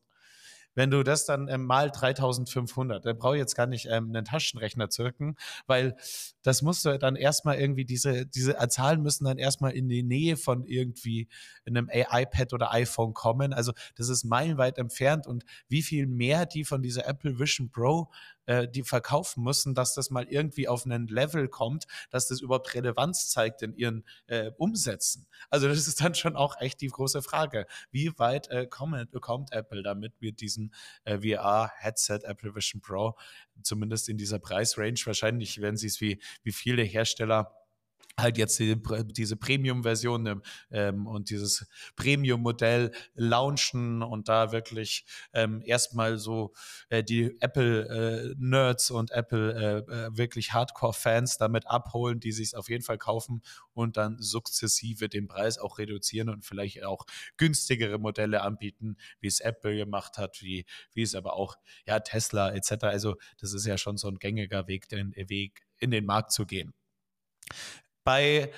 wenn 0.76 0.92
du 0.92 1.04
das 1.04 1.26
dann 1.26 1.48
ähm, 1.48 1.66
mal 1.66 1.92
3500, 1.92 3.06
dann 3.06 3.18
brauche 3.18 3.36
ich 3.36 3.40
jetzt 3.40 3.56
gar 3.56 3.68
nicht 3.68 3.88
ähm, 3.88 4.10
einen 4.10 4.26
Taschenrechner 4.26 4.90
zirken, 4.90 5.36
weil 5.68 5.96
das 6.44 6.62
musst 6.62 6.86
du 6.86 6.98
dann 6.98 7.16
erstmal 7.16 7.60
irgendwie, 7.60 7.86
diese, 7.86 8.26
diese 8.26 8.56
Zahlen 8.70 9.02
müssen 9.02 9.26
dann 9.26 9.38
erstmal 9.38 9.72
in 9.72 9.90
die 9.90 10.04
Nähe 10.04 10.38
von 10.38 10.66
irgendwie 10.66 11.28
einem 11.66 11.90
iPad 11.92 12.54
oder 12.54 12.72
iPhone 12.74 13.14
kommen. 13.14 13.54
Also 13.54 13.74
das 13.96 14.10
ist 14.10 14.24
meilenweit 14.24 14.78
entfernt 14.78 15.28
und 15.28 15.44
wie 15.68 15.82
viel 15.82 16.08
mehr 16.08 16.46
die 16.46 16.64
von 16.64 16.82
dieser 16.82 17.08
Apple 17.08 17.40
Vision 17.40 17.70
Pro 17.70 18.10
äh, 18.46 18.68
die 18.68 18.84
verkaufen 18.84 19.44
müssen, 19.44 19.76
dass 19.76 19.94
das 19.94 20.10
mal 20.10 20.26
irgendwie 20.28 20.68
auf 20.68 20.86
einen 20.86 21.08
Level 21.08 21.48
kommt, 21.48 21.86
dass 22.10 22.28
das 22.28 22.42
überhaupt 22.42 22.74
Relevanz 22.74 23.30
zeigt 23.30 23.62
in 23.62 23.74
ihren 23.74 24.06
äh, 24.28 24.52
Umsätzen. 24.58 25.28
Also 25.50 25.68
das 25.68 25.88
ist 25.88 26.02
dann 26.02 26.16
schon 26.16 26.36
auch 26.36 26.60
echt 26.60 26.82
die 26.82 26.88
große 26.88 27.22
Frage. 27.22 27.66
Wie 27.92 28.12
weit 28.18 28.50
äh, 28.50 28.68
kommt, 28.68 29.12
kommt 29.22 29.52
Apple 29.52 29.84
damit 29.84 30.14
mit 30.22 30.42
diesem 30.42 30.72
äh, 31.04 31.20
VR-Headset 31.20 32.20
Apple 32.24 32.56
Vision 32.56 32.82
Pro, 32.82 33.16
zumindest 33.64 34.10
in 34.10 34.18
dieser 34.18 34.40
Preisrange? 34.40 35.00
Wahrscheinlich 35.06 35.62
werden 35.62 35.78
sie 35.78 35.88
es 35.88 36.02
wie, 36.02 36.22
wie 36.44 36.52
viele 36.52 36.84
Hersteller 36.84 37.61
halt 38.22 38.38
jetzt 38.38 38.60
die, 38.60 38.76
diese 39.12 39.36
Premium-Version 39.36 40.26
ähm, 40.26 40.42
ähm, 40.72 41.08
und 41.08 41.30
dieses 41.30 41.68
Premium-Modell 41.96 42.92
launchen 43.14 44.02
und 44.04 44.30
da 44.30 44.52
wirklich 44.52 45.06
ähm, 45.34 45.62
erstmal 45.66 46.18
so 46.18 46.54
äh, 46.90 47.04
die 47.04 47.36
Apple-Nerds 47.40 48.90
äh, 48.90 48.94
und 48.94 49.12
Apple 49.12 49.86
äh, 49.88 49.92
äh, 49.92 50.18
wirklich 50.18 50.54
Hardcore-Fans 50.54 51.38
damit 51.38 51.68
abholen, 51.68 52.20
die 52.20 52.32
sich 52.32 52.56
auf 52.56 52.70
jeden 52.70 52.84
Fall 52.84 52.98
kaufen 52.98 53.42
und 53.74 53.98
dann 53.98 54.18
sukzessive 54.20 55.10
den 55.10 55.28
Preis 55.28 55.58
auch 55.58 55.78
reduzieren 55.78 56.30
und 56.30 56.46
vielleicht 56.46 56.84
auch 56.84 57.06
günstigere 57.38 57.98
Modelle 57.98 58.42
anbieten, 58.42 58.98
wie 59.20 59.28
es 59.28 59.40
Apple 59.40 59.76
gemacht 59.76 60.18
hat, 60.18 60.42
wie, 60.42 60.66
wie 60.94 61.02
es 61.02 61.16
aber 61.16 61.34
auch 61.34 61.58
ja 61.86 62.00
Tesla 62.00 62.52
etc. 62.54 62.84
Also 62.84 63.16
das 63.40 63.54
ist 63.54 63.66
ja 63.66 63.78
schon 63.78 63.98
so 63.98 64.08
ein 64.08 64.18
gängiger 64.18 64.68
Weg, 64.68 64.90
den 64.90 65.14
Weg 65.16 65.66
in 65.78 65.92
den 65.92 66.06
Markt 66.06 66.32
zu 66.32 66.46
gehen. 66.46 66.74
Bei 68.04 68.52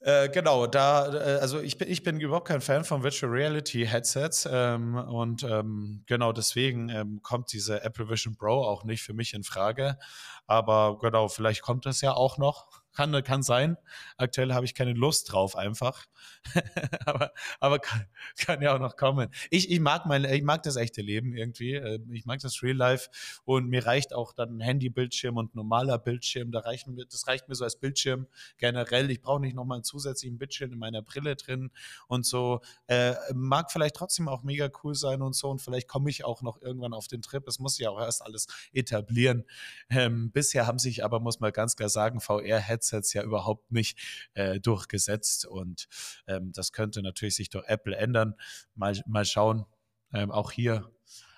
äh, 0.00 0.28
genau, 0.28 0.68
da, 0.68 1.12
äh, 1.12 1.40
also 1.40 1.60
ich 1.60 1.76
bin, 1.76 1.90
ich 1.90 2.04
bin 2.04 2.20
überhaupt 2.20 2.46
kein 2.46 2.60
Fan 2.60 2.84
von 2.84 3.02
Virtual 3.02 3.32
Reality 3.32 3.84
Headsets 3.84 4.48
ähm, 4.50 4.94
und 4.94 5.42
ähm, 5.42 6.04
genau 6.06 6.32
deswegen 6.32 6.88
ähm, 6.88 7.20
kommt 7.22 7.52
diese 7.52 7.82
Apple 7.82 8.08
Vision 8.08 8.36
Pro 8.36 8.62
auch 8.62 8.84
nicht 8.84 9.02
für 9.02 9.12
mich 9.12 9.34
in 9.34 9.42
Frage. 9.42 9.98
Aber 10.46 10.98
genau, 11.00 11.28
vielleicht 11.28 11.62
kommt 11.62 11.84
das 11.84 12.00
ja 12.00 12.14
auch 12.14 12.38
noch. 12.38 12.68
Kann, 12.94 13.22
kann 13.22 13.42
sein. 13.44 13.76
Aktuell 14.16 14.52
habe 14.54 14.64
ich 14.64 14.74
keine 14.74 14.92
Lust 14.92 15.32
drauf 15.32 15.54
einfach. 15.54 16.06
aber 17.06 17.32
aber 17.60 17.78
kann, 17.78 18.06
kann, 18.38 18.60
ja 18.60 18.74
auch 18.74 18.80
noch 18.80 18.96
kommen. 18.96 19.28
Ich, 19.50 19.70
ich, 19.70 19.78
mag 19.78 20.06
mein, 20.06 20.24
ich 20.24 20.42
mag 20.42 20.64
das 20.64 20.74
echte 20.74 21.00
Leben 21.00 21.32
irgendwie. 21.32 21.74
Äh, 21.74 22.00
ich 22.10 22.26
mag 22.26 22.40
das 22.40 22.60
Real 22.62 22.76
Life 22.76 23.08
und 23.44 23.68
mir 23.68 23.86
reicht 23.86 24.12
auch 24.12 24.32
dann 24.32 24.56
ein 24.56 24.60
Handybildschirm 24.60 25.36
und 25.36 25.54
normaler 25.54 25.98
Bildschirm. 25.98 26.50
Da 26.50 26.60
reichen 26.60 26.94
mir, 26.94 27.06
das 27.06 27.28
reicht 27.28 27.48
mir 27.48 27.54
so 27.54 27.62
als 27.62 27.76
Bildschirm 27.76 28.26
generell. 28.56 29.10
Ich 29.10 29.20
brauche 29.20 29.40
nicht 29.40 29.54
nochmal 29.54 29.76
einen 29.76 29.84
zusätzlichen 29.84 30.38
Bildschirm 30.38 30.72
in 30.72 30.78
meiner 30.78 31.02
Brille 31.02 31.36
drin 31.36 31.70
und 32.08 32.26
so. 32.26 32.60
Äh, 32.88 33.14
mag 33.32 33.70
vielleicht 33.70 33.94
trotzdem 33.94 34.28
auch 34.28 34.42
mega 34.42 34.68
cool 34.82 34.96
sein 34.96 35.22
und 35.22 35.34
so. 35.34 35.50
Und 35.50 35.62
vielleicht 35.62 35.86
komme 35.86 36.10
ich 36.10 36.24
auch 36.24 36.42
noch 36.42 36.60
irgendwann 36.60 36.94
auf 36.94 37.06
den 37.06 37.22
Trip. 37.22 37.46
Es 37.46 37.60
muss 37.60 37.76
sich 37.76 37.86
auch 37.86 38.00
erst 38.00 38.22
alles 38.22 38.48
etablieren. 38.72 39.44
Ähm, 39.88 40.32
bisher 40.32 40.66
haben 40.66 40.80
sich 40.80 41.04
aber, 41.04 41.20
muss 41.20 41.38
man 41.38 41.52
ganz 41.52 41.76
klar 41.76 41.88
sagen, 41.88 42.20
VR-Headsets 42.20 42.77
Headsets 42.78 43.12
ja 43.12 43.22
überhaupt 43.22 43.70
nicht 43.70 43.98
äh, 44.34 44.60
durchgesetzt. 44.60 45.46
Und 45.46 45.88
ähm, 46.26 46.52
das 46.52 46.72
könnte 46.72 47.02
natürlich 47.02 47.36
sich 47.36 47.50
durch 47.50 47.66
Apple 47.66 47.96
ändern. 47.96 48.34
Mal, 48.74 49.00
mal 49.06 49.24
schauen. 49.24 49.66
Ähm, 50.12 50.30
auch 50.30 50.52
hier 50.52 50.90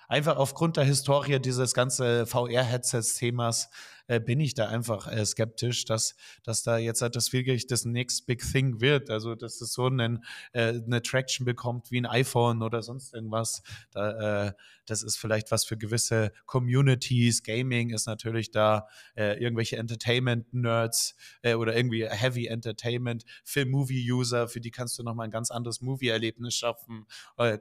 einfach 0.07 0.37
aufgrund 0.37 0.77
der 0.77 0.83
Historie 0.83 1.39
dieses 1.39 1.73
ganze 1.73 2.25
VR-Headsets-Themas 2.25 3.69
äh, 4.11 4.19
bin 4.19 4.41
ich 4.41 4.53
da 4.53 4.67
einfach 4.67 5.07
äh, 5.07 5.25
skeptisch, 5.25 5.85
dass, 5.85 6.15
dass 6.43 6.63
da 6.63 6.77
jetzt 6.77 7.01
halt 7.01 7.15
das 7.15 7.31
wirklich 7.31 7.67
das 7.67 7.85
Next 7.85 8.25
Big 8.25 8.41
Thing 8.41 8.81
wird. 8.81 9.09
Also, 9.09 9.35
dass 9.35 9.61
es 9.61 9.71
so 9.71 9.85
einen, 9.85 10.25
äh, 10.51 10.73
eine 10.73 11.01
Traction 11.01 11.45
bekommt 11.45 11.91
wie 11.91 12.01
ein 12.01 12.05
iPhone 12.05 12.61
oder 12.61 12.81
sonst 12.83 13.13
irgendwas. 13.13 13.63
Da, 13.91 14.47
äh, 14.47 14.53
das 14.85 15.03
ist 15.03 15.15
vielleicht 15.15 15.51
was 15.51 15.63
für 15.63 15.77
gewisse 15.77 16.33
Communities. 16.45 17.43
Gaming 17.43 17.91
ist 17.91 18.05
natürlich 18.05 18.51
da, 18.51 18.87
äh, 19.15 19.41
irgendwelche 19.41 19.77
Entertainment-Nerds 19.77 21.15
äh, 21.43 21.53
oder 21.53 21.73
irgendwie 21.73 22.05
Heavy 22.05 22.47
Entertainment, 22.47 23.23
Film-Movie-User, 23.45 24.49
für 24.49 24.59
die 24.59 24.71
kannst 24.71 24.99
du 24.99 25.03
nochmal 25.03 25.27
ein 25.27 25.31
ganz 25.31 25.51
anderes 25.51 25.79
Movie-Erlebnis 25.79 26.55
schaffen. 26.55 27.05
Äh, 27.37 27.59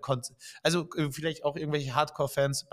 also 0.64 0.88
äh, 0.96 1.12
vielleicht 1.12 1.44
auch 1.44 1.54
irgendwelche 1.54 1.94
Hardcore-Fans 1.94 2.66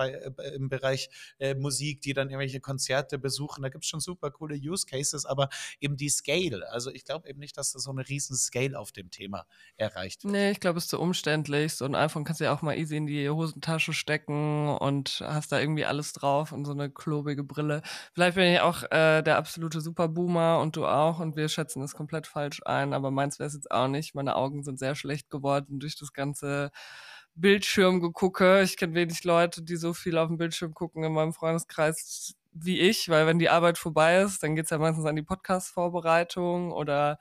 im 0.55 0.69
Bereich 0.69 1.09
Musik, 1.57 2.01
die 2.01 2.13
dann 2.13 2.29
irgendwelche 2.29 2.59
Konzerte 2.59 3.19
besuchen. 3.19 3.63
Da 3.67 3.71
gibt 3.71 3.83
es 3.83 3.89
schon 3.89 3.99
super 3.99 4.31
coole 4.31 4.55
Use 4.55 4.85
Cases, 4.85 5.25
aber 5.25 5.49
eben 5.81 5.97
die 5.97 6.09
Scale. 6.09 6.69
Also 6.71 6.89
ich 6.89 7.03
glaube 7.03 7.27
eben 7.27 7.39
nicht, 7.39 7.57
dass 7.57 7.73
da 7.73 7.79
so 7.79 7.91
eine 7.91 8.07
riesen 8.07 8.37
Scale 8.37 8.79
auf 8.79 8.93
dem 8.93 9.11
Thema 9.11 9.45
erreicht 9.75 10.23
wird. 10.23 10.31
Nee, 10.31 10.51
ich 10.51 10.59
glaube, 10.61 10.77
es 10.77 10.85
ist 10.85 10.91
zu 10.91 10.99
umständlich. 10.99 11.73
So 11.73 11.85
ein 11.85 11.95
iPhone 11.95 12.23
kannst 12.23 12.39
du 12.39 12.45
ja 12.45 12.53
auch 12.53 12.61
mal 12.61 12.77
easy 12.77 12.95
in 12.95 13.07
die 13.07 13.29
Hosentasche 13.29 13.91
stecken 13.91 14.69
und 14.69 15.21
hast 15.25 15.51
da 15.51 15.59
irgendwie 15.59 15.85
alles 15.85 16.13
drauf 16.13 16.53
und 16.53 16.65
so 16.65 16.71
eine 16.71 16.89
klobige 16.89 17.43
Brille. 17.43 17.81
Vielleicht 18.13 18.35
bin 18.35 18.53
ich 18.53 18.61
auch 18.61 18.83
äh, 18.83 19.21
der 19.21 19.37
absolute 19.37 19.81
Superboomer 19.81 20.59
und 20.59 20.75
du 20.75 20.85
auch 20.85 21.19
und 21.19 21.35
wir 21.35 21.49
schätzen 21.49 21.81
es 21.81 21.93
komplett 21.93 22.27
falsch 22.27 22.61
ein, 22.65 22.93
aber 22.93 23.11
meins 23.11 23.39
wäre 23.39 23.47
es 23.47 23.53
jetzt 23.53 23.69
auch 23.71 23.87
nicht. 23.87 24.15
Meine 24.15 24.35
Augen 24.35 24.63
sind 24.63 24.79
sehr 24.79 24.95
schlecht 24.95 25.29
geworden 25.29 25.79
durch 25.79 25.97
das 25.97 26.13
ganze 26.13 26.71
Bildschirm 27.37 28.01
gegucke. 28.01 28.63
Ich 28.63 28.77
kenne 28.77 28.95
wenig 28.95 29.23
Leute, 29.23 29.61
die 29.61 29.75
so 29.75 29.93
viel 29.93 30.17
auf 30.17 30.27
dem 30.27 30.37
Bildschirm 30.37 30.73
gucken 30.73 31.03
in 31.03 31.13
meinem 31.13 31.33
Freundeskreis 31.33 32.35
wie 32.63 32.79
ich, 32.79 33.09
weil 33.09 33.27
wenn 33.27 33.39
die 33.39 33.49
Arbeit 33.49 33.77
vorbei 33.77 34.21
ist, 34.21 34.43
dann 34.43 34.55
geht's 34.55 34.69
ja 34.69 34.77
meistens 34.77 35.05
an 35.05 35.15
die 35.15 35.23
Podcast-Vorbereitung 35.23 36.71
oder 36.71 37.19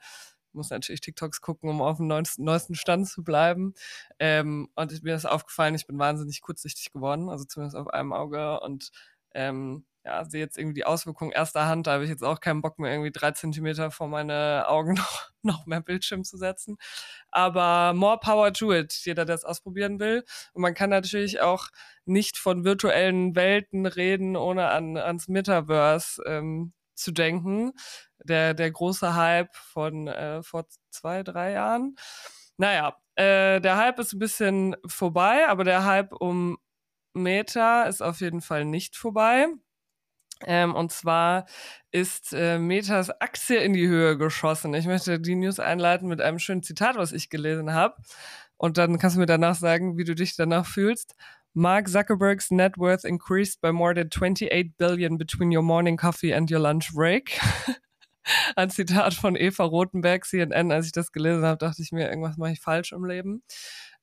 muss 0.53 0.69
natürlich 0.69 1.01
TikToks 1.01 1.41
gucken, 1.41 1.69
um 1.69 1.81
auf 1.81 1.97
dem 1.97 2.07
neuesten, 2.07 2.75
Stand 2.75 3.07
zu 3.07 3.23
bleiben. 3.23 3.73
Ähm, 4.19 4.69
und 4.75 5.03
mir 5.03 5.15
ist 5.15 5.25
aufgefallen, 5.25 5.75
ich 5.75 5.87
bin 5.87 5.99
wahnsinnig 5.99 6.41
kurzsichtig 6.41 6.91
geworden, 6.91 7.29
also 7.29 7.45
zumindest 7.45 7.77
auf 7.77 7.87
einem 7.87 8.11
Auge 8.13 8.59
und 8.59 8.91
ähm, 9.33 9.85
ja, 10.07 10.23
sehe 10.23 10.39
jetzt 10.39 10.57
irgendwie 10.57 10.75
die 10.75 10.85
Auswirkungen 10.85 11.31
erster 11.31 11.67
Hand. 11.67 11.85
Da 11.85 11.93
habe 11.93 12.05
ich 12.05 12.09
jetzt 12.09 12.23
auch 12.23 12.39
keinen 12.39 12.61
Bock 12.61 12.79
mehr, 12.79 12.91
irgendwie 12.91 13.11
drei 13.11 13.31
Zentimeter 13.31 13.91
vor 13.91 14.07
meine 14.07 14.65
Augen 14.69 14.93
noch, 14.95 15.29
noch 15.41 15.65
mehr 15.65 15.81
Bildschirm 15.81 16.23
zu 16.23 16.37
setzen. 16.37 16.77
Aber 17.29 17.93
more 17.93 18.17
power 18.19 18.53
to 18.53 18.73
it, 18.73 18.93
jeder, 19.03 19.25
der 19.25 19.35
es 19.35 19.43
ausprobieren 19.43 19.99
will. 19.99 20.23
Und 20.53 20.61
man 20.61 20.73
kann 20.73 20.89
natürlich 20.89 21.41
auch 21.41 21.67
nicht 22.05 22.37
von 22.37 22.63
virtuellen 22.63 23.35
Welten 23.35 23.85
reden, 23.85 24.37
ohne 24.37 24.69
an, 24.69 24.95
ans 24.95 25.27
Metaverse 25.27 26.23
ähm, 26.25 26.73
zu 26.95 27.11
denken. 27.11 27.73
Der, 28.23 28.53
der 28.53 28.71
große 28.71 29.13
Hype 29.13 29.55
von 29.55 30.07
äh, 30.07 30.41
vor 30.41 30.67
zwei, 30.89 31.23
drei 31.23 31.51
Jahren. 31.51 31.97
Naja, 32.55 32.97
äh, 33.15 33.59
der 33.59 33.77
Hype 33.77 33.99
ist 33.99 34.13
ein 34.13 34.19
bisschen 34.19 34.75
vorbei, 34.85 35.47
aber 35.49 35.65
der 35.65 35.83
Hype 35.85 36.13
um 36.13 36.57
Meta 37.13 37.83
ist 37.83 38.01
auf 38.01 38.21
jeden 38.21 38.41
Fall 38.41 38.63
nicht 38.63 38.95
vorbei. 38.95 39.47
Ähm, 40.45 40.75
und 40.75 40.91
zwar 40.91 41.45
ist 41.91 42.33
äh, 42.33 42.59
Metas 42.59 43.09
Aktie 43.21 43.57
in 43.57 43.73
die 43.73 43.87
Höhe 43.87 44.17
geschossen. 44.17 44.73
Ich 44.73 44.85
möchte 44.85 45.19
die 45.19 45.35
News 45.35 45.59
einleiten 45.59 46.07
mit 46.07 46.21
einem 46.21 46.39
schönen 46.39 46.63
Zitat, 46.63 46.95
was 46.97 47.11
ich 47.11 47.29
gelesen 47.29 47.73
habe. 47.73 47.95
Und 48.57 48.77
dann 48.77 48.97
kannst 48.97 49.15
du 49.15 49.19
mir 49.19 49.25
danach 49.25 49.55
sagen, 49.55 49.97
wie 49.97 50.03
du 50.03 50.15
dich 50.15 50.35
danach 50.35 50.65
fühlst. 50.65 51.15
Mark 51.53 51.87
Zuckerberg's 51.89 52.51
net 52.51 52.77
worth 52.77 53.03
increased 53.03 53.61
by 53.61 53.71
more 53.71 53.95
than 53.95 54.09
28 54.11 54.77
billion 54.77 55.17
between 55.17 55.55
your 55.55 55.63
morning 55.63 55.97
coffee 55.97 56.33
and 56.33 56.51
your 56.51 56.59
lunch 56.59 56.93
break. 56.93 57.39
Ein 58.55 58.69
Zitat 58.69 59.13
von 59.13 59.35
Eva 59.35 59.63
Rotenberg, 59.63 60.25
CNN. 60.25 60.71
Als 60.71 60.85
ich 60.85 60.91
das 60.91 61.11
gelesen 61.11 61.45
habe, 61.45 61.57
dachte 61.57 61.81
ich 61.81 61.91
mir, 61.91 62.09
irgendwas 62.09 62.37
mache 62.37 62.51
ich 62.51 62.61
falsch 62.61 62.91
im 62.91 63.05
Leben. 63.05 63.41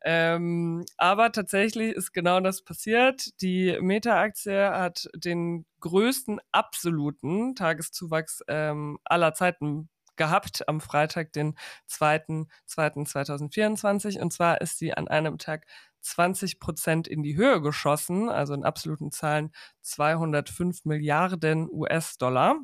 Ähm, 0.04 0.84
aber 0.98 1.32
tatsächlich 1.32 1.94
ist 1.94 2.12
genau 2.12 2.40
das 2.40 2.62
passiert. 2.62 3.40
Die 3.40 3.78
Meta-Aktie 3.80 4.70
hat 4.70 5.08
den 5.14 5.64
größten 5.80 6.40
absoluten 6.52 7.54
Tageszuwachs 7.54 8.42
ähm, 8.48 8.98
aller 9.04 9.32
Zeiten 9.32 9.88
gehabt 10.16 10.68
am 10.68 10.80
Freitag, 10.80 11.32
den 11.32 11.56
2.2.2024. 11.88 14.20
Und 14.20 14.32
zwar 14.32 14.60
ist 14.60 14.78
sie 14.78 14.94
an 14.94 15.08
einem 15.08 15.38
Tag 15.38 15.66
20 16.02 16.60
Prozent 16.60 17.08
in 17.08 17.22
die 17.22 17.36
Höhe 17.36 17.60
geschossen, 17.62 18.28
also 18.28 18.54
in 18.54 18.64
absoluten 18.64 19.10
Zahlen 19.10 19.52
205 19.82 20.84
Milliarden 20.84 21.68
US-Dollar. 21.70 22.56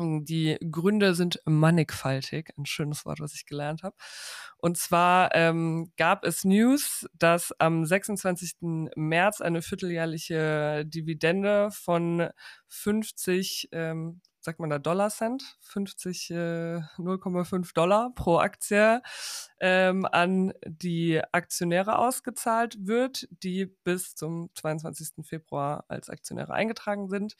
Die 0.00 0.58
Gründe 0.70 1.14
sind 1.14 1.40
mannigfaltig, 1.44 2.50
ein 2.56 2.66
schönes 2.66 3.04
Wort, 3.04 3.20
was 3.20 3.34
ich 3.34 3.46
gelernt 3.46 3.82
habe. 3.82 3.96
Und 4.56 4.78
zwar 4.78 5.34
ähm, 5.34 5.92
gab 5.96 6.24
es 6.24 6.44
News, 6.44 7.06
dass 7.14 7.52
am 7.58 7.84
26. 7.84 8.56
März 8.96 9.40
eine 9.40 9.62
vierteljährliche 9.62 10.84
Dividende 10.86 11.70
von 11.70 12.30
50, 12.68 13.68
ähm, 13.72 14.20
sagt 14.40 14.58
man 14.58 14.70
da 14.70 14.78
Dollar 14.78 15.10
Cent, 15.10 15.58
50, 15.60 16.30
äh, 16.30 16.80
0,5 16.96 17.74
Dollar 17.74 18.10
pro 18.14 18.38
Aktie 18.38 19.02
ähm, 19.60 20.06
an 20.06 20.52
die 20.66 21.20
Aktionäre 21.32 21.98
ausgezahlt 21.98 22.76
wird, 22.80 23.28
die 23.42 23.66
bis 23.66 24.14
zum 24.14 24.50
22. 24.54 25.26
Februar 25.26 25.84
als 25.88 26.08
Aktionäre 26.08 26.54
eingetragen 26.54 27.08
sind. 27.08 27.36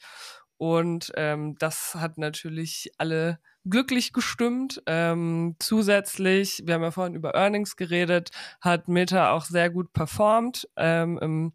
Und 0.61 1.11
ähm, 1.15 1.55
das 1.57 1.95
hat 1.95 2.19
natürlich 2.19 2.91
alle 2.99 3.39
glücklich 3.65 4.13
gestimmt. 4.13 4.79
Ähm, 4.85 5.55
zusätzlich, 5.57 6.61
wir 6.65 6.75
haben 6.75 6.83
ja 6.83 6.91
vorhin 6.91 7.15
über 7.15 7.33
Earnings 7.33 7.75
geredet, 7.77 8.29
hat 8.61 8.87
Meta 8.87 9.31
auch 9.31 9.45
sehr 9.45 9.71
gut 9.71 9.91
performt. 9.91 10.69
Ähm, 10.75 11.17
Im 11.19 11.53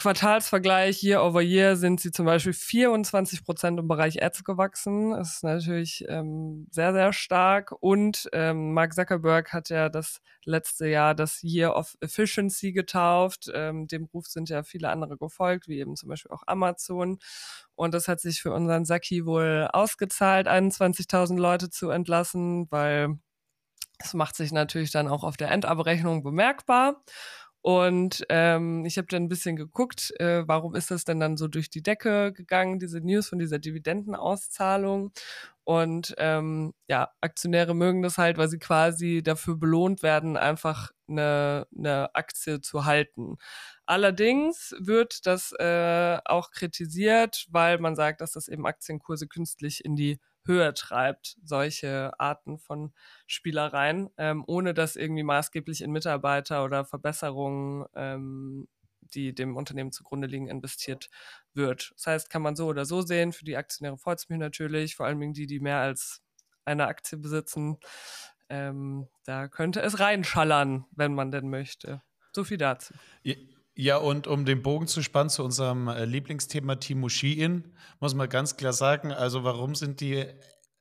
Quartalsvergleich 0.00 1.02
Year 1.02 1.22
over 1.22 1.42
Year 1.42 1.76
sind 1.76 2.00
sie 2.00 2.10
zum 2.10 2.24
Beispiel 2.24 2.54
24 2.54 3.44
Prozent 3.44 3.78
im 3.78 3.86
Bereich 3.86 4.22
Ads 4.22 4.44
gewachsen. 4.44 5.10
Das 5.10 5.34
ist 5.34 5.44
natürlich 5.44 6.06
ähm, 6.08 6.66
sehr, 6.70 6.94
sehr 6.94 7.12
stark. 7.12 7.72
Und 7.80 8.26
ähm, 8.32 8.72
Mark 8.72 8.94
Zuckerberg 8.94 9.52
hat 9.52 9.68
ja 9.68 9.90
das 9.90 10.22
letzte 10.46 10.86
Jahr 10.86 11.14
das 11.14 11.42
Year 11.42 11.76
of 11.76 11.98
Efficiency 12.00 12.72
getauft. 12.72 13.50
Ähm, 13.52 13.88
dem 13.88 14.06
Ruf 14.06 14.26
sind 14.26 14.48
ja 14.48 14.62
viele 14.62 14.88
andere 14.88 15.18
gefolgt, 15.18 15.68
wie 15.68 15.80
eben 15.80 15.96
zum 15.96 16.08
Beispiel 16.08 16.30
auch 16.30 16.44
Amazon. 16.46 17.18
Und 17.74 17.92
das 17.92 18.08
hat 18.08 18.20
sich 18.20 18.40
für 18.40 18.54
unseren 18.54 18.86
Saki 18.86 19.26
wohl 19.26 19.68
ausgezahlt, 19.70 20.48
21.000 20.48 21.38
Leute 21.38 21.68
zu 21.68 21.90
entlassen, 21.90 22.68
weil 22.70 23.18
es 24.02 24.14
macht 24.14 24.34
sich 24.34 24.50
natürlich 24.50 24.90
dann 24.90 25.08
auch 25.08 25.24
auf 25.24 25.36
der 25.36 25.50
Endabrechnung 25.50 26.22
bemerkbar. 26.22 27.04
Und 27.62 28.24
ähm, 28.30 28.86
ich 28.86 28.96
habe 28.96 29.08
dann 29.08 29.24
ein 29.24 29.28
bisschen 29.28 29.56
geguckt, 29.56 30.12
äh, 30.18 30.48
warum 30.48 30.74
ist 30.74 30.90
das 30.90 31.04
denn 31.04 31.20
dann 31.20 31.36
so 31.36 31.46
durch 31.46 31.68
die 31.68 31.82
Decke 31.82 32.32
gegangen, 32.32 32.78
diese 32.78 33.00
News 33.00 33.28
von 33.28 33.38
dieser 33.38 33.58
Dividendenauszahlung. 33.58 35.12
Und 35.64 36.14
ähm, 36.18 36.72
ja, 36.88 37.10
Aktionäre 37.20 37.74
mögen 37.74 38.02
das 38.02 38.16
halt, 38.18 38.38
weil 38.38 38.48
sie 38.48 38.58
quasi 38.58 39.22
dafür 39.22 39.56
belohnt 39.56 40.02
werden, 40.02 40.36
einfach 40.38 40.90
eine, 41.06 41.66
eine 41.76 42.14
Aktie 42.14 42.60
zu 42.62 42.86
halten. 42.86 43.36
Allerdings 43.84 44.74
wird 44.78 45.26
das 45.26 45.52
äh, 45.52 46.18
auch 46.24 46.50
kritisiert, 46.52 47.46
weil 47.50 47.78
man 47.78 47.94
sagt, 47.94 48.22
dass 48.22 48.32
das 48.32 48.48
eben 48.48 48.66
Aktienkurse 48.66 49.26
künstlich 49.28 49.84
in 49.84 49.96
die 49.96 50.18
höher 50.50 50.74
treibt, 50.74 51.36
solche 51.44 52.12
Arten 52.18 52.58
von 52.58 52.92
Spielereien, 53.26 54.10
ähm, 54.18 54.44
ohne 54.46 54.74
dass 54.74 54.96
irgendwie 54.96 55.22
maßgeblich 55.22 55.82
in 55.82 55.90
Mitarbeiter 55.92 56.64
oder 56.64 56.84
Verbesserungen, 56.84 57.86
ähm, 57.94 58.68
die 59.00 59.34
dem 59.34 59.56
Unternehmen 59.56 59.92
zugrunde 59.92 60.26
liegen, 60.26 60.48
investiert 60.48 61.08
wird. 61.54 61.92
Das 61.96 62.06
heißt, 62.06 62.30
kann 62.30 62.42
man 62.42 62.56
so 62.56 62.66
oder 62.66 62.84
so 62.84 63.02
sehen. 63.02 63.32
Für 63.32 63.44
die 63.44 63.56
Aktionäre 63.56 63.98
freut 63.98 64.18
es 64.18 64.28
mich 64.28 64.38
natürlich, 64.38 64.96
vor 64.96 65.06
allem 65.06 65.32
die, 65.32 65.46
die 65.46 65.60
mehr 65.60 65.78
als 65.78 66.22
eine 66.64 66.86
Aktie 66.86 67.18
besitzen. 67.18 67.78
Ähm, 68.48 69.08
da 69.24 69.48
könnte 69.48 69.80
es 69.80 70.00
reinschallern, 70.00 70.84
wenn 70.92 71.14
man 71.14 71.30
denn 71.30 71.48
möchte. 71.48 72.02
So 72.32 72.44
viel 72.44 72.58
dazu. 72.58 72.94
Ja. 73.22 73.34
Ja, 73.74 73.96
und 73.96 74.26
um 74.26 74.44
den 74.44 74.62
Bogen 74.62 74.86
zu 74.86 75.02
spannen 75.02 75.30
zu 75.30 75.44
unserem 75.44 75.88
äh, 75.88 76.04
Lieblingsthema 76.04 76.76
Timo 76.76 77.08
Schien, 77.08 77.72
muss 78.00 78.14
man 78.14 78.28
ganz 78.28 78.56
klar 78.56 78.72
sagen, 78.72 79.12
also 79.12 79.44
warum 79.44 79.74
sind 79.74 80.00
die 80.00 80.26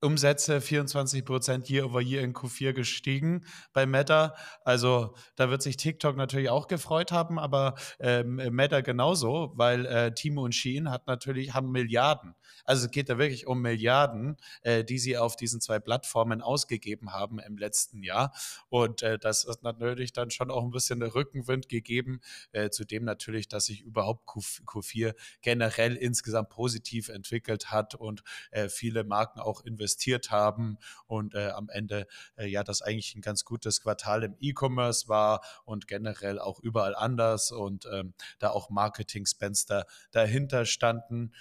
Umsätze 0.02 0.62
24 0.62 1.26
Prozent 1.26 1.70
year 1.70 1.86
over 1.86 2.00
year 2.00 2.22
in 2.22 2.34
Q4 2.34 2.72
gestiegen 2.72 3.46
bei 3.74 3.86
Meta. 3.86 4.34
Also 4.64 5.14
da 5.36 5.50
wird 5.50 5.62
sich 5.62 5.76
TikTok 5.76 6.16
natürlich 6.16 6.50
auch 6.50 6.68
gefreut 6.68 7.12
haben, 7.12 7.38
aber 7.38 7.76
ähm, 8.00 8.36
Meta 8.36 8.80
genauso, 8.80 9.52
weil 9.56 9.86
äh, 9.86 10.14
Timo 10.14 10.44
und 10.44 10.56
Shein 10.56 10.90
hat 10.90 11.08
natürlich 11.08 11.54
haben 11.54 11.72
Milliarden. 11.72 12.36
Also 12.64 12.86
es 12.86 12.92
geht 12.92 13.10
da 13.10 13.18
wirklich 13.18 13.46
um 13.46 13.62
Milliarden, 13.62 14.38
äh, 14.62 14.86
die 14.86 15.00
sie 15.00 15.18
auf 15.18 15.36
diesen 15.36 15.60
zwei 15.60 15.80
Plattformen 15.80 16.42
ausgegeben 16.42 17.12
haben 17.12 17.40
im 17.40 17.58
letzten 17.58 18.02
Jahr. 18.02 18.34
Und 18.70 19.04
äh, 19.04 19.20
das 19.20 19.44
ist 19.44 19.64
natürlich 19.64 20.14
dann 20.14 20.32
schon 20.32 20.50
auch 20.50 20.64
ein 20.64 20.72
bisschen 20.72 21.02
der 21.02 21.14
Rückenwind 21.14 21.68
gegeben. 21.68 22.22
Äh, 22.54 22.70
zudem 22.70 23.04
natürlich, 23.04 23.50
dass 23.50 23.66
sich 23.66 23.82
überhaupt 23.82 24.26
Q 24.26 24.40
Q4 24.40 25.14
generell 25.42 25.98
insgesamt 25.98 26.50
positiv 26.50 27.10
entwickelt 27.10 27.70
hat 27.70 27.96
und 27.96 28.24
äh, 28.52 28.70
viele 28.70 29.04
Marken 29.04 29.42
auch 29.42 29.66
investieren 29.66 29.89
investiert 29.90 30.30
haben 30.30 30.78
und 31.08 31.34
äh, 31.34 31.50
am 31.50 31.70
Ende 31.70 32.06
äh, 32.38 32.46
ja 32.46 32.64
das 32.64 32.82
eigentlich 32.82 33.16
ein 33.16 33.22
ganz 33.22 33.44
gutes 33.44 33.82
Quartal 33.82 34.24
im 34.24 34.36
E-Commerce 34.40 35.08
war 35.08 35.42
und 35.66 35.88
generell 35.88 36.40
auch 36.40 36.60
überall 36.60 36.96
anders 36.96 37.52
und 37.52 37.88
ähm, 37.92 38.14
da 38.38 38.52
auch 38.52 38.70
Marketing-Spends 38.70 39.66
da, 39.66 39.86
dahinter 40.12 40.66
standen. 40.66 41.34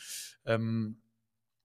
Ähm, 0.46 1.02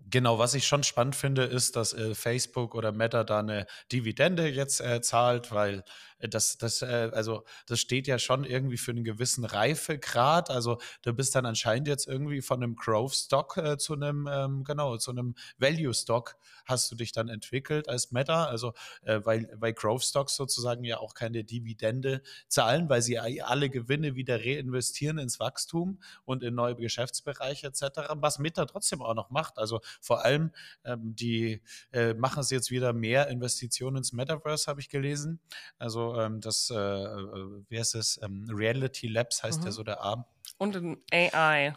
Genau, 0.10 0.38
was 0.38 0.54
ich 0.54 0.68
schon 0.68 0.84
spannend 0.84 1.16
finde, 1.16 1.44
ist, 1.44 1.78
dass 1.78 1.94
äh, 1.94 2.14
Facebook 2.14 2.76
oder 2.76 2.92
Meta 2.92 3.24
da 3.24 3.40
eine 3.40 3.66
Dividende 3.90 4.50
jetzt 4.50 4.82
äh, 4.82 5.00
zahlt, 5.00 5.54
weil 5.54 5.86
das, 6.30 6.58
das, 6.58 6.82
äh, 6.82 7.10
also 7.14 7.44
das 7.68 7.80
steht 7.80 8.08
ja 8.08 8.20
schon 8.20 8.44
irgendwie 8.44 8.78
für 8.78 8.92
einen 8.92 9.04
gewissen 9.04 9.46
Reifegrad. 9.46 10.50
Also 10.50 10.80
du 11.02 11.14
bist 11.14 11.36
dann 11.36 11.46
anscheinend 11.46 11.88
jetzt 11.88 12.08
irgendwie 12.08 12.42
von 12.42 12.62
einem 12.62 12.76
Growth 12.76 13.14
Stock 13.14 13.58
äh, 13.58 13.78
zu 13.78 13.94
einem, 13.94 14.28
ähm, 14.32 14.64
genau, 14.64 14.98
zu 14.98 15.12
einem 15.12 15.36
Value 15.58 15.94
Stock 15.94 16.36
hast 16.66 16.92
du 16.92 16.96
dich 16.96 17.12
dann 17.12 17.30
entwickelt 17.30 17.90
als 17.90 18.12
Meta. 18.12 18.46
Also 18.46 18.74
äh, 19.04 19.20
weil, 19.24 19.50
weil 19.56 19.74
Growth 19.74 20.04
Stocks 20.04 20.36
sozusagen 20.36 20.84
ja 20.84 21.00
auch 21.00 21.14
keine 21.14 21.44
Dividende 21.44 22.22
zahlen, 22.48 22.90
weil 22.90 23.02
sie 23.02 23.20
alle 23.20 23.70
Gewinne 23.70 24.16
wieder 24.16 24.40
reinvestieren 24.40 25.18
ins 25.18 25.40
Wachstum 25.40 26.00
und 26.26 26.44
in 26.44 26.56
neue 26.56 26.76
Geschäftsbereiche 26.76 27.68
etc. 27.68 28.14
Was 28.16 28.40
Meta 28.40 28.66
trotzdem 28.66 29.02
auch 29.02 29.14
noch 29.14 29.30
macht. 29.30 29.58
Also 29.58 29.82
vor 30.02 30.24
allem 30.24 30.52
ähm, 30.86 31.16
die 31.16 31.62
äh, 31.92 32.14
machen 32.14 32.40
es 32.40 32.50
jetzt 32.50 32.72
wieder 32.72 32.94
mehr 32.94 33.28
Investitionen 33.28 33.98
ins 33.98 34.14
Metaverse, 34.14 34.68
habe 34.68 34.80
ich 34.80 34.90
gelesen. 34.90 35.40
Also 35.78 36.13
ähm, 36.20 36.42
das, 36.42 36.70
äh, 36.70 36.76
äh, 36.76 37.64
wie 37.70 37.80
heißt 37.80 37.96
es, 37.96 38.20
ähm, 38.24 38.46
Reality 38.50 39.08
Labs 39.08 39.44
heißt 39.44 39.60
mhm. 39.62 39.66
ja 39.66 39.72
so 39.72 39.84
der 39.84 40.02
Arm. 40.02 40.26
Und 40.58 40.76
in 40.76 40.98
AI. 41.12 41.76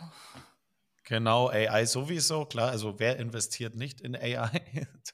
Genau, 1.08 1.48
AI 1.48 1.86
sowieso, 1.86 2.46
klar. 2.46 2.70
Also 2.70 2.98
wer 2.98 3.16
investiert 3.18 3.76
nicht 3.76 4.00
in 4.00 4.16
AI? 4.16 4.60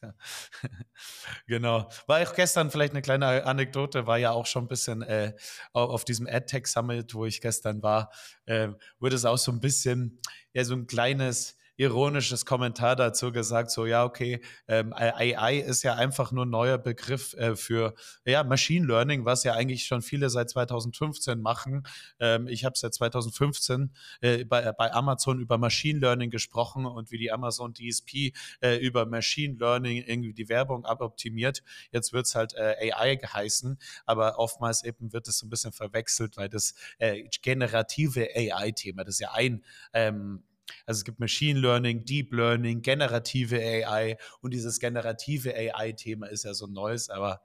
genau. 1.46 1.90
War 2.06 2.22
auch 2.22 2.34
gestern 2.34 2.70
vielleicht 2.70 2.94
eine 2.94 3.02
kleine 3.02 3.44
Anekdote, 3.44 4.06
war 4.06 4.16
ja 4.16 4.30
auch 4.30 4.46
schon 4.46 4.64
ein 4.64 4.68
bisschen 4.68 5.02
äh, 5.02 5.34
auf 5.74 6.06
diesem 6.06 6.26
AdTech 6.26 6.66
Summit, 6.66 7.12
wo 7.12 7.26
ich 7.26 7.42
gestern 7.42 7.82
war, 7.82 8.10
äh, 8.46 8.68
wurde 9.00 9.16
es 9.16 9.26
auch 9.26 9.36
so 9.36 9.52
ein 9.52 9.60
bisschen, 9.60 10.18
ja, 10.54 10.64
so 10.64 10.74
ein 10.74 10.86
kleines 10.86 11.58
ironisches 11.82 12.46
Kommentar 12.46 12.96
dazu 12.96 13.32
gesagt, 13.32 13.70
so 13.70 13.86
ja, 13.86 14.04
okay, 14.04 14.40
ähm, 14.68 14.92
AI 14.92 15.58
ist 15.58 15.82
ja 15.82 15.94
einfach 15.94 16.32
nur 16.32 16.46
ein 16.46 16.50
neuer 16.50 16.78
Begriff 16.78 17.34
äh, 17.34 17.56
für 17.56 17.94
ja, 18.24 18.44
Machine 18.44 18.86
Learning, 18.86 19.24
was 19.24 19.44
ja 19.44 19.54
eigentlich 19.54 19.84
schon 19.84 20.00
viele 20.00 20.30
seit 20.30 20.50
2015 20.50 21.40
machen. 21.40 21.82
Ähm, 22.20 22.46
ich 22.46 22.64
habe 22.64 22.78
seit 22.78 22.94
2015 22.94 23.92
äh, 24.20 24.44
bei, 24.44 24.72
bei 24.72 24.92
Amazon 24.92 25.40
über 25.40 25.58
Machine 25.58 25.98
Learning 25.98 26.30
gesprochen 26.30 26.86
und 26.86 27.10
wie 27.10 27.18
die 27.18 27.32
Amazon 27.32 27.74
DSP 27.74 28.32
äh, 28.60 28.76
über 28.76 29.04
Machine 29.04 29.56
Learning 29.58 30.04
irgendwie 30.06 30.32
die 30.32 30.48
Werbung 30.48 30.84
aboptimiert. 30.84 31.62
Jetzt 31.90 32.12
wird's 32.12 32.34
halt 32.34 32.54
äh, 32.54 32.92
AI 32.92 33.16
geheißen, 33.16 33.78
aber 34.06 34.38
oftmals 34.38 34.84
eben 34.84 35.12
wird 35.12 35.26
es 35.26 35.38
so 35.38 35.46
ein 35.46 35.50
bisschen 35.50 35.72
verwechselt, 35.72 36.36
weil 36.36 36.48
das 36.48 36.74
äh, 36.98 37.24
generative 37.42 38.28
AI-Thema, 38.34 39.04
das 39.04 39.16
ist 39.16 39.20
ja 39.20 39.32
ein 39.32 39.64
ähm, 39.92 40.44
also 40.86 41.00
es 41.00 41.04
gibt 41.04 41.20
Machine 41.20 41.58
Learning, 41.58 42.04
Deep 42.04 42.32
Learning, 42.32 42.82
generative 42.82 43.56
AI 43.56 44.16
und 44.40 44.52
dieses 44.52 44.78
generative 44.78 45.54
AI-Thema 45.54 46.26
ist 46.26 46.44
ja 46.44 46.54
so 46.54 46.66
ein 46.66 46.72
neues, 46.72 47.10
aber 47.10 47.42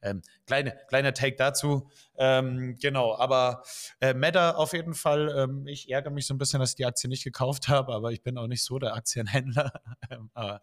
ähm, 0.00 0.22
kleine, 0.46 0.78
kleiner 0.88 1.12
Take 1.12 1.36
dazu. 1.36 1.90
Ähm, 2.16 2.76
genau, 2.80 3.16
aber 3.16 3.64
äh, 4.00 4.14
Meta 4.14 4.52
auf 4.52 4.72
jeden 4.72 4.94
Fall, 4.94 5.34
ähm, 5.36 5.66
ich 5.66 5.90
ärgere 5.90 6.12
mich 6.12 6.26
so 6.26 6.34
ein 6.34 6.38
bisschen, 6.38 6.60
dass 6.60 6.70
ich 6.70 6.76
die 6.76 6.86
Aktie 6.86 7.08
nicht 7.08 7.24
gekauft 7.24 7.68
habe, 7.68 7.92
aber 7.92 8.12
ich 8.12 8.22
bin 8.22 8.38
auch 8.38 8.46
nicht 8.46 8.64
so 8.64 8.78
der 8.78 8.94
Aktienhändler. 8.94 9.72
ähm, 10.10 10.30
aber, 10.34 10.62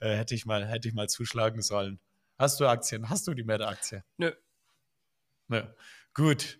äh, 0.00 0.16
hätte 0.16 0.34
ich 0.34 0.46
mal, 0.46 0.66
hätte 0.66 0.88
ich 0.88 0.94
mal 0.94 1.08
zuschlagen 1.08 1.62
sollen. 1.62 2.00
Hast 2.38 2.58
du 2.58 2.66
Aktien? 2.66 3.08
Hast 3.08 3.26
du 3.28 3.34
die 3.34 3.44
Meta-Aktie? 3.44 4.04
Nö. 4.16 4.32
Nö. 5.48 5.62
Gut. 6.14 6.58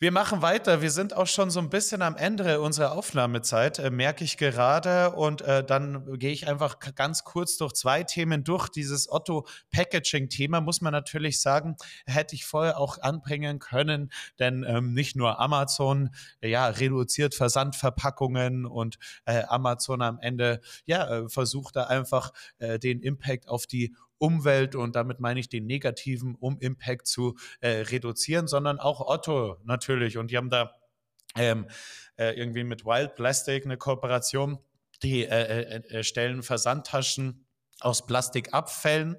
Wir 0.00 0.12
machen 0.12 0.42
weiter. 0.42 0.80
Wir 0.80 0.92
sind 0.92 1.12
auch 1.12 1.26
schon 1.26 1.50
so 1.50 1.58
ein 1.58 1.70
bisschen 1.70 2.02
am 2.02 2.14
Ende 2.14 2.60
unserer 2.60 2.92
Aufnahmezeit, 2.92 3.80
äh, 3.80 3.90
merke 3.90 4.22
ich 4.22 4.36
gerade. 4.36 5.10
Und 5.10 5.42
äh, 5.42 5.64
dann 5.64 6.16
gehe 6.20 6.30
ich 6.30 6.46
einfach 6.46 6.78
ganz 6.94 7.24
kurz 7.24 7.56
durch 7.56 7.72
zwei 7.72 8.04
Themen 8.04 8.44
durch. 8.44 8.68
Dieses 8.68 9.10
Otto-Packaging-Thema 9.10 10.60
muss 10.60 10.82
man 10.82 10.92
natürlich 10.92 11.40
sagen, 11.40 11.74
hätte 12.06 12.36
ich 12.36 12.44
vorher 12.46 12.78
auch 12.78 12.98
anbringen 12.98 13.58
können, 13.58 14.12
denn 14.38 14.62
ähm, 14.62 14.92
nicht 14.92 15.16
nur 15.16 15.40
Amazon 15.40 16.10
ja 16.40 16.68
reduziert 16.68 17.34
Versandverpackungen 17.34 18.66
und 18.66 19.00
äh, 19.24 19.42
Amazon 19.48 20.00
am 20.02 20.20
Ende 20.20 20.60
ja 20.84 21.08
äh, 21.08 21.28
versucht 21.28 21.74
da 21.74 21.88
einfach 21.88 22.30
äh, 22.60 22.78
den 22.78 23.00
Impact 23.00 23.48
auf 23.48 23.66
die 23.66 23.96
Umwelt 24.18 24.74
und 24.74 24.96
damit 24.96 25.20
meine 25.20 25.40
ich 25.40 25.48
den 25.48 25.66
negativen 25.66 26.34
um 26.34 26.58
Impact 26.58 27.06
zu 27.06 27.36
äh, 27.60 27.68
reduzieren, 27.68 28.48
sondern 28.48 28.78
auch 28.78 29.00
Otto 29.00 29.56
natürlich. 29.64 30.18
Und 30.18 30.30
die 30.30 30.36
haben 30.36 30.50
da 30.50 30.72
ähm, 31.36 31.66
äh, 32.16 32.32
irgendwie 32.38 32.64
mit 32.64 32.84
Wild 32.84 33.14
Plastic 33.14 33.64
eine 33.64 33.76
Kooperation. 33.76 34.58
Die 35.02 35.24
äh, 35.24 35.28
äh, 35.28 35.98
äh 35.98 36.02
stellen 36.02 36.42
Versandtaschen 36.42 37.46
aus 37.80 38.06
Plastikabfällen 38.06 39.16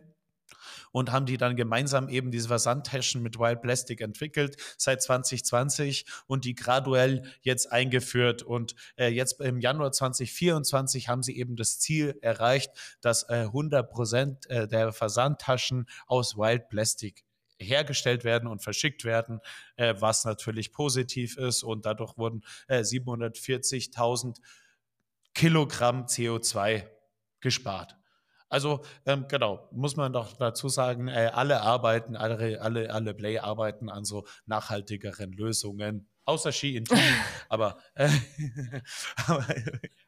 und 0.91 1.11
haben 1.11 1.25
die 1.25 1.37
dann 1.37 1.55
gemeinsam 1.55 2.09
eben 2.09 2.31
diese 2.31 2.47
Versandtaschen 2.47 3.21
mit 3.21 3.39
Wild 3.39 3.61
Plastic 3.61 4.01
entwickelt 4.01 4.57
seit 4.77 5.01
2020 5.01 6.05
und 6.27 6.45
die 6.45 6.55
graduell 6.55 7.23
jetzt 7.41 7.71
eingeführt. 7.71 8.43
Und 8.43 8.75
äh, 8.97 9.07
jetzt 9.07 9.39
im 9.41 9.59
Januar 9.59 9.91
2024 9.91 11.07
haben 11.09 11.23
sie 11.23 11.37
eben 11.37 11.55
das 11.55 11.79
Ziel 11.79 12.17
erreicht, 12.21 12.71
dass 13.01 13.23
äh, 13.29 13.45
100 13.45 13.89
Prozent 13.89 14.49
äh, 14.49 14.67
der 14.67 14.91
Versandtaschen 14.93 15.87
aus 16.07 16.37
Wild 16.37 16.69
Plastic 16.69 17.23
hergestellt 17.59 18.23
werden 18.23 18.47
und 18.47 18.63
verschickt 18.63 19.03
werden, 19.03 19.41
äh, 19.75 19.93
was 19.99 20.25
natürlich 20.25 20.71
positiv 20.71 21.37
ist. 21.37 21.63
Und 21.63 21.85
dadurch 21.85 22.17
wurden 22.17 22.43
äh, 22.67 22.79
740.000 22.79 24.37
Kilogramm 25.33 26.05
CO2 26.05 26.87
gespart. 27.39 27.98
Also 28.49 28.81
ähm, 29.05 29.25
genau, 29.27 29.67
muss 29.71 29.95
man 29.95 30.11
doch 30.11 30.33
dazu 30.33 30.69
sagen, 30.69 31.07
äh, 31.07 31.31
alle 31.33 31.61
arbeiten, 31.61 32.15
alle, 32.15 32.61
alle, 32.61 32.91
alle 32.91 33.13
Play 33.13 33.39
arbeiten 33.39 33.89
an 33.89 34.05
so 34.05 34.25
nachhaltigeren 34.45 35.31
Lösungen 35.31 36.07
außer 36.29 36.51
Ski 36.51 36.77
in 36.77 36.85
Team. 36.85 36.97
aber, 37.49 37.77
äh, 37.95 38.09
aber, 39.27 39.45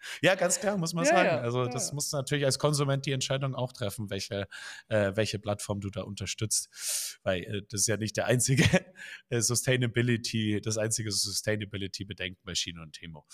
ja, 0.22 0.36
ganz 0.36 0.60
klar, 0.60 0.78
muss 0.78 0.93
man 0.93 1.06
ja, 1.06 1.12
sagen. 1.12 1.30
Also, 1.43 1.66
das 1.66 1.89
ja. 1.89 1.95
muss 1.95 2.12
natürlich 2.12 2.45
als 2.45 2.60
Konsument 2.60 3.06
die 3.06 3.12
Entscheidung 3.12 3.56
auch 3.56 3.74
treffen, 3.74 4.10
welche, 4.10 4.47
äh, 4.89 5.12
welche 5.16 5.39
Plattform 5.39 5.80
du 5.80 5.89
da 5.89 6.02
unterstützt. 6.02 7.20
Weil 7.24 7.43
äh, 7.43 7.62
das 7.70 7.82
ist 7.82 7.88
ja 7.88 7.97
nicht 7.97 8.18
der 8.18 8.26
einzige 8.26 8.64
äh, 9.30 9.41
Sustainability, 9.41 10.62
das 10.62 10.78
einzige 10.78 11.12
Sustainability-Bedenken 11.12 12.41
bei 12.43 12.56
Schiene 12.56 12.82
und 12.82 12.93
Temo. 12.93 13.26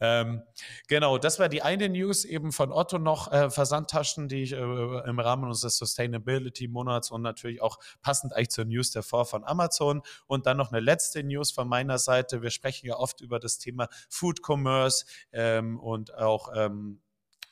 Ähm, 0.00 0.42
genau, 0.88 1.18
das 1.18 1.38
war 1.38 1.48
die 1.48 1.62
eine 1.62 1.88
News 1.88 2.24
eben 2.24 2.52
von 2.52 2.72
Otto 2.72 2.98
noch, 2.98 3.30
äh, 3.32 3.50
Versandtaschen, 3.50 4.28
die 4.28 4.42
ich 4.42 4.52
äh, 4.52 4.56
im 4.56 5.20
Rahmen 5.20 5.44
unseres 5.44 5.76
Sustainability-Monats 5.78 7.10
und 7.10 7.22
natürlich 7.22 7.62
auch 7.62 7.78
passend 8.02 8.32
eigentlich 8.32 8.50
zur 8.50 8.64
News 8.64 8.90
davor 8.90 9.24
von 9.24 9.44
Amazon. 9.44 10.02
Und 10.26 10.46
dann 10.46 10.56
noch 10.56 10.72
eine 10.72 10.80
letzte 10.80 11.22
News 11.22 11.50
von 11.50 11.68
meiner 11.68 11.98
Seite 11.98 12.14
Seite. 12.14 12.42
Wir 12.42 12.50
sprechen 12.50 12.86
ja 12.86 12.96
oft 12.96 13.20
über 13.20 13.38
das 13.40 13.58
Thema 13.58 13.88
Food 14.08 14.40
Commerce 14.46 15.04
ähm, 15.32 15.80
und 15.80 16.13
auch 16.18 16.50
ähm, 16.54 17.00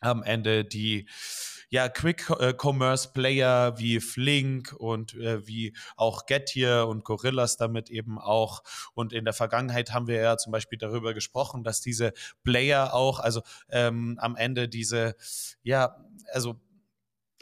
am 0.00 0.22
Ende 0.22 0.64
die 0.64 1.08
ja, 1.72 1.88
Quick 1.88 2.28
äh, 2.38 2.52
Commerce 2.52 3.08
Player 3.14 3.78
wie 3.78 3.98
Flink 3.98 4.74
und 4.76 5.14
äh, 5.14 5.46
wie 5.46 5.74
auch 5.96 6.26
Getir 6.26 6.86
und 6.86 7.02
Gorillas 7.02 7.56
damit 7.56 7.88
eben 7.88 8.18
auch. 8.18 8.62
Und 8.92 9.14
in 9.14 9.24
der 9.24 9.32
Vergangenheit 9.32 9.94
haben 9.94 10.06
wir 10.06 10.16
ja 10.16 10.36
zum 10.36 10.52
Beispiel 10.52 10.76
darüber 10.76 11.14
gesprochen, 11.14 11.64
dass 11.64 11.80
diese 11.80 12.12
Player 12.44 12.92
auch, 12.92 13.20
also 13.20 13.40
ähm, 13.70 14.18
am 14.20 14.36
Ende 14.36 14.68
diese, 14.68 15.16
ja, 15.62 15.96
also 16.30 16.60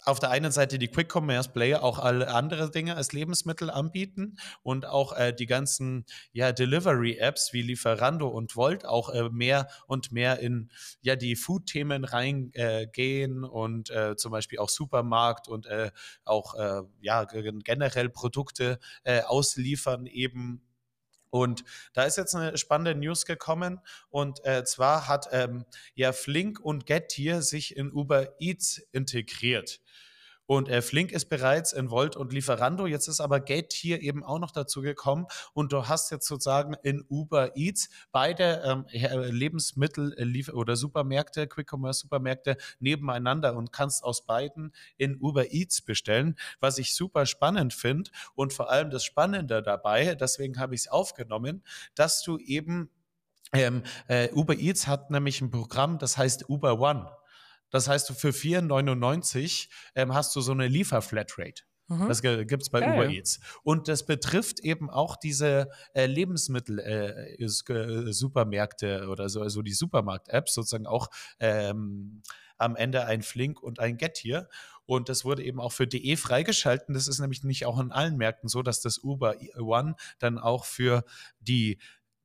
auf 0.04 0.18
der 0.18 0.30
einen 0.30 0.52
Seite 0.52 0.78
die 0.78 0.88
Quick 0.88 1.14
Commerce 1.14 1.50
Player 1.50 1.82
auch 1.82 1.98
alle 1.98 2.28
andere 2.28 2.70
Dinge 2.70 2.96
als 2.96 3.12
Lebensmittel 3.12 3.70
anbieten 3.70 4.36
und 4.62 4.86
auch 4.86 5.12
äh, 5.16 5.32
die 5.32 5.46
ganzen 5.46 6.04
ja, 6.32 6.52
Delivery 6.52 7.16
Apps 7.18 7.52
wie 7.52 7.62
Lieferando 7.62 8.28
und 8.28 8.56
Volt 8.56 8.84
auch 8.84 9.10
äh, 9.10 9.28
mehr 9.30 9.68
und 9.86 10.12
mehr 10.12 10.38
in 10.40 10.70
ja 11.00 11.16
die 11.16 11.36
Food 11.36 11.66
Themen 11.66 12.04
reingehen 12.04 13.44
äh, 13.44 13.46
und 13.46 13.90
äh, 13.90 14.16
zum 14.16 14.32
Beispiel 14.32 14.58
auch 14.58 14.68
Supermarkt 14.68 15.48
und 15.48 15.66
äh, 15.66 15.90
auch 16.24 16.54
äh, 16.54 16.82
ja 17.00 17.24
generell 17.24 18.08
Produkte 18.08 18.78
ausliefern 19.26 20.06
eben 20.06 20.62
und 21.30 21.64
da 21.92 22.04
ist 22.04 22.16
jetzt 22.16 22.34
eine 22.34 22.58
spannende 22.58 22.94
News 22.94 23.24
gekommen. 23.24 23.80
Und 24.10 24.44
äh, 24.44 24.64
zwar 24.64 25.08
hat 25.08 25.28
ähm, 25.32 25.64
ja 25.94 26.12
Flink 26.12 26.60
und 26.60 26.86
Getir 26.86 27.42
sich 27.42 27.76
in 27.76 27.92
Uber 27.92 28.40
Eats 28.40 28.78
integriert. 28.92 29.80
Und 30.50 30.68
äh, 30.68 30.82
Flink 30.82 31.12
ist 31.12 31.26
bereits 31.26 31.72
in 31.72 31.92
Volt 31.92 32.16
und 32.16 32.32
Lieferando. 32.32 32.88
Jetzt 32.88 33.06
ist 33.06 33.20
aber 33.20 33.38
Gate 33.38 33.72
hier 33.72 34.02
eben 34.02 34.24
auch 34.24 34.40
noch 34.40 34.50
dazu 34.50 34.82
gekommen. 34.82 35.26
Und 35.52 35.70
du 35.72 35.86
hast 35.86 36.10
jetzt 36.10 36.26
sozusagen 36.26 36.74
in 36.82 37.04
Uber 37.08 37.56
Eats 37.56 37.88
beide 38.10 38.60
ähm, 38.64 38.84
Lebensmittel 38.90 40.12
äh, 40.18 40.50
oder 40.50 40.74
Supermärkte, 40.74 41.46
Quick 41.46 41.72
Commerce 41.72 42.00
Supermärkte 42.00 42.56
nebeneinander 42.80 43.54
und 43.54 43.70
kannst 43.72 44.02
aus 44.02 44.26
beiden 44.26 44.72
in 44.96 45.20
Uber 45.20 45.52
Eats 45.52 45.82
bestellen, 45.82 46.34
was 46.58 46.78
ich 46.78 46.96
super 46.96 47.26
spannend 47.26 47.72
finde. 47.72 48.10
Und 48.34 48.52
vor 48.52 48.72
allem 48.72 48.90
das 48.90 49.04
Spannende 49.04 49.62
dabei, 49.62 50.16
deswegen 50.16 50.58
habe 50.58 50.74
ich 50.74 50.80
es 50.80 50.88
aufgenommen, 50.88 51.62
dass 51.94 52.24
du 52.24 52.38
eben 52.38 52.90
ähm, 53.52 53.84
äh, 54.08 54.28
Uber 54.32 54.56
Eats 54.58 54.88
hat 54.88 55.12
nämlich 55.12 55.40
ein 55.42 55.52
Programm, 55.52 55.98
das 55.98 56.18
heißt 56.18 56.48
Uber 56.48 56.80
One. 56.80 57.08
Das 57.70 57.88
heißt, 57.88 58.12
für 58.12 58.30
4,99 58.30 59.68
ähm, 59.94 60.14
hast 60.14 60.34
du 60.36 60.40
so 60.40 60.52
eine 60.52 60.68
Lieferflatrate. 60.68 61.64
Mhm. 61.90 62.08
Das 62.08 62.22
gibt 62.22 62.62
es 62.62 62.70
bei 62.70 62.80
Geil. 62.80 62.92
Uber 62.92 63.08
Eats. 63.08 63.40
Und 63.64 63.88
das 63.88 64.06
betrifft 64.06 64.60
eben 64.60 64.88
auch 64.88 65.16
diese 65.16 65.68
äh, 65.92 66.06
Lebensmittel-Supermärkte 66.06 69.00
äh, 69.02 69.06
oder 69.06 69.28
so, 69.28 69.42
also 69.42 69.62
die 69.62 69.72
Supermarkt-Apps, 69.72 70.54
sozusagen 70.54 70.86
auch 70.86 71.08
ähm, 71.40 72.22
am 72.58 72.76
Ende 72.76 73.06
ein 73.06 73.22
Flink 73.22 73.60
und 73.60 73.80
ein 73.80 73.96
Get 73.96 74.18
hier. 74.18 74.48
Und 74.86 75.08
das 75.08 75.24
wurde 75.24 75.42
eben 75.42 75.58
auch 75.60 75.72
für 75.72 75.88
DE 75.88 76.16
freigeschalten. 76.16 76.94
Das 76.94 77.08
ist 77.08 77.18
nämlich 77.18 77.42
nicht 77.42 77.66
auch 77.66 77.80
in 77.80 77.90
allen 77.90 78.16
Märkten 78.16 78.48
so, 78.48 78.62
dass 78.62 78.80
das 78.80 78.98
Uber 78.98 79.34
One 79.56 79.96
dann 80.18 80.38
auch 80.38 80.64
für 80.64 81.02
die 81.40 81.80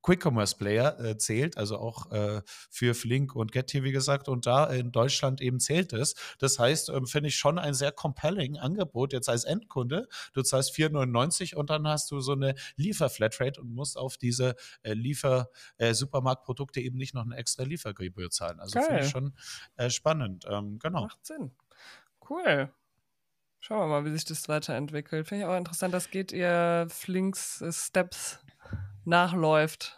Quick 0.06 0.24
Commerce 0.24 0.56
Player 0.56 1.00
äh, 1.00 1.18
zählt, 1.18 1.58
also 1.58 1.80
auch 1.80 2.12
äh, 2.12 2.44
für 2.46 2.94
Flink 2.94 3.36
und 3.36 3.52
Getty, 3.52 3.84
wie 3.84 3.92
gesagt, 3.92 4.30
und 4.30 4.46
da 4.46 4.66
in 4.66 4.92
Deutschland 4.92 5.42
eben 5.42 5.60
zählt 5.60 5.94
es. 5.94 6.14
Das 6.38 6.60
heißt, 6.60 6.90
ähm, 6.90 7.08
finde 7.08 7.30
ich 7.30 7.38
schon 7.38 7.58
ein 7.58 7.74
sehr 7.74 7.92
compelling 7.92 8.60
Angebot 8.60 9.14
jetzt 9.14 9.30
als 9.30 9.46
Endkunde. 9.46 10.08
Du 10.34 10.44
zahlst 10.44 10.76
4,99 10.76 11.56
und 11.56 11.72
dann 11.72 11.88
hast 11.88 12.12
du 12.12 12.20
so 12.20 12.34
eine 12.34 12.54
Lieferflatrate 12.76 13.60
und 13.60 13.74
musst 13.74 13.98
auf 13.98 14.18
diese 14.18 14.56
äh, 14.84 14.94
Liefer-Supermarktprodukte 14.94 16.82
äh, 16.82 16.84
eben 16.84 16.98
nicht 16.98 17.16
noch 17.16 17.26
eine 17.26 17.36
extra 17.36 17.64
Liefergebühr 17.64 18.30
zahlen. 18.30 18.60
Also 18.60 18.80
finde 18.80 19.02
ich 19.02 19.10
schon 19.10 19.34
äh, 19.76 19.90
spannend. 19.90 20.46
Ähm, 20.48 20.78
genau. 20.78 21.02
Macht 21.02 21.26
Sinn. 21.26 21.52
Cool. 22.30 22.72
Schauen 23.60 23.80
wir 23.80 23.88
mal, 23.88 24.06
wie 24.06 24.14
sich 24.14 24.26
das 24.26 24.48
weiterentwickelt. 24.48 25.28
Finde 25.28 25.46
ich 25.46 25.50
auch 25.50 25.58
interessant, 25.58 25.96
das 25.96 26.12
geht 26.12 26.32
ihr 26.32 26.86
Flinks 26.92 27.62
äh, 27.62 27.74
Steps 27.74 28.45
nachläuft. 29.06 29.96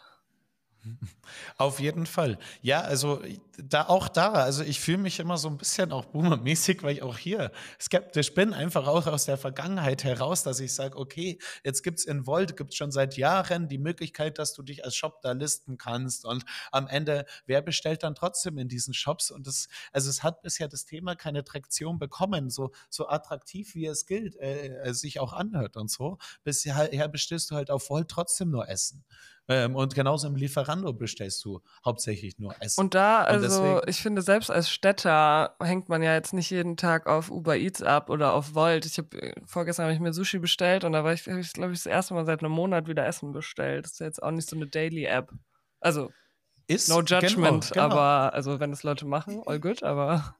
Auf 1.58 1.80
jeden 1.80 2.06
Fall. 2.06 2.38
Ja, 2.62 2.82
also 2.82 3.22
da 3.58 3.88
auch 3.88 4.08
da, 4.08 4.34
also 4.34 4.64
ich 4.64 4.80
fühle 4.80 5.00
mich 5.00 5.20
immer 5.20 5.38
so 5.38 5.48
ein 5.48 5.58
bisschen 5.58 5.92
auch 5.92 6.06
boomermäßig, 6.06 6.84
weil 6.84 6.94
ich 6.94 7.02
auch 7.02 7.18
hier 7.18 7.52
skeptisch 7.80 8.34
bin, 8.34 8.54
einfach 8.54 8.88
auch 8.88 9.08
aus 9.08 9.26
der 9.26 9.38
Vergangenheit 9.38 10.04
heraus, 10.04 10.44
dass 10.44 10.60
ich 10.60 10.74
sage, 10.74 10.98
okay, 10.98 11.40
jetzt 11.64 11.84
gibt 11.84 12.00
es 12.00 12.06
in 12.06 12.28
Volt, 12.28 12.56
gibt 12.56 12.72
es 12.72 12.78
schon 12.78 12.92
seit 12.92 13.18
Jahren 13.18 13.68
die 13.68 13.80
Möglichkeit, 13.80 14.38
dass 14.38 14.54
du 14.54 14.62
dich 14.62 14.86
als 14.86 14.96
Shop 14.96 15.22
da 15.22 15.32
listen 15.32 15.78
kannst 15.78 16.26
und 16.26 16.46
am 16.72 16.88
Ende, 16.88 17.26
wer 17.46 17.62
bestellt 17.62 18.04
dann 18.04 18.16
trotzdem 18.16 18.58
in 18.58 18.68
diesen 18.68 18.94
Shops 18.94 19.32
und 19.32 19.48
das, 19.48 19.68
also 19.92 20.10
es 20.10 20.24
hat 20.24 20.42
bisher 20.42 20.68
das 20.68 20.86
Thema 20.86 21.16
keine 21.16 21.44
Traktion 21.44 21.98
bekommen, 21.98 22.50
so, 22.50 22.72
so 22.90 23.08
attraktiv 23.08 23.74
wie 23.76 23.86
es 23.88 24.06
gilt, 24.06 24.36
äh, 24.36 24.68
äh 24.68 24.94
sich 24.94 25.20
auch 25.20 25.34
anhört 25.34 25.78
und 25.78 25.90
so. 25.90 26.18
Bisher 26.44 27.08
bestellst 27.10 27.52
du 27.52 27.56
halt 27.56 27.72
auf 27.72 27.90
Volt 27.90 28.10
trotzdem 28.10 28.50
nur 28.50 28.68
Essen. 28.70 29.04
Ähm, 29.50 29.76
und 29.76 29.95
genauso 29.95 30.28
im 30.28 30.36
Lieferando 30.36 30.91
bestellst 30.93 31.43
du 31.45 31.62
hauptsächlich 31.86 32.38
nur 32.38 32.54
Essen. 32.60 32.82
Und 32.82 32.95
da, 32.95 33.24
also 33.24 33.36
und 33.36 33.52
deswegen, 33.52 33.89
ich 33.89 34.02
finde, 34.02 34.22
selbst 34.22 34.52
als 34.52 34.70
Städter 34.70 35.56
hängt 35.62 35.88
man 35.88 36.04
ja 36.04 36.14
jetzt 36.14 36.34
nicht 36.34 36.50
jeden 36.50 36.76
Tag 36.76 37.08
auf 37.08 37.32
Uber 37.32 37.56
Eats 37.56 37.82
ab 37.82 38.10
oder 38.10 38.34
auf 38.34 38.56
Volt. 38.56 38.86
Ich 38.86 38.98
habe 38.98 39.22
äh, 39.22 39.34
vorgestern 39.45 39.86
habe 39.86 39.93
ich 39.93 40.00
mir 40.00 40.14
Sushi 40.14 40.39
bestellt 40.39 40.84
und 40.84 40.91
da 40.91 41.04
war 41.04 41.14
ich, 41.14 41.26
ich 41.28 41.54
glaube 41.54 41.72
ich, 41.72 41.80
das 41.80 41.86
erste 41.86 42.14
Mal 42.14 42.26
seit 42.26 42.41
einem 42.41 42.52
Monat 42.52 42.88
wieder 42.88 43.06
Essen 43.06 43.32
bestellt. 43.32 43.86
Das 43.86 43.93
ist 43.93 44.00
jetzt 44.00 44.22
auch 44.22 44.32
nicht 44.32 44.50
so 44.50 44.56
eine 44.56 44.68
Daily 44.68 45.06
App. 45.06 45.32
Also 45.80 46.12
ist, 46.68 46.89
no 46.89 47.01
judgment, 47.01 47.72
genau, 47.72 47.88
genau. 47.88 47.95
aber 47.95 48.34
also 48.34 48.59
wenn 48.59 48.72
das 48.72 48.84
Leute 48.84 49.05
machen, 49.05 49.41
all 49.45 49.59
good, 49.59 49.84
aber. 49.84 50.36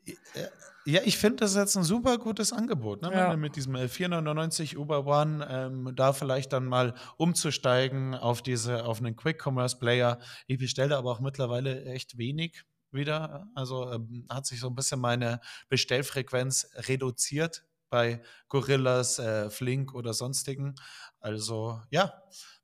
Ja, 0.86 1.01
ich 1.03 1.17
finde 1.17 1.38
das 1.38 1.53
jetzt 1.53 1.75
ein 1.75 1.84
super 1.84 2.17
gutes 2.17 2.53
Angebot, 2.53 3.01
ne? 3.01 3.11
Ja. 3.11 3.36
mit 3.36 3.57
diesem 3.57 3.75
499 3.75 4.73
äh, 4.73 4.78
Uber 4.78 5.05
One, 5.05 5.45
ähm, 5.49 5.91
da 5.93 6.13
vielleicht 6.13 6.53
dann 6.53 6.63
mal 6.63 6.93
umzusteigen 7.17 8.15
auf 8.15 8.41
diese, 8.41 8.86
auf 8.86 8.99
einen 8.99 9.17
Quick 9.17 9.45
Commerce 9.45 9.78
Player. 9.78 10.17
Ich 10.47 10.59
bestelle 10.59 10.95
aber 10.95 11.11
auch 11.11 11.19
mittlerweile 11.19 11.84
echt 11.84 12.17
wenig 12.17 12.63
wieder. 12.91 13.49
Also 13.53 13.91
ähm, 13.91 14.25
hat 14.30 14.45
sich 14.45 14.61
so 14.61 14.67
ein 14.67 14.75
bisschen 14.75 15.01
meine 15.01 15.41
Bestellfrequenz 15.67 16.69
reduziert 16.75 17.65
bei 17.89 18.21
Gorillas, 18.47 19.19
äh, 19.19 19.49
Flink 19.49 19.93
oder 19.93 20.13
sonstigen. 20.13 20.75
Also 21.19 21.82
ja, 21.89 22.13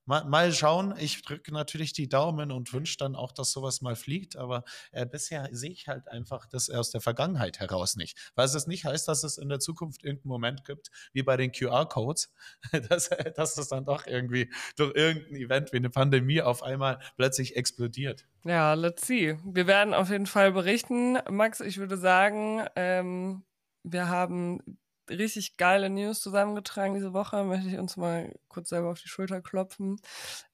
Mal, 0.06 0.26
mal 0.26 0.51
schauen. 0.51 0.93
Ich 0.97 1.22
drücke 1.22 1.54
natürlich 1.54 1.93
die 1.93 2.10
Daumen 2.10 2.51
und 2.51 2.74
wünsche 2.74 2.97
dann 2.97 3.16
auch, 3.16 3.32
dass 3.32 3.51
sowas 3.51 3.82
mal 3.82 3.95
fliegt. 3.95 4.36
Aber 4.36 4.64
äh, 4.91 5.06
bisher 5.06 5.47
sehe 5.51 5.72
ich 5.72 5.88
halt 5.88 6.08
einfach 6.10 6.45
das 6.45 6.70
aus 6.70 6.91
der 6.91 7.01
Vergangenheit 7.01 7.60
heraus 7.60 7.95
nicht. 7.95 8.32
Weil 8.36 8.45
es 8.45 8.68
nicht 8.68 8.86
heißt, 8.86 9.08
dass 9.08 9.24
es 9.24 9.38
in 9.38 9.49
der 9.49 9.60
Zukunft 9.60 10.04
irgendeinen 10.04 10.30
Moment 10.30 10.66
gibt, 10.66 10.91
wie 11.14 11.24
bei 11.24 11.38
den 11.38 11.51
QR-Codes, 11.51 12.34
dass, 12.89 13.10
dass 13.36 13.58
es 13.58 13.68
dann 13.68 13.86
doch 13.86 14.06
irgendwie 14.06 14.51
durch 14.76 14.93
irgendein 14.95 15.36
Event 15.36 15.74
wie 15.74 15.78
eine 15.78 15.89
Pandemie 15.89 16.41
auf 16.41 16.64
einmal 16.64 16.99
plötzlich 17.16 17.56
explodiert. 17.56 18.26
Ja, 18.43 18.74
let's 18.74 19.08
see. 19.08 19.38
Wir 19.45 19.68
werden 19.68 19.93
auf 19.93 20.10
jeden 20.10 20.28
Fall 20.28 20.51
berichten. 20.51 21.18
Max, 21.30 21.62
ich 21.62 21.78
würde 21.78 21.97
sagen, 21.97 22.66
ähm, 22.76 23.43
wir 23.84 24.10
haben 24.10 24.62
richtig 25.10 25.58
geile 25.58 25.89
News 25.89 26.22
zusammengetragen 26.22 26.93
diese 26.93 27.14
Woche. 27.14 27.43
Möchte 27.43 27.70
ich 27.70 27.78
uns 27.78 27.97
mal 27.97 28.34
kurz 28.47 28.70
selber 28.70 28.89
auf 28.91 29.01
die 29.01 29.08
Schulter 29.08 29.41
klopfen. 29.41 29.99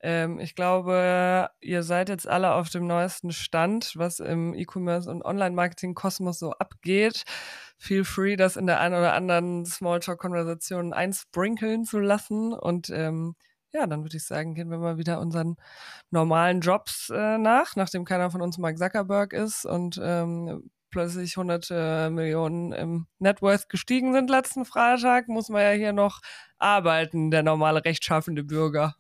Ähm, 0.02 0.40
ich 0.40 0.56
glaube, 0.56 1.50
ihr 1.60 1.84
seid 1.84 2.10
jetzt 2.10 2.28
alle 2.28 2.54
auf 2.54 2.70
dem 2.70 2.88
neuesten 2.88 3.32
Stand, 3.32 3.94
was 3.96 4.20
im 4.20 4.54
E-Commerce 4.54 5.10
und 5.10 5.24
Online-Marketing-Kosmos 5.24 6.40
so 6.40 6.52
abgeht. 6.54 7.24
Feel 7.78 8.04
free, 8.04 8.36
das 8.36 8.58
in 8.58 8.68
der 8.68 8.80
einen 8.80 8.96
oder 8.96 9.14
anderen 9.14 9.66
Smalltalk-Konversation 9.66 10.94
einsprinkeln 10.94 11.86
zu 11.86 12.00
lassen. 12.00 12.54
Und 12.54 12.90
ähm, 12.90 13.36
ja, 13.72 13.86
dann 13.88 14.04
würde 14.04 14.18
ich 14.18 14.26
sagen, 14.26 14.56
gehen 14.56 14.70
wir 14.72 14.80
mal 14.80 14.98
wieder 14.98 15.20
unseren 15.20 15.56
normalen 16.10 16.62
Jobs 16.62 17.10
äh, 17.10 17.38
nach, 17.38 17.76
nachdem 17.76 18.06
keiner 18.06 18.32
von 18.32 18.42
uns 18.42 18.58
Mark 18.58 18.78
Zuckerberg 18.78 19.34
ist 19.34 19.66
und 19.66 20.00
ähm, 20.02 20.70
plötzlich 20.90 21.38
hunderte 21.38 22.10
Millionen 22.12 22.72
im 22.72 23.08
Networth 23.20 23.70
gestiegen 23.70 24.14
sind 24.14 24.30
letzten 24.30 24.66
Freitag, 24.66 25.28
muss 25.28 25.50
man 25.50 25.62
ja 25.62 25.72
hier 25.72 25.94
noch 25.94 26.22
arbeiten, 26.58 27.32
der 27.32 27.44
normale 27.44 27.84
rechtschaffende 27.86 28.44
Bürger. 28.44 28.96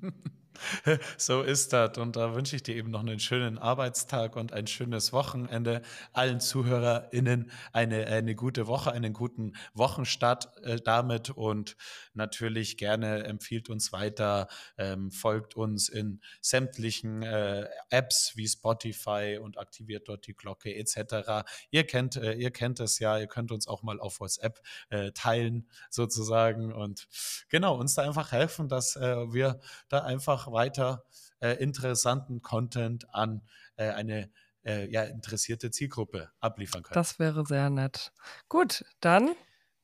So 1.18 1.42
ist 1.42 1.72
das. 1.72 1.98
Und 1.98 2.16
da 2.16 2.34
wünsche 2.34 2.56
ich 2.56 2.62
dir 2.62 2.74
eben 2.76 2.90
noch 2.90 3.00
einen 3.00 3.20
schönen 3.20 3.58
Arbeitstag 3.58 4.36
und 4.36 4.52
ein 4.52 4.66
schönes 4.66 5.12
Wochenende. 5.12 5.82
Allen 6.12 6.40
ZuhörerInnen 6.40 7.50
eine, 7.72 8.06
eine 8.06 8.34
gute 8.34 8.66
Woche, 8.66 8.92
einen 8.92 9.12
guten 9.12 9.52
Wochenstart 9.74 10.56
äh, 10.62 10.80
damit 10.82 11.30
und 11.30 11.76
natürlich 12.14 12.76
gerne 12.76 13.24
empfiehlt 13.24 13.68
uns 13.68 13.92
weiter, 13.92 14.48
ähm, 14.78 15.10
folgt 15.10 15.56
uns 15.56 15.88
in 15.88 16.20
sämtlichen 16.40 17.22
äh, 17.22 17.68
Apps 17.90 18.32
wie 18.36 18.48
Spotify 18.48 19.38
und 19.42 19.58
aktiviert 19.58 20.08
dort 20.08 20.26
die 20.26 20.34
Glocke 20.34 20.74
etc. 20.74 21.44
Ihr 21.70 21.86
kennt, 21.86 22.16
äh, 22.16 22.32
ihr 22.34 22.50
kennt 22.50 22.80
es 22.80 22.98
ja, 22.98 23.18
ihr 23.18 23.26
könnt 23.26 23.52
uns 23.52 23.66
auch 23.68 23.82
mal 23.82 24.00
auf 24.00 24.20
WhatsApp 24.20 24.60
äh, 24.90 25.12
teilen 25.12 25.68
sozusagen 25.90 26.72
und 26.72 27.08
genau 27.48 27.76
uns 27.78 27.94
da 27.94 28.02
einfach 28.02 28.32
helfen, 28.32 28.68
dass 28.68 28.96
äh, 28.96 29.32
wir 29.32 29.60
da 29.88 30.00
einfach 30.46 30.52
weiter 30.52 31.04
äh, 31.40 31.62
interessanten 31.62 32.42
Content 32.42 33.12
an 33.14 33.42
äh, 33.76 33.90
eine 33.90 34.30
äh, 34.64 34.90
ja, 34.90 35.02
interessierte 35.04 35.70
Zielgruppe 35.70 36.30
abliefern 36.40 36.82
können. 36.82 36.94
Das 36.94 37.18
wäre 37.18 37.44
sehr 37.46 37.70
nett. 37.70 38.12
Gut, 38.48 38.84
dann 39.00 39.30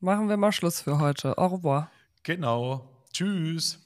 machen 0.01 0.29
wir 0.29 0.37
mal 0.37 0.53
Schluss 0.53 0.81
für 0.83 0.99
heute. 0.99 1.39
Au 1.39 1.47
revoir. 1.47 1.91
Genau. 2.23 2.89
Tschüss. 3.13 3.79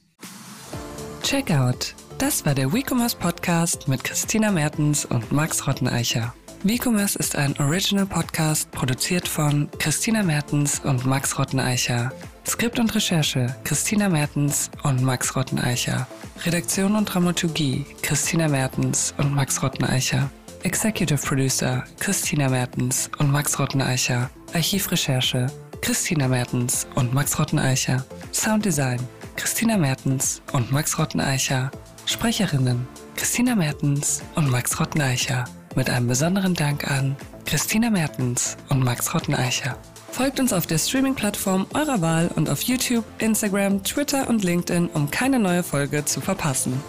Checkout. 1.22 1.94
Das 2.18 2.46
war 2.46 2.54
der 2.54 2.72
WeCommerce 2.72 3.16
Podcast 3.16 3.88
mit 3.88 4.04
Christina 4.04 4.50
Mertens 4.50 5.04
und 5.04 5.32
Max 5.32 5.66
Rotteneicher. 5.66 6.34
WeCommerce 6.62 7.16
ist 7.16 7.36
ein 7.36 7.58
Original 7.58 8.06
Podcast, 8.06 8.70
produziert 8.70 9.28
von 9.28 9.70
Christina 9.78 10.22
Mertens 10.22 10.80
und 10.80 11.04
Max 11.04 11.38
Rotteneicher. 11.38 12.12
Skript 12.46 12.78
und 12.78 12.94
Recherche 12.94 13.54
Christina 13.64 14.08
Mertens 14.08 14.70
und 14.84 15.02
Max 15.02 15.34
Rotteneicher. 15.34 16.06
Redaktion 16.44 16.94
und 16.94 17.06
Dramaturgie 17.06 17.84
Christina 18.02 18.46
Mertens 18.46 19.12
und 19.18 19.34
Max 19.34 19.60
Rotteneicher. 19.64 20.30
Executive 20.62 21.18
Producer 21.26 21.82
Christina 21.98 22.48
Mertens 22.48 23.10
und 23.18 23.32
Max 23.32 23.58
Rotteneicher. 23.58 24.30
Archivrecherche 24.54 25.48
Christina 25.80 26.28
Mertens 26.28 26.86
und 26.94 27.12
Max 27.12 27.36
Rotteneicher. 27.36 28.04
Sounddesign 28.32 29.00
Christina 29.34 29.76
Mertens 29.76 30.40
und 30.52 30.70
Max 30.70 31.00
Rotteneicher. 31.00 31.72
Sprecherinnen 32.06 32.86
Christina 33.16 33.56
Mertens 33.56 34.22
und 34.36 34.48
Max 34.52 34.78
Rotteneicher. 34.78 35.44
Mit 35.74 35.90
einem 35.90 36.06
besonderen 36.06 36.54
Dank 36.54 36.88
an 36.88 37.16
Christina 37.44 37.90
Mertens 37.90 38.56
und 38.68 38.84
Max 38.84 39.12
Rotteneicher. 39.12 39.76
Folgt 40.16 40.40
uns 40.40 40.54
auf 40.54 40.66
der 40.66 40.78
Streaming-Plattform 40.78 41.66
eurer 41.74 42.00
Wahl 42.00 42.30
und 42.36 42.48
auf 42.48 42.62
YouTube, 42.62 43.04
Instagram, 43.18 43.84
Twitter 43.84 44.30
und 44.30 44.44
LinkedIn, 44.44 44.88
um 44.94 45.10
keine 45.10 45.38
neue 45.38 45.62
Folge 45.62 46.06
zu 46.06 46.22
verpassen. 46.22 46.82